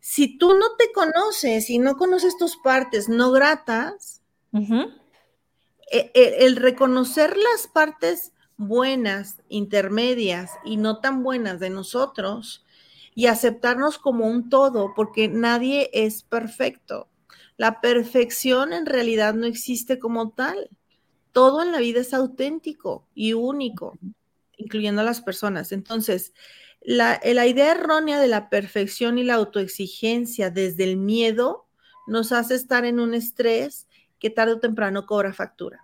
si 0.00 0.38
tú 0.38 0.54
no 0.54 0.76
te 0.78 0.92
conoces 0.92 1.68
y 1.70 1.78
no 1.78 1.96
conoces 1.96 2.36
tus 2.38 2.56
partes 2.58 3.08
no 3.08 3.32
gratas, 3.32 4.22
e, 4.52 6.10
e, 6.14 6.46
el, 6.46 6.56
reconocer 6.56 7.36
las 7.36 7.66
partes 7.66 8.32
buenas, 8.56 9.42
intermedias 9.48 10.52
y 10.64 10.76
no 10.76 11.00
tan 11.00 11.22
buenas 11.22 11.58
de 11.58 11.70
nosotros 11.70 12.64
y 13.14 13.26
aceptarnos 13.26 13.98
como 13.98 14.26
un 14.26 14.48
todo, 14.48 14.92
porque 14.94 15.28
nadie 15.28 15.90
es 15.92 16.22
perfecto. 16.22 17.08
La 17.56 17.80
perfección 17.80 18.72
en 18.72 18.86
realidad 18.86 19.34
no 19.34 19.46
existe 19.46 19.98
como 19.98 20.30
tal 20.30 20.70
todo 21.36 21.62
en 21.62 21.70
la 21.70 21.80
vida 21.80 22.00
es 22.00 22.14
auténtico 22.14 23.06
y 23.14 23.34
único, 23.34 23.98
incluyendo 24.56 25.02
a 25.02 25.04
las 25.04 25.20
personas. 25.20 25.70
Entonces, 25.70 26.32
la, 26.80 27.20
la, 27.22 27.46
idea 27.46 27.72
errónea 27.72 28.18
de 28.18 28.26
la 28.26 28.48
perfección 28.48 29.18
y 29.18 29.22
la 29.22 29.34
autoexigencia 29.34 30.48
desde 30.48 30.84
el 30.84 30.96
miedo 30.96 31.66
nos 32.06 32.32
hace 32.32 32.54
estar 32.54 32.86
en 32.86 33.00
un 33.00 33.12
estrés 33.12 33.86
que 34.18 34.30
tarde 34.30 34.54
o 34.54 34.60
temprano 34.60 35.04
cobra 35.04 35.34
factura. 35.34 35.82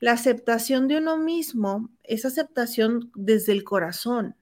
La 0.00 0.12
aceptación 0.12 0.88
de 0.88 0.96
uno 0.96 1.18
mismo 1.18 1.90
es 2.02 2.24
aceptación 2.24 3.12
desde 3.14 3.52
el 3.52 3.64
corazón, 3.64 4.36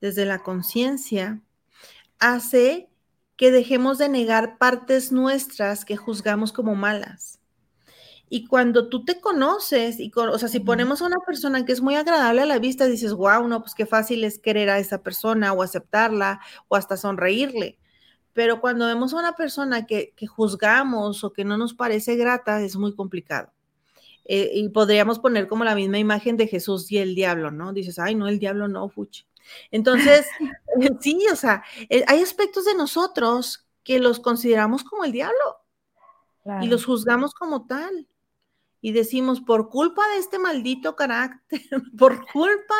desde 0.00 0.24
la 0.24 0.44
conciencia, 0.44 1.42
hace 2.20 2.88
que 3.36 3.50
dejemos 3.50 3.98
de 3.98 4.08
negar 4.08 4.58
partes 4.58 5.12
nuestras 5.12 5.84
que 5.84 5.96
juzgamos 5.96 6.52
como 6.52 6.74
malas 6.74 7.40
y 8.28 8.46
cuando 8.46 8.88
tú 8.88 9.04
te 9.04 9.20
conoces, 9.20 10.00
y 10.00 10.10
o 10.16 10.38
sea, 10.38 10.48
si 10.48 10.60
ponemos 10.60 11.00
a 11.00 11.06
una 11.06 11.18
persona 11.24 11.64
que 11.64 11.72
es 11.72 11.80
muy 11.80 11.94
agradable 11.94 12.42
a 12.42 12.46
la 12.46 12.58
vista, 12.58 12.86
dices, 12.86 13.12
wow, 13.12 13.46
no, 13.46 13.60
pues 13.60 13.74
qué 13.74 13.86
fácil 13.86 14.24
es 14.24 14.38
querer 14.40 14.70
a 14.70 14.78
esa 14.78 15.02
persona 15.02 15.52
o 15.52 15.62
aceptarla 15.62 16.40
o 16.68 16.76
hasta 16.76 16.96
sonreírle. 16.96 17.78
Pero 18.32 18.60
cuando 18.60 18.86
vemos 18.86 19.14
a 19.14 19.18
una 19.18 19.34
persona 19.34 19.86
que, 19.86 20.14
juzgamos 20.26 21.22
o 21.22 21.32
que 21.32 21.44
no 21.44 21.56
nos 21.56 21.74
parece 21.74 22.16
grata, 22.16 22.60
es 22.62 22.76
muy 22.76 22.94
complicado. 22.96 23.52
Eh, 24.24 24.50
y 24.54 24.68
podríamos 24.70 25.20
poner 25.20 25.46
como 25.46 25.64
la 25.64 25.74
misma 25.76 25.98
imagen 25.98 26.36
de 26.36 26.48
Jesús 26.48 26.90
y 26.90 26.98
el 26.98 27.14
diablo, 27.14 27.50
¿no? 27.52 27.72
Dices, 27.72 27.98
ay, 27.98 28.14
no, 28.14 28.26
el 28.26 28.38
diablo 28.38 28.68
no, 28.68 28.88
fuchi. 28.88 29.26
Entonces, 29.70 30.26
sí, 31.00 31.26
o 31.32 31.36
sea, 31.36 31.64
eh, 31.88 32.04
hay 32.06 32.22
aspectos 32.22 32.64
de 32.64 32.74
nosotros 32.74 33.66
que 33.82 33.98
los 33.98 34.20
consideramos 34.20 34.84
como 34.84 35.04
el 35.04 35.12
diablo 35.12 35.60
y 36.60 36.66
los 36.66 36.84
juzgamos 36.84 37.32
como 37.32 37.66
tal 37.66 38.06
y 38.84 38.92
decimos, 38.92 39.40
por 39.40 39.70
culpa 39.70 40.02
de 40.08 40.18
este 40.18 40.38
maldito 40.38 40.94
carácter, 40.94 41.62
por 41.98 42.26
culpa 42.30 42.74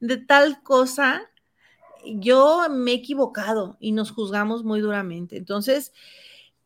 de 0.00 0.16
tal 0.16 0.62
cosa, 0.62 1.30
yo 2.02 2.66
me 2.70 2.92
he 2.92 2.94
equivocado 2.94 3.76
y 3.78 3.92
nos 3.92 4.10
juzgamos 4.10 4.64
muy 4.64 4.80
duramente. 4.80 5.36
Entonces, 5.36 5.92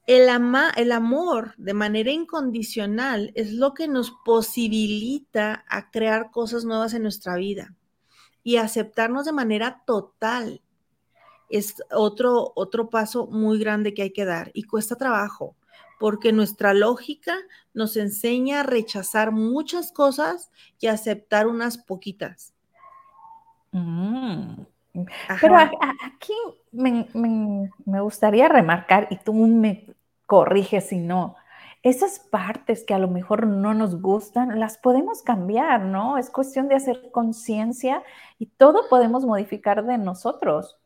el, 0.06 0.28
ama, 0.28 0.70
el 0.76 0.92
amor 0.92 1.54
de 1.56 1.74
manera 1.74 2.12
incondicional 2.12 3.32
es 3.34 3.52
lo 3.52 3.74
que 3.74 3.88
nos 3.88 4.12
posibilita 4.24 5.64
a 5.68 5.90
crear 5.90 6.30
cosas 6.30 6.64
nuevas 6.64 6.94
en 6.94 7.02
nuestra 7.02 7.34
vida 7.34 7.74
y 8.44 8.56
aceptarnos 8.56 9.24
de 9.24 9.32
manera 9.32 9.82
total. 9.84 10.62
Es 11.48 11.82
otro, 11.90 12.52
otro 12.54 12.88
paso 12.90 13.26
muy 13.26 13.58
grande 13.58 13.94
que 13.94 14.02
hay 14.02 14.12
que 14.12 14.24
dar 14.24 14.52
y 14.54 14.62
cuesta 14.62 14.94
trabajo 14.94 15.56
porque 15.98 16.32
nuestra 16.32 16.74
lógica 16.74 17.34
nos 17.72 17.96
enseña 17.96 18.60
a 18.60 18.62
rechazar 18.64 19.32
muchas 19.32 19.92
cosas 19.92 20.50
y 20.78 20.88
aceptar 20.88 21.46
unas 21.46 21.78
poquitas. 21.78 22.52
Mm. 23.72 24.64
Pero 25.40 25.56
aquí 25.56 26.34
me, 26.70 28.00
gustaría 28.00 28.48
remarcar, 28.48 29.08
y 29.10 29.16
tú 29.16 29.34
me 29.34 29.86
corriges 30.26 30.88
si 30.88 30.98
no, 30.98 31.36
esas 31.84 32.18
partes 32.18 32.82
que 32.82 32.94
a 32.94 32.98
lo 32.98 33.08
mejor 33.08 33.46
no 33.46 33.74
nos 33.74 34.00
gustan, 34.00 34.58
las 34.58 34.78
podemos 34.78 35.22
cambiar, 35.22 35.82
¿no? 35.82 36.16
Es 36.16 36.30
cuestión 36.30 36.66
de 36.66 36.76
hacer 36.76 37.10
conciencia 37.12 38.02
y 38.38 38.46
todo 38.46 38.88
podemos 38.88 39.26
modificar 39.26 39.84
de 39.84 39.98
nosotros. 39.98 40.78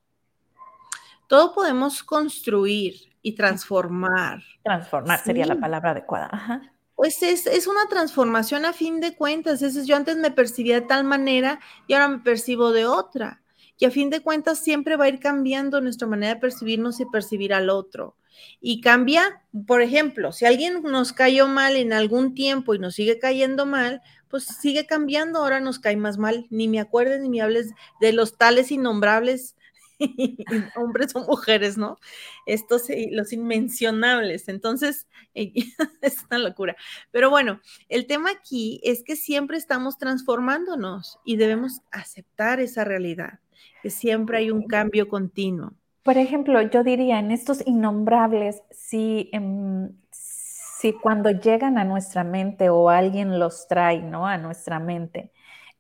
Todo 1.29 1.55
podemos 1.55 2.03
construir 2.03 2.95
y 3.23 3.37
transformar. 3.37 4.43
Transformar 4.65 5.21
sería 5.21 5.47
la 5.47 5.61
palabra 5.61 5.93
adecuada. 5.93 6.73
Pues 6.97 7.23
es, 7.23 7.69
una 7.69 7.87
transformación 7.89 8.65
a 8.65 8.73
fin 8.73 9.01
de 9.01 9.15
cuentas. 9.15 9.63
Es, 9.63 9.87
yo 9.87 9.95
antes 9.95 10.17
me 10.17 10.33
percibía 10.33 10.81
de 10.81 10.87
tal 10.89 11.05
manera 11.05 11.61
y 11.87 11.93
ahora 11.93 12.09
me 12.09 12.19
percibo 12.19 12.73
de 12.73 12.87
otra. 12.87 13.41
Y 13.79 13.85
a 13.85 13.93
fin 13.93 14.11
de 14.11 14.21
cuentas 14.21 14.59
siempre 14.59 14.97
va 14.97 15.05
a 15.05 15.09
ir 15.09 15.21
cambiando 15.21 15.81
nuestra 15.81 16.09
manera 16.09 16.35
de 16.35 16.41
percibirnos 16.41 16.99
y 16.99 17.05
percibir 17.07 17.55
al 17.55 17.71
otro. 17.71 18.17
Y 18.61 18.81
cambia, 18.81 19.43
por 19.67 19.83
ejemplo, 19.83 20.33
si 20.33 20.47
alguien 20.47 20.83
nos 20.83 21.13
cayó 21.13 21.49
mal 21.49 21.77
en 21.77 21.93
algún 21.93 22.35
tiempo 22.35 22.75
y 22.75 22.79
nos 22.79 22.95
sigue 22.95 23.19
cayendo 23.19 23.67
mal, 23.67 24.03
pues 24.29 24.45
sigue 24.45 24.87
cambiando, 24.87 25.39
ahora 25.41 25.61
nos 25.61 25.79
cae 25.79 25.97
más 25.97 26.19
mal. 26.19 26.47
Ni 26.51 26.69
me 26.69 26.81
acuerdes 26.81 27.21
ni 27.21 27.29
me 27.29 27.41
hables 27.41 27.73
de 28.01 28.13
los 28.13 28.37
tales 28.37 28.71
innombrables 28.71 29.57
hombres 30.77 31.15
o 31.15 31.25
mujeres, 31.25 31.77
¿no? 31.77 31.99
Estos, 32.47 32.85
los 33.11 33.33
inmencionables. 33.33 34.49
Entonces, 34.49 35.07
es 35.35 36.25
una 36.31 36.39
locura. 36.39 36.77
Pero 37.11 37.31
bueno, 37.31 37.61
el 37.89 38.07
tema 38.07 38.31
aquí 38.31 38.81
es 38.83 39.03
que 39.03 39.17
siempre 39.17 39.57
estamos 39.57 39.99
transformándonos 39.99 41.19
y 41.25 41.37
debemos 41.37 41.81
aceptar 41.91 42.61
esa 42.61 42.85
realidad, 42.85 43.41
que 43.83 43.91
siempre 43.91 44.39
hay 44.39 44.51
un 44.51 44.67
cambio 44.67 45.09
continuo. 45.09 45.75
Por 46.09 46.17
ejemplo, 46.17 46.63
yo 46.63 46.85
diría 46.85 47.19
en 47.19 47.31
estos 47.33 47.63
innombrables, 47.67 48.63
si, 48.71 49.29
em, 49.31 49.93
si 50.11 50.95
cuando 50.95 51.31
llegan 51.31 51.77
a 51.77 51.85
nuestra 51.85 52.25
mente 52.25 52.71
o 52.71 52.89
alguien 52.89 53.39
los 53.39 53.69
trae, 53.69 54.01
¿no? 54.01 54.27
A 54.27 54.39
nuestra 54.39 54.79
mente, 54.79 55.33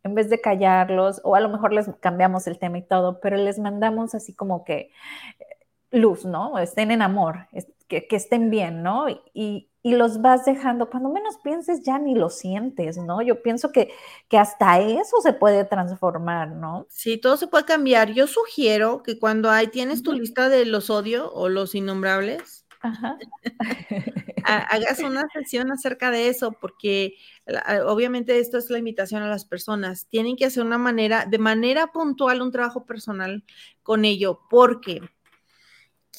en 0.04 0.14
vez 0.14 0.28
de 0.28 0.38
callarlos, 0.38 1.22
o 1.24 1.34
a 1.34 1.40
lo 1.40 1.48
mejor 1.48 1.72
les 1.72 1.88
cambiamos 2.00 2.46
el 2.46 2.58
tema 2.58 2.76
y 2.76 2.82
todo, 2.82 3.20
pero 3.20 3.38
les 3.38 3.58
mandamos 3.58 4.14
así 4.14 4.34
como 4.34 4.64
que 4.64 4.90
eh, 5.38 5.46
luz, 5.92 6.26
¿no? 6.26 6.58
Estén 6.58 6.90
en 6.90 7.00
amor, 7.00 7.48
que, 7.88 8.06
estén 8.10 8.50
bien, 8.50 8.82
¿no? 8.82 9.06
Los 9.84 10.20
vas 10.20 10.44
dejando, 10.44 10.90
cuando 10.90 11.08
menos 11.08 11.38
pienses 11.42 11.82
ya 11.82 11.98
ni 11.98 12.14
lo 12.14 12.30
sientes, 12.30 12.98
¿no? 12.98 13.22
Yo 13.22 13.42
pienso 13.42 13.72
que, 13.72 13.92
que 14.28 14.38
hasta 14.38 14.80
eso 14.80 15.20
se 15.22 15.32
puede 15.32 15.64
transformar, 15.64 16.50
¿no? 16.50 16.86
Sí, 16.90 17.18
todo 17.18 17.36
se 17.36 17.46
puede 17.46 17.64
cambiar. 17.64 18.12
Yo 18.12 18.26
sugiero 18.26 19.02
que 19.02 19.18
cuando 19.18 19.50
hay, 19.50 19.68
tienes 19.68 20.02
tu 20.02 20.12
lista 20.12 20.48
de 20.48 20.64
los 20.66 20.90
odio 20.90 21.32
o 21.32 21.48
los 21.48 21.74
innombrables, 21.74 22.66
hagas 24.44 25.00
una 25.00 25.26
sesión 25.32 25.70
acerca 25.70 26.10
de 26.10 26.28
eso, 26.28 26.52
porque 26.52 27.14
obviamente 27.86 28.38
esto 28.38 28.58
es 28.58 28.70
la 28.70 28.78
invitación 28.78 29.22
a 29.22 29.28
las 29.28 29.44
personas. 29.44 30.06
Tienen 30.08 30.36
que 30.36 30.46
hacer 30.46 30.64
una 30.64 30.78
manera, 30.78 31.26
de 31.26 31.38
manera 31.38 31.88
puntual, 31.88 32.42
un 32.42 32.52
trabajo 32.52 32.84
personal 32.84 33.44
con 33.82 34.04
ello, 34.04 34.40
porque 34.50 35.00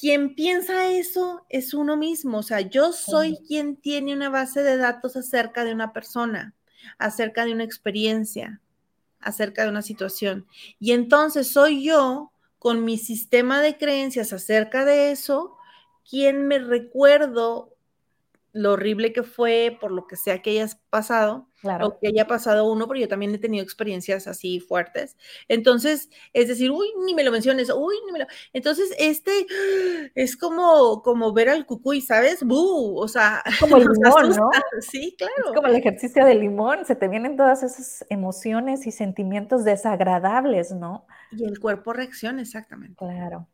quien 0.00 0.34
piensa 0.34 0.90
eso 0.90 1.44
es 1.50 1.74
uno 1.74 1.96
mismo. 1.98 2.38
O 2.38 2.42
sea, 2.42 2.60
yo 2.60 2.92
soy 2.92 3.36
quien 3.46 3.76
tiene 3.76 4.14
una 4.14 4.30
base 4.30 4.62
de 4.62 4.78
datos 4.78 5.14
acerca 5.14 5.62
de 5.62 5.74
una 5.74 5.92
persona, 5.92 6.54
acerca 6.98 7.44
de 7.44 7.52
una 7.52 7.64
experiencia, 7.64 8.62
acerca 9.20 9.64
de 9.64 9.68
una 9.68 9.82
situación. 9.82 10.46
Y 10.78 10.92
entonces 10.92 11.52
soy 11.52 11.84
yo 11.84 12.32
con 12.58 12.82
mi 12.82 12.96
sistema 12.96 13.60
de 13.60 13.76
creencias 13.76 14.32
acerca 14.32 14.86
de 14.86 15.10
eso 15.10 15.58
quién 16.08 16.46
me 16.46 16.58
recuerdo 16.58 17.69
lo 18.52 18.72
horrible 18.72 19.12
que 19.12 19.22
fue, 19.22 19.76
por 19.80 19.92
lo 19.92 20.06
que 20.06 20.16
sea 20.16 20.42
que 20.42 20.50
hayas 20.50 20.76
pasado, 20.90 21.48
o 21.82 21.98
que 21.98 22.08
haya 22.08 22.26
pasado 22.26 22.70
uno, 22.70 22.88
pero 22.88 23.00
yo 23.00 23.08
también 23.08 23.34
he 23.34 23.38
tenido 23.38 23.62
experiencias 23.62 24.26
así 24.26 24.60
fuertes. 24.60 25.16
Entonces, 25.48 26.08
es 26.32 26.48
decir, 26.48 26.70
uy, 26.70 26.88
ni 27.04 27.14
me 27.14 27.22
lo 27.22 27.30
menciones, 27.30 27.70
uy, 27.70 27.96
ni 28.06 28.12
me 28.12 28.20
lo. 28.20 28.26
Entonces, 28.52 28.94
este 28.98 29.46
es 30.14 30.36
como, 30.36 31.02
como 31.02 31.32
ver 31.32 31.50
al 31.50 31.66
cucuy, 31.66 32.00
¿sabes? 32.00 32.42
¡Bú! 32.42 32.98
O 32.98 33.08
sea, 33.08 33.42
como 33.60 33.76
el 33.76 33.84
limón, 33.84 34.30
¿no? 34.30 34.50
Sí, 34.80 35.14
claro. 35.18 35.34
Es 35.48 35.52
como 35.54 35.68
el 35.68 35.76
ejercicio 35.76 36.24
del 36.24 36.40
limón, 36.40 36.84
se 36.84 36.96
te 36.96 37.08
vienen 37.08 37.36
todas 37.36 37.62
esas 37.62 38.06
emociones 38.08 38.86
y 38.86 38.92
sentimientos 38.92 39.64
desagradables, 39.64 40.72
¿no? 40.72 41.06
Y 41.30 41.44
el 41.44 41.60
cuerpo 41.60 41.92
reacciona, 41.92 42.42
exactamente. 42.42 42.96
Claro. 42.96 43.46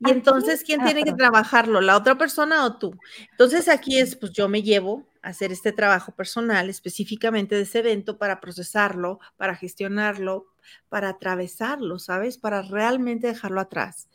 Y 0.00 0.10
entonces, 0.10 0.62
¿quién 0.64 0.84
tiene 0.84 1.04
que 1.04 1.12
trabajarlo? 1.12 1.80
¿La 1.80 1.96
otra 1.96 2.16
persona 2.16 2.64
o 2.64 2.78
tú? 2.78 2.94
Entonces, 3.32 3.68
aquí 3.68 3.98
es, 3.98 4.16
pues 4.16 4.32
yo 4.32 4.48
me 4.48 4.62
llevo 4.62 5.06
a 5.22 5.28
hacer 5.28 5.52
este 5.52 5.72
trabajo 5.72 6.12
personal 6.12 6.70
específicamente 6.70 7.54
de 7.54 7.62
ese 7.62 7.80
evento 7.80 8.18
para 8.18 8.40
procesarlo, 8.40 9.20
para 9.36 9.54
gestionarlo, 9.54 10.46
para 10.88 11.10
atravesarlo, 11.10 11.98
¿sabes? 11.98 12.38
Para 12.38 12.62
realmente 12.62 13.26
dejarlo 13.26 13.60
atrás. 13.60 14.08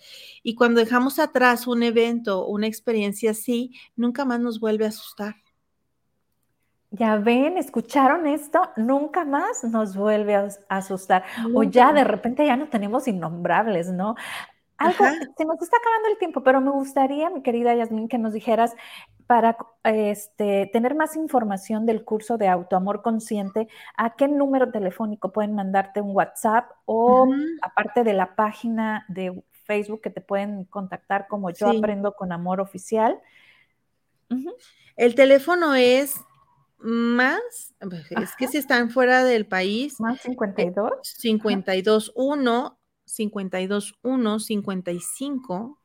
Y 0.44 0.56
cuando 0.56 0.80
dejamos 0.80 1.20
atrás 1.20 1.68
un 1.68 1.84
evento, 1.84 2.46
una 2.46 2.68
experiencia 2.68 3.32
así, 3.32 3.74
nunca 3.96 4.26
más 4.26 4.40
nos 4.40 4.60
vuelve 4.60 4.86
a 4.86 4.90
asustar. 4.90 5.36
Ya 6.96 7.16
ven, 7.16 7.58
escucharon 7.58 8.28
esto, 8.28 8.70
nunca 8.78 9.26
más 9.26 9.64
nos 9.64 9.96
vuelve 9.96 10.36
a 10.36 10.48
asustar. 10.70 11.24
O 11.56 11.64
ya 11.64 11.92
de 11.92 12.04
repente 12.04 12.46
ya 12.46 12.56
no 12.56 12.68
tenemos 12.70 13.08
innombrables, 13.08 13.90
¿no? 13.90 14.16
Algo, 14.84 15.06
se 15.38 15.46
nos 15.46 15.62
está 15.62 15.78
acabando 15.78 16.10
el 16.10 16.18
tiempo, 16.18 16.44
pero 16.44 16.62
me 16.62 16.72
gustaría, 16.72 17.30
mi 17.30 17.42
querida 17.42 17.74
Yasmin, 17.76 18.08
que 18.08 18.18
nos 18.18 18.34
dijeras 18.34 18.76
para 19.28 19.58
este, 19.84 20.70
tener 20.72 20.96
más 20.96 21.16
información 21.16 21.86
del 21.86 22.04
curso 22.04 22.38
de 22.38 22.48
autoamor 22.48 23.02
consciente, 23.02 23.68
¿a 23.98 24.16
qué 24.16 24.28
número 24.28 24.72
telefónico 24.72 25.32
pueden 25.32 25.56
mandarte 25.56 26.02
un 26.02 26.16
WhatsApp 26.16 26.70
o 26.86 27.28
aparte 27.62 28.04
de 28.04 28.14
la 28.14 28.36
página 28.36 29.06
de 29.08 29.44
Facebook 29.64 30.02
que 30.02 30.10
te 30.10 30.22
pueden 30.22 30.66
contactar 30.66 31.28
como 31.28 31.50
Yo 31.50 31.70
Aprendo 31.70 32.14
con 32.16 32.32
Amor 32.32 32.60
Oficial? 32.60 33.20
El 34.96 35.16
teléfono 35.16 35.74
es 35.76 36.20
más, 36.78 37.74
es 38.10 38.36
que 38.36 38.48
si 38.48 38.58
están 38.58 38.90
fuera 38.90 39.24
del 39.24 39.46
país. 39.46 40.00
Más 40.00 40.22
52. 40.22 41.18
521 41.22 42.78
52 43.06 43.96
1 44.02 44.40
55 44.40 45.80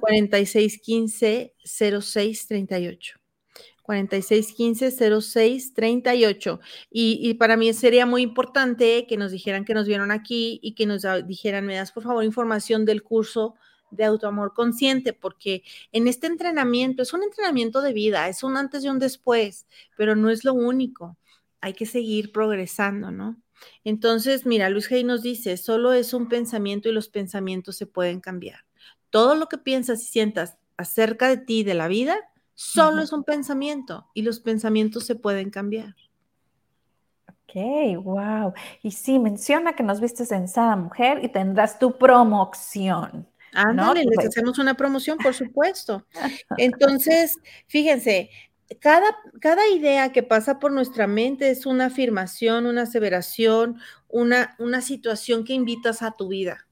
46 0.00 0.80
15 0.80 1.54
06 1.64 2.46
38. 2.46 3.20
46 3.82 4.52
15 4.52 5.20
06 5.22 5.74
38. 5.74 6.60
Y, 6.90 7.18
y, 7.22 7.34
para 7.34 7.56
mí 7.56 7.72
sería 7.72 8.04
muy 8.04 8.22
importante 8.22 9.06
que 9.06 9.16
nos 9.16 9.32
dijeran 9.32 9.64
que 9.64 9.72
nos 9.72 9.86
vieron 9.86 10.10
aquí 10.10 10.60
y 10.62 10.74
que 10.74 10.84
nos 10.84 11.06
dijeran, 11.26 11.64
me 11.64 11.76
das 11.76 11.92
por 11.92 12.02
favor 12.02 12.22
información 12.22 12.84
del 12.84 13.02
curso 13.02 13.54
de 13.90 14.04
autoamor 14.04 14.52
consciente, 14.52 15.14
porque 15.14 15.62
en 15.92 16.06
este 16.06 16.26
entrenamiento 16.26 17.02
es 17.02 17.14
un 17.14 17.22
entrenamiento 17.22 17.80
de 17.80 17.94
vida, 17.94 18.28
es 18.28 18.42
un 18.42 18.56
antes 18.56 18.84
y 18.84 18.88
un 18.88 18.98
después, 18.98 19.66
pero 19.96 20.14
no 20.14 20.28
es 20.28 20.44
lo 20.44 20.52
único. 20.52 21.16
Hay 21.60 21.72
que 21.72 21.86
seguir 21.86 22.30
progresando, 22.30 23.10
¿no? 23.10 23.36
Entonces, 23.84 24.46
mira, 24.46 24.70
Luis 24.70 24.90
Hay 24.90 25.04
nos 25.04 25.22
dice, 25.22 25.56
solo 25.56 25.92
es 25.92 26.14
un 26.14 26.28
pensamiento 26.28 26.88
y 26.88 26.92
los 26.92 27.08
pensamientos 27.08 27.76
se 27.76 27.86
pueden 27.86 28.20
cambiar. 28.20 28.64
Todo 29.10 29.34
lo 29.34 29.48
que 29.48 29.58
piensas 29.58 30.02
y 30.02 30.06
sientas 30.06 30.58
acerca 30.76 31.28
de 31.28 31.38
ti, 31.38 31.64
de 31.64 31.74
la 31.74 31.88
vida, 31.88 32.16
solo 32.54 33.02
es 33.02 33.12
un 33.12 33.24
pensamiento 33.24 34.06
y 34.14 34.22
los 34.22 34.40
pensamientos 34.40 35.06
se 35.06 35.14
pueden 35.14 35.50
cambiar. 35.50 35.94
Ok, 37.28 38.02
wow. 38.02 38.52
Y 38.82 38.90
sí, 38.90 39.18
menciona 39.18 39.74
que 39.74 39.82
nos 39.82 40.00
vistes 40.00 40.30
en 40.32 40.48
Sada 40.48 40.76
Mujer 40.76 41.24
y 41.24 41.28
tendrás 41.28 41.78
tu 41.78 41.96
promoción. 41.96 43.26
Ándale, 43.54 44.04
les 44.04 44.26
hacemos 44.26 44.58
una 44.58 44.74
promoción, 44.74 45.16
por 45.18 45.34
supuesto. 45.34 46.06
Entonces, 46.58 47.38
fíjense, 47.66 48.30
cada, 48.80 49.16
cada 49.40 49.68
idea 49.68 50.12
que 50.12 50.22
pasa 50.22 50.58
por 50.58 50.72
nuestra 50.72 51.06
mente 51.06 51.50
es 51.50 51.66
una 51.66 51.86
afirmación, 51.86 52.66
una 52.66 52.82
aseveración, 52.82 53.80
una, 54.08 54.54
una 54.58 54.80
situación 54.80 55.44
que 55.44 55.54
invitas 55.54 56.02
a 56.02 56.12
tu 56.12 56.28
vida. 56.28 56.66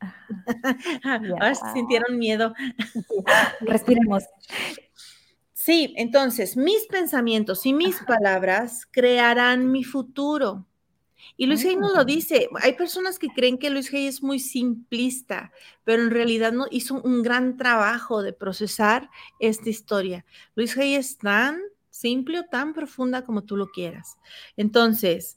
Ahora 1.04 1.54
sintieron 1.72 2.18
miedo. 2.18 2.54
Respiremos. 3.60 4.24
Sí, 5.52 5.94
entonces 5.96 6.56
mis 6.56 6.86
pensamientos 6.86 7.66
y 7.66 7.72
mis 7.72 8.00
palabras 8.00 8.86
crearán 8.90 9.70
mi 9.70 9.84
futuro. 9.84 10.66
Y 11.36 11.46
Luis 11.46 11.64
Hay 11.64 11.76
nos 11.76 11.94
lo 11.94 12.04
dice, 12.04 12.48
hay 12.60 12.74
personas 12.74 13.18
que 13.18 13.28
creen 13.28 13.58
que 13.58 13.70
Luis 13.70 13.92
Hay 13.92 14.06
es 14.06 14.22
muy 14.22 14.38
simplista, 14.38 15.52
pero 15.84 16.02
en 16.02 16.10
realidad 16.10 16.52
no 16.52 16.66
hizo 16.70 17.00
un 17.00 17.22
gran 17.22 17.56
trabajo 17.56 18.22
de 18.22 18.32
procesar 18.32 19.10
esta 19.40 19.70
historia. 19.70 20.24
Luis 20.54 20.76
Hay 20.76 20.94
es 20.94 21.18
tan 21.18 21.60
simple 21.90 22.40
o 22.40 22.44
tan 22.44 22.74
profunda 22.74 23.24
como 23.24 23.44
tú 23.44 23.56
lo 23.56 23.70
quieras. 23.70 24.16
Entonces, 24.56 25.36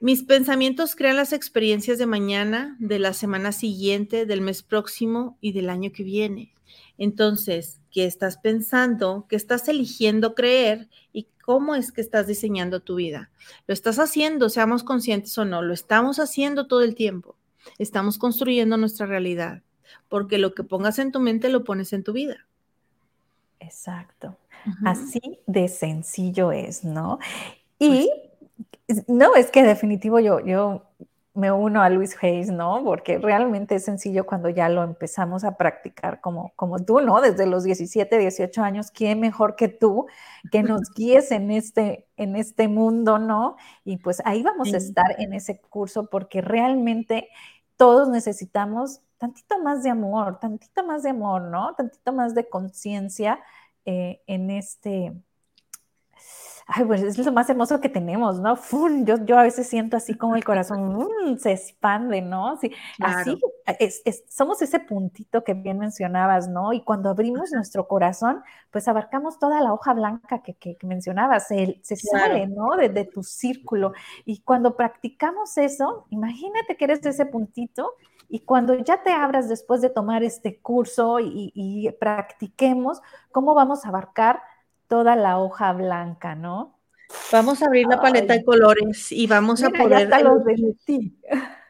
mis 0.00 0.22
pensamientos 0.22 0.94
crean 0.94 1.16
las 1.16 1.32
experiencias 1.32 1.98
de 1.98 2.06
mañana, 2.06 2.76
de 2.78 2.98
la 2.98 3.12
semana 3.12 3.50
siguiente, 3.52 4.26
del 4.26 4.40
mes 4.40 4.62
próximo 4.62 5.36
y 5.40 5.52
del 5.52 5.70
año 5.70 5.90
que 5.92 6.04
viene. 6.04 6.54
Entonces, 6.98 7.80
¿qué 7.90 8.04
estás 8.04 8.38
pensando? 8.38 9.26
¿Qué 9.28 9.36
estás 9.36 9.68
eligiendo 9.68 10.34
creer? 10.34 10.88
¿Y 11.12 11.28
cómo 11.48 11.74
es 11.74 11.92
que 11.92 12.02
estás 12.02 12.26
diseñando 12.26 12.80
tu 12.80 12.96
vida? 12.96 13.30
¿Lo 13.66 13.72
estás 13.72 13.98
haciendo, 13.98 14.50
seamos 14.50 14.84
conscientes 14.84 15.38
o 15.38 15.46
no? 15.46 15.62
Lo 15.62 15.72
estamos 15.72 16.18
haciendo 16.18 16.66
todo 16.66 16.82
el 16.82 16.94
tiempo. 16.94 17.36
Estamos 17.78 18.18
construyendo 18.18 18.76
nuestra 18.76 19.06
realidad, 19.06 19.62
porque 20.10 20.36
lo 20.36 20.52
que 20.54 20.62
pongas 20.62 20.98
en 20.98 21.10
tu 21.10 21.20
mente 21.20 21.48
lo 21.48 21.64
pones 21.64 21.94
en 21.94 22.04
tu 22.04 22.12
vida. 22.12 22.46
Exacto. 23.60 24.36
Así 24.84 25.38
de 25.46 25.68
sencillo 25.68 26.52
es, 26.52 26.84
¿no? 26.84 27.18
Y 27.78 28.10
no, 29.06 29.34
es 29.34 29.50
que 29.50 29.62
definitivo 29.62 30.20
yo, 30.20 30.44
yo 30.44 30.82
me 31.38 31.52
uno 31.52 31.82
a 31.82 31.88
Luis 31.88 32.16
Hayes, 32.20 32.50
¿no? 32.50 32.82
Porque 32.82 33.18
realmente 33.18 33.76
es 33.76 33.84
sencillo 33.84 34.26
cuando 34.26 34.48
ya 34.48 34.68
lo 34.68 34.82
empezamos 34.82 35.44
a 35.44 35.56
practicar 35.56 36.20
como, 36.20 36.52
como 36.56 36.80
tú, 36.80 37.00
¿no? 37.00 37.20
Desde 37.20 37.46
los 37.46 37.62
17, 37.62 38.18
18 38.18 38.62
años, 38.62 38.90
¿quién 38.90 39.20
mejor 39.20 39.54
que 39.54 39.68
tú 39.68 40.06
que 40.50 40.64
nos 40.64 40.80
guíes 40.96 41.30
en 41.30 41.52
este, 41.52 42.08
en 42.16 42.34
este 42.34 42.66
mundo, 42.66 43.18
¿no? 43.18 43.56
Y 43.84 43.98
pues 43.98 44.20
ahí 44.24 44.42
vamos 44.42 44.74
a 44.74 44.78
estar 44.78 45.14
en 45.18 45.32
ese 45.32 45.60
curso 45.60 46.10
porque 46.10 46.40
realmente 46.40 47.28
todos 47.76 48.08
necesitamos 48.08 49.00
tantito 49.16 49.62
más 49.62 49.84
de 49.84 49.90
amor, 49.90 50.40
tantito 50.40 50.84
más 50.84 51.04
de 51.04 51.10
amor, 51.10 51.42
¿no? 51.42 51.74
Tantito 51.76 52.12
más 52.12 52.34
de 52.34 52.48
conciencia 52.48 53.40
eh, 53.84 54.22
en 54.26 54.50
este 54.50 55.12
ay, 56.70 56.84
pues 56.84 57.02
es 57.02 57.18
lo 57.24 57.32
más 57.32 57.48
hermoso 57.48 57.80
que 57.80 57.88
tenemos, 57.88 58.40
¿no? 58.40 58.58
Yo, 59.04 59.24
yo 59.24 59.38
a 59.38 59.42
veces 59.42 59.66
siento 59.66 59.96
así 59.96 60.14
como 60.14 60.36
el 60.36 60.44
corazón 60.44 60.98
se 61.38 61.52
expande, 61.52 62.20
¿no? 62.20 62.58
Sí, 62.58 62.70
Así 63.00 63.40
somos 64.28 64.60
ese 64.60 64.78
puntito 64.78 65.44
que 65.44 65.54
bien 65.54 65.78
mencionabas, 65.78 66.46
¿no? 66.46 66.74
Y 66.74 66.82
cuando 66.82 67.08
abrimos 67.08 67.52
nuestro 67.52 67.88
corazón, 67.88 68.42
pues 68.70 68.86
abarcamos 68.86 69.38
toda 69.38 69.62
la 69.62 69.72
hoja 69.72 69.94
blanca 69.94 70.42
que, 70.42 70.54
que, 70.54 70.76
mencionabas, 70.82 71.48
se, 71.48 71.80
se 71.82 71.96
sale, 71.96 72.46
¿no? 72.46 72.76
De, 72.76 73.04
tu 73.04 73.22
círculo. 73.22 73.94
Y 74.26 74.40
cuando 74.42 74.76
practicamos 74.76 75.56
eso, 75.56 76.06
imagínate 76.10 76.76
que 76.76 76.84
eres 76.84 77.04
ese 77.06 77.24
puntito 77.24 77.94
y 78.28 78.40
cuando 78.40 78.74
ya 78.74 79.02
te 79.02 79.10
abras 79.10 79.48
después 79.48 79.80
de 79.80 79.88
tomar 79.88 80.22
este 80.22 80.60
curso 80.60 81.18
y, 81.18 81.50
y 81.54 81.90
practiquemos, 81.92 83.00
¿cómo 83.32 83.54
vamos 83.54 83.86
a 83.86 83.88
abarcar? 83.88 84.42
Toda 84.88 85.16
la 85.16 85.38
hoja 85.38 85.72
blanca, 85.72 86.34
¿no? 86.34 86.78
Vamos 87.32 87.62
a 87.62 87.66
abrir 87.66 87.86
la 87.86 88.00
paleta 88.00 88.34
de 88.34 88.44
colores 88.44 89.12
y 89.12 89.26
vamos 89.26 89.62
a 89.62 89.70
poder. 89.70 90.10
Ya 90.10 90.20
los. 90.20 90.42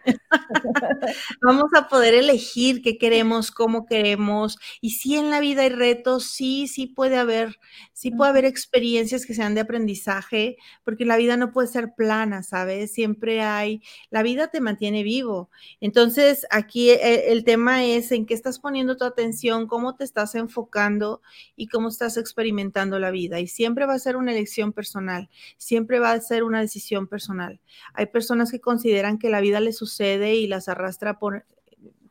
Vamos 1.42 1.70
a 1.76 1.88
poder 1.88 2.14
elegir 2.14 2.82
qué 2.82 2.98
queremos, 2.98 3.50
cómo 3.50 3.86
queremos. 3.86 4.58
Y 4.80 4.90
si 4.90 5.16
en 5.16 5.30
la 5.30 5.40
vida 5.40 5.62
hay 5.62 5.68
retos, 5.70 6.24
sí, 6.24 6.66
sí 6.66 6.86
puede 6.86 7.18
haber, 7.18 7.58
sí 7.98 8.12
puede 8.12 8.30
haber 8.30 8.44
experiencias 8.44 9.26
que 9.26 9.34
sean 9.34 9.56
de 9.56 9.60
aprendizaje, 9.60 10.56
porque 10.84 11.04
la 11.04 11.16
vida 11.16 11.36
no 11.36 11.50
puede 11.50 11.66
ser 11.66 11.94
plana, 11.96 12.44
¿sabes? 12.44 12.92
Siempre 12.92 13.40
hay, 13.40 13.82
la 14.10 14.22
vida 14.22 14.52
te 14.52 14.60
mantiene 14.60 15.02
vivo. 15.02 15.50
Entonces, 15.80 16.46
aquí 16.50 16.90
eh, 16.90 17.32
el, 17.32 17.42
tema 17.42 17.84
es 17.84 18.12
en 18.12 18.24
qué 18.24 18.34
estás 18.34 18.60
poniendo 18.60 18.96
tu 18.96 19.04
atención, 19.04 19.66
cómo 19.66 19.96
te 19.96 20.04
estás 20.04 20.36
enfocando 20.36 21.22
y 21.56 21.66
cómo 21.66 21.88
estás 21.88 22.18
experimentando 22.18 23.00
la 23.00 23.10
vida. 23.10 23.40
Y 23.40 23.48
siempre 23.48 23.84
va 23.84 23.94
a 23.94 23.98
ser 23.98 24.14
una 24.14 24.30
elección 24.30 24.72
personal, 24.72 25.28
siempre 25.56 25.98
va 25.98 26.12
a 26.12 26.20
ser 26.20 26.44
una 26.44 26.60
decisión 26.60 27.08
personal. 27.08 27.58
Hay 27.94 28.06
personas 28.06 28.52
que 28.52 28.60
consideran 28.60 29.18
que 29.18 29.28
la 29.28 29.40
vida 29.40 29.58
les 29.58 29.76
sucede 29.76 30.36
y 30.36 30.46
las 30.46 30.68
arrastra 30.68 31.18
por 31.18 31.44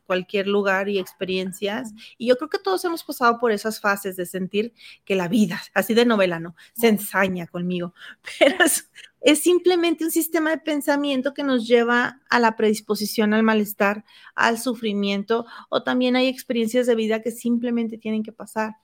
cualquier 0.08 0.48
lugar 0.48 0.90
y 0.90 0.98
experiencias. 0.98 1.94
Y 2.18 2.28
yo 2.28 2.38
creo 2.38 2.50
que 2.50 2.58
todos 2.58 2.84
hemos 2.86 3.04
pasado 3.04 3.38
por 3.38 3.52
esas 3.52 3.80
fases 3.80 4.16
de 4.16 4.26
sentir 4.26 4.74
que 5.06 5.16
la 5.16 5.28
vida, 5.28 5.62
así 5.76 5.94
de 5.94 6.06
novela, 6.06 6.40
¿no? 6.40 6.56
Se 6.74 6.88
ensaña 6.88 7.46
conmigo, 7.46 7.94
pero 8.40 8.64
es, 8.64 8.90
es, 9.22 9.40
simplemente 9.42 10.06
un 10.06 10.12
sistema 10.12 10.50
de 10.50 10.58
pensamiento 10.58 11.36
que 11.36 11.44
nos 11.44 11.68
lleva 11.68 12.22
a 12.30 12.40
la 12.40 12.56
predisposición 12.56 13.34
al 13.36 13.44
malestar, 13.44 14.06
al 14.34 14.58
sufrimiento, 14.58 15.46
o 15.70 15.84
también 15.84 16.16
hay 16.16 16.28
experiencias 16.28 16.88
de 16.88 16.96
vida 16.96 17.22
que 17.22 17.32
simplemente 17.32 18.00
tienen 18.00 18.24
que 18.24 18.32
pasar. 18.32 18.78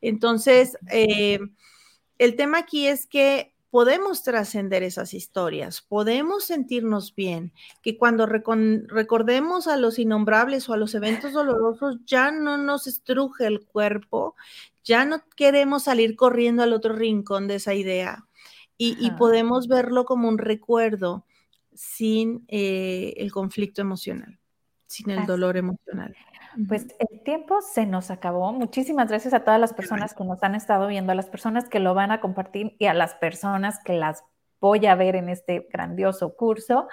Entonces, 0.00 0.76
eh, 0.92 1.40
el 2.18 2.36
tema 2.36 2.58
aquí 2.58 2.86
es 2.86 3.06
que 3.06 3.55
podemos 3.70 4.22
trascender 4.22 4.82
esas 4.82 5.14
historias, 5.14 5.82
podemos 5.82 6.44
sentirnos 6.44 7.14
bien, 7.14 7.52
que 7.82 7.98
cuando 7.98 8.26
recordemos 8.26 9.66
a 9.66 9.76
los 9.76 9.98
innombrables 9.98 10.68
o 10.68 10.72
a 10.72 10.76
los 10.76 10.94
eventos 10.94 11.32
dolorosos 11.32 11.98
ya 12.04 12.30
no 12.30 12.56
nos 12.56 12.86
estruje 12.86 13.46
el 13.46 13.64
cuerpo, 13.64 14.34
ya 14.84 15.04
no 15.04 15.22
queremos 15.36 15.84
salir 15.84 16.16
corriendo 16.16 16.62
al 16.62 16.72
otro 16.72 16.94
rincón 16.94 17.48
de 17.48 17.56
esa 17.56 17.74
idea 17.74 18.26
y, 18.78 19.10
podemos 19.12 19.68
verlo 19.68 20.04
como 20.04 20.28
un 20.28 20.38
recuerdo 20.38 21.24
sin 21.74 22.44
eh, 22.48 23.14
el 23.16 23.32
conflicto 23.32 23.80
emocional, 23.80 24.38
sin 24.86 25.10
el 25.10 25.26
dolor 25.26 25.56
emocional. 25.56 26.14
Pues 26.68 26.86
el 26.98 27.22
tiempo 27.22 27.60
se 27.60 27.86
nos 27.86 28.10
acabó. 28.10 28.52
Muchísimas 28.52 29.08
gracias 29.08 29.34
a 29.34 29.40
todas 29.40 29.60
las 29.60 29.72
personas 29.72 30.14
que 30.14 30.24
nos 30.24 30.42
han 30.42 30.54
estado 30.54 30.86
viendo, 30.86 31.12
a 31.12 31.14
las 31.14 31.26
personas 31.26 31.68
que 31.68 31.80
lo 31.80 31.94
van 31.94 32.12
a 32.12 32.20
compartir 32.20 32.76
y 32.78 32.86
a 32.86 32.94
las 32.94 33.14
personas 33.14 33.78
que 33.84 33.92
las 33.92 34.24
voy 34.60 34.86
a 34.86 34.94
ver 34.94 35.16
en 35.16 35.28
este 35.28 35.68
grandioso 35.70 36.34
curso. 36.36 36.88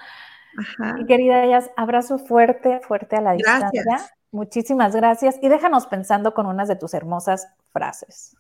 Mi 0.78 1.06
querida 1.06 1.44
Ellas, 1.44 1.72
abrazo 1.78 2.20
fuerte, 2.20 2.80
fuerte 2.82 3.16
a 3.16 3.22
la 3.22 3.34
distancia. 3.34 3.84
Muchísimas 4.32 4.96
gracias 4.96 5.38
y 5.42 5.50
déjanos 5.50 5.88
pensando 5.88 6.34
con 6.34 6.46
unas 6.46 6.68
de 6.68 6.76
tus 6.76 6.94
hermosas 6.94 7.48
frases. 7.72 8.36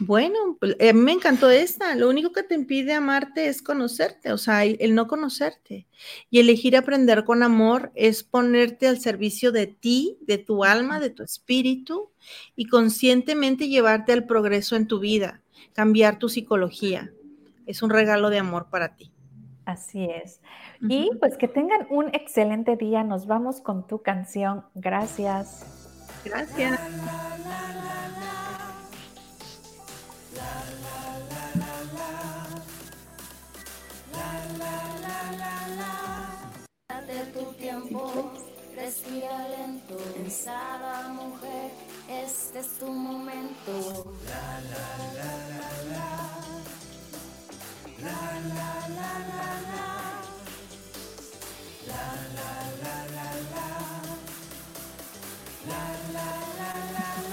Bueno, 0.00 0.56
pues, 0.60 0.76
a 0.80 0.92
mí 0.92 1.00
me 1.00 1.12
encantó 1.12 1.50
esta. 1.50 1.94
Lo 1.94 2.08
único 2.08 2.32
que 2.32 2.42
te 2.42 2.54
impide 2.54 2.94
amarte 2.94 3.48
es 3.48 3.62
conocerte, 3.62 4.32
o 4.32 4.38
sea, 4.38 4.64
el 4.64 4.94
no 4.94 5.08
conocerte. 5.08 5.86
Y 6.30 6.38
elegir 6.38 6.76
aprender 6.76 7.24
con 7.24 7.42
amor 7.42 7.90
es 7.94 8.22
ponerte 8.22 8.86
al 8.86 9.00
servicio 9.00 9.50
de 9.50 9.66
ti, 9.66 10.18
de 10.20 10.38
tu 10.38 10.64
alma, 10.64 11.00
de 11.00 11.10
tu 11.10 11.22
espíritu 11.22 12.10
y 12.54 12.66
conscientemente 12.66 13.68
llevarte 13.68 14.12
al 14.12 14.26
progreso 14.26 14.76
en 14.76 14.86
tu 14.86 15.00
vida, 15.00 15.42
cambiar 15.72 16.18
tu 16.18 16.28
psicología. 16.28 17.12
Es 17.66 17.82
un 17.82 17.90
regalo 17.90 18.30
de 18.30 18.38
amor 18.38 18.68
para 18.70 18.94
ti. 18.94 19.12
Así 19.64 20.04
es. 20.04 20.40
Y 20.80 21.10
pues 21.20 21.36
que 21.36 21.48
tengan 21.48 21.86
un 21.90 22.08
excelente 22.14 22.76
día. 22.76 23.04
Nos 23.04 23.26
vamos 23.26 23.60
con 23.60 23.86
tu 23.86 24.00
canción. 24.00 24.64
Gracias. 24.74 25.66
Gracias. 26.24 26.80
date 36.88 37.32
tu 37.32 37.44
tiempo, 37.54 38.32
respira 38.74 39.48
lento, 39.48 39.96
pensada 40.14 41.08
mujer, 41.08 41.70
este 42.08 42.60
es 42.60 42.78
tu 42.78 42.86
momento. 42.86 44.14
La 44.26 44.60
la 44.72 44.86
la 45.16 45.32
la 45.52 45.70
la, 45.92 46.08
la 48.04 48.18
la 48.56 48.70
la 48.96 48.98
la 48.98 49.12
la, 49.68 49.88
la 51.86 52.02
la 52.36 52.52
la 52.82 52.96
la 53.16 53.28
la, 53.52 53.68
la 55.68 55.82
la 56.14 56.28
la 56.58 56.70
la 56.94 57.08
la. 57.22 57.27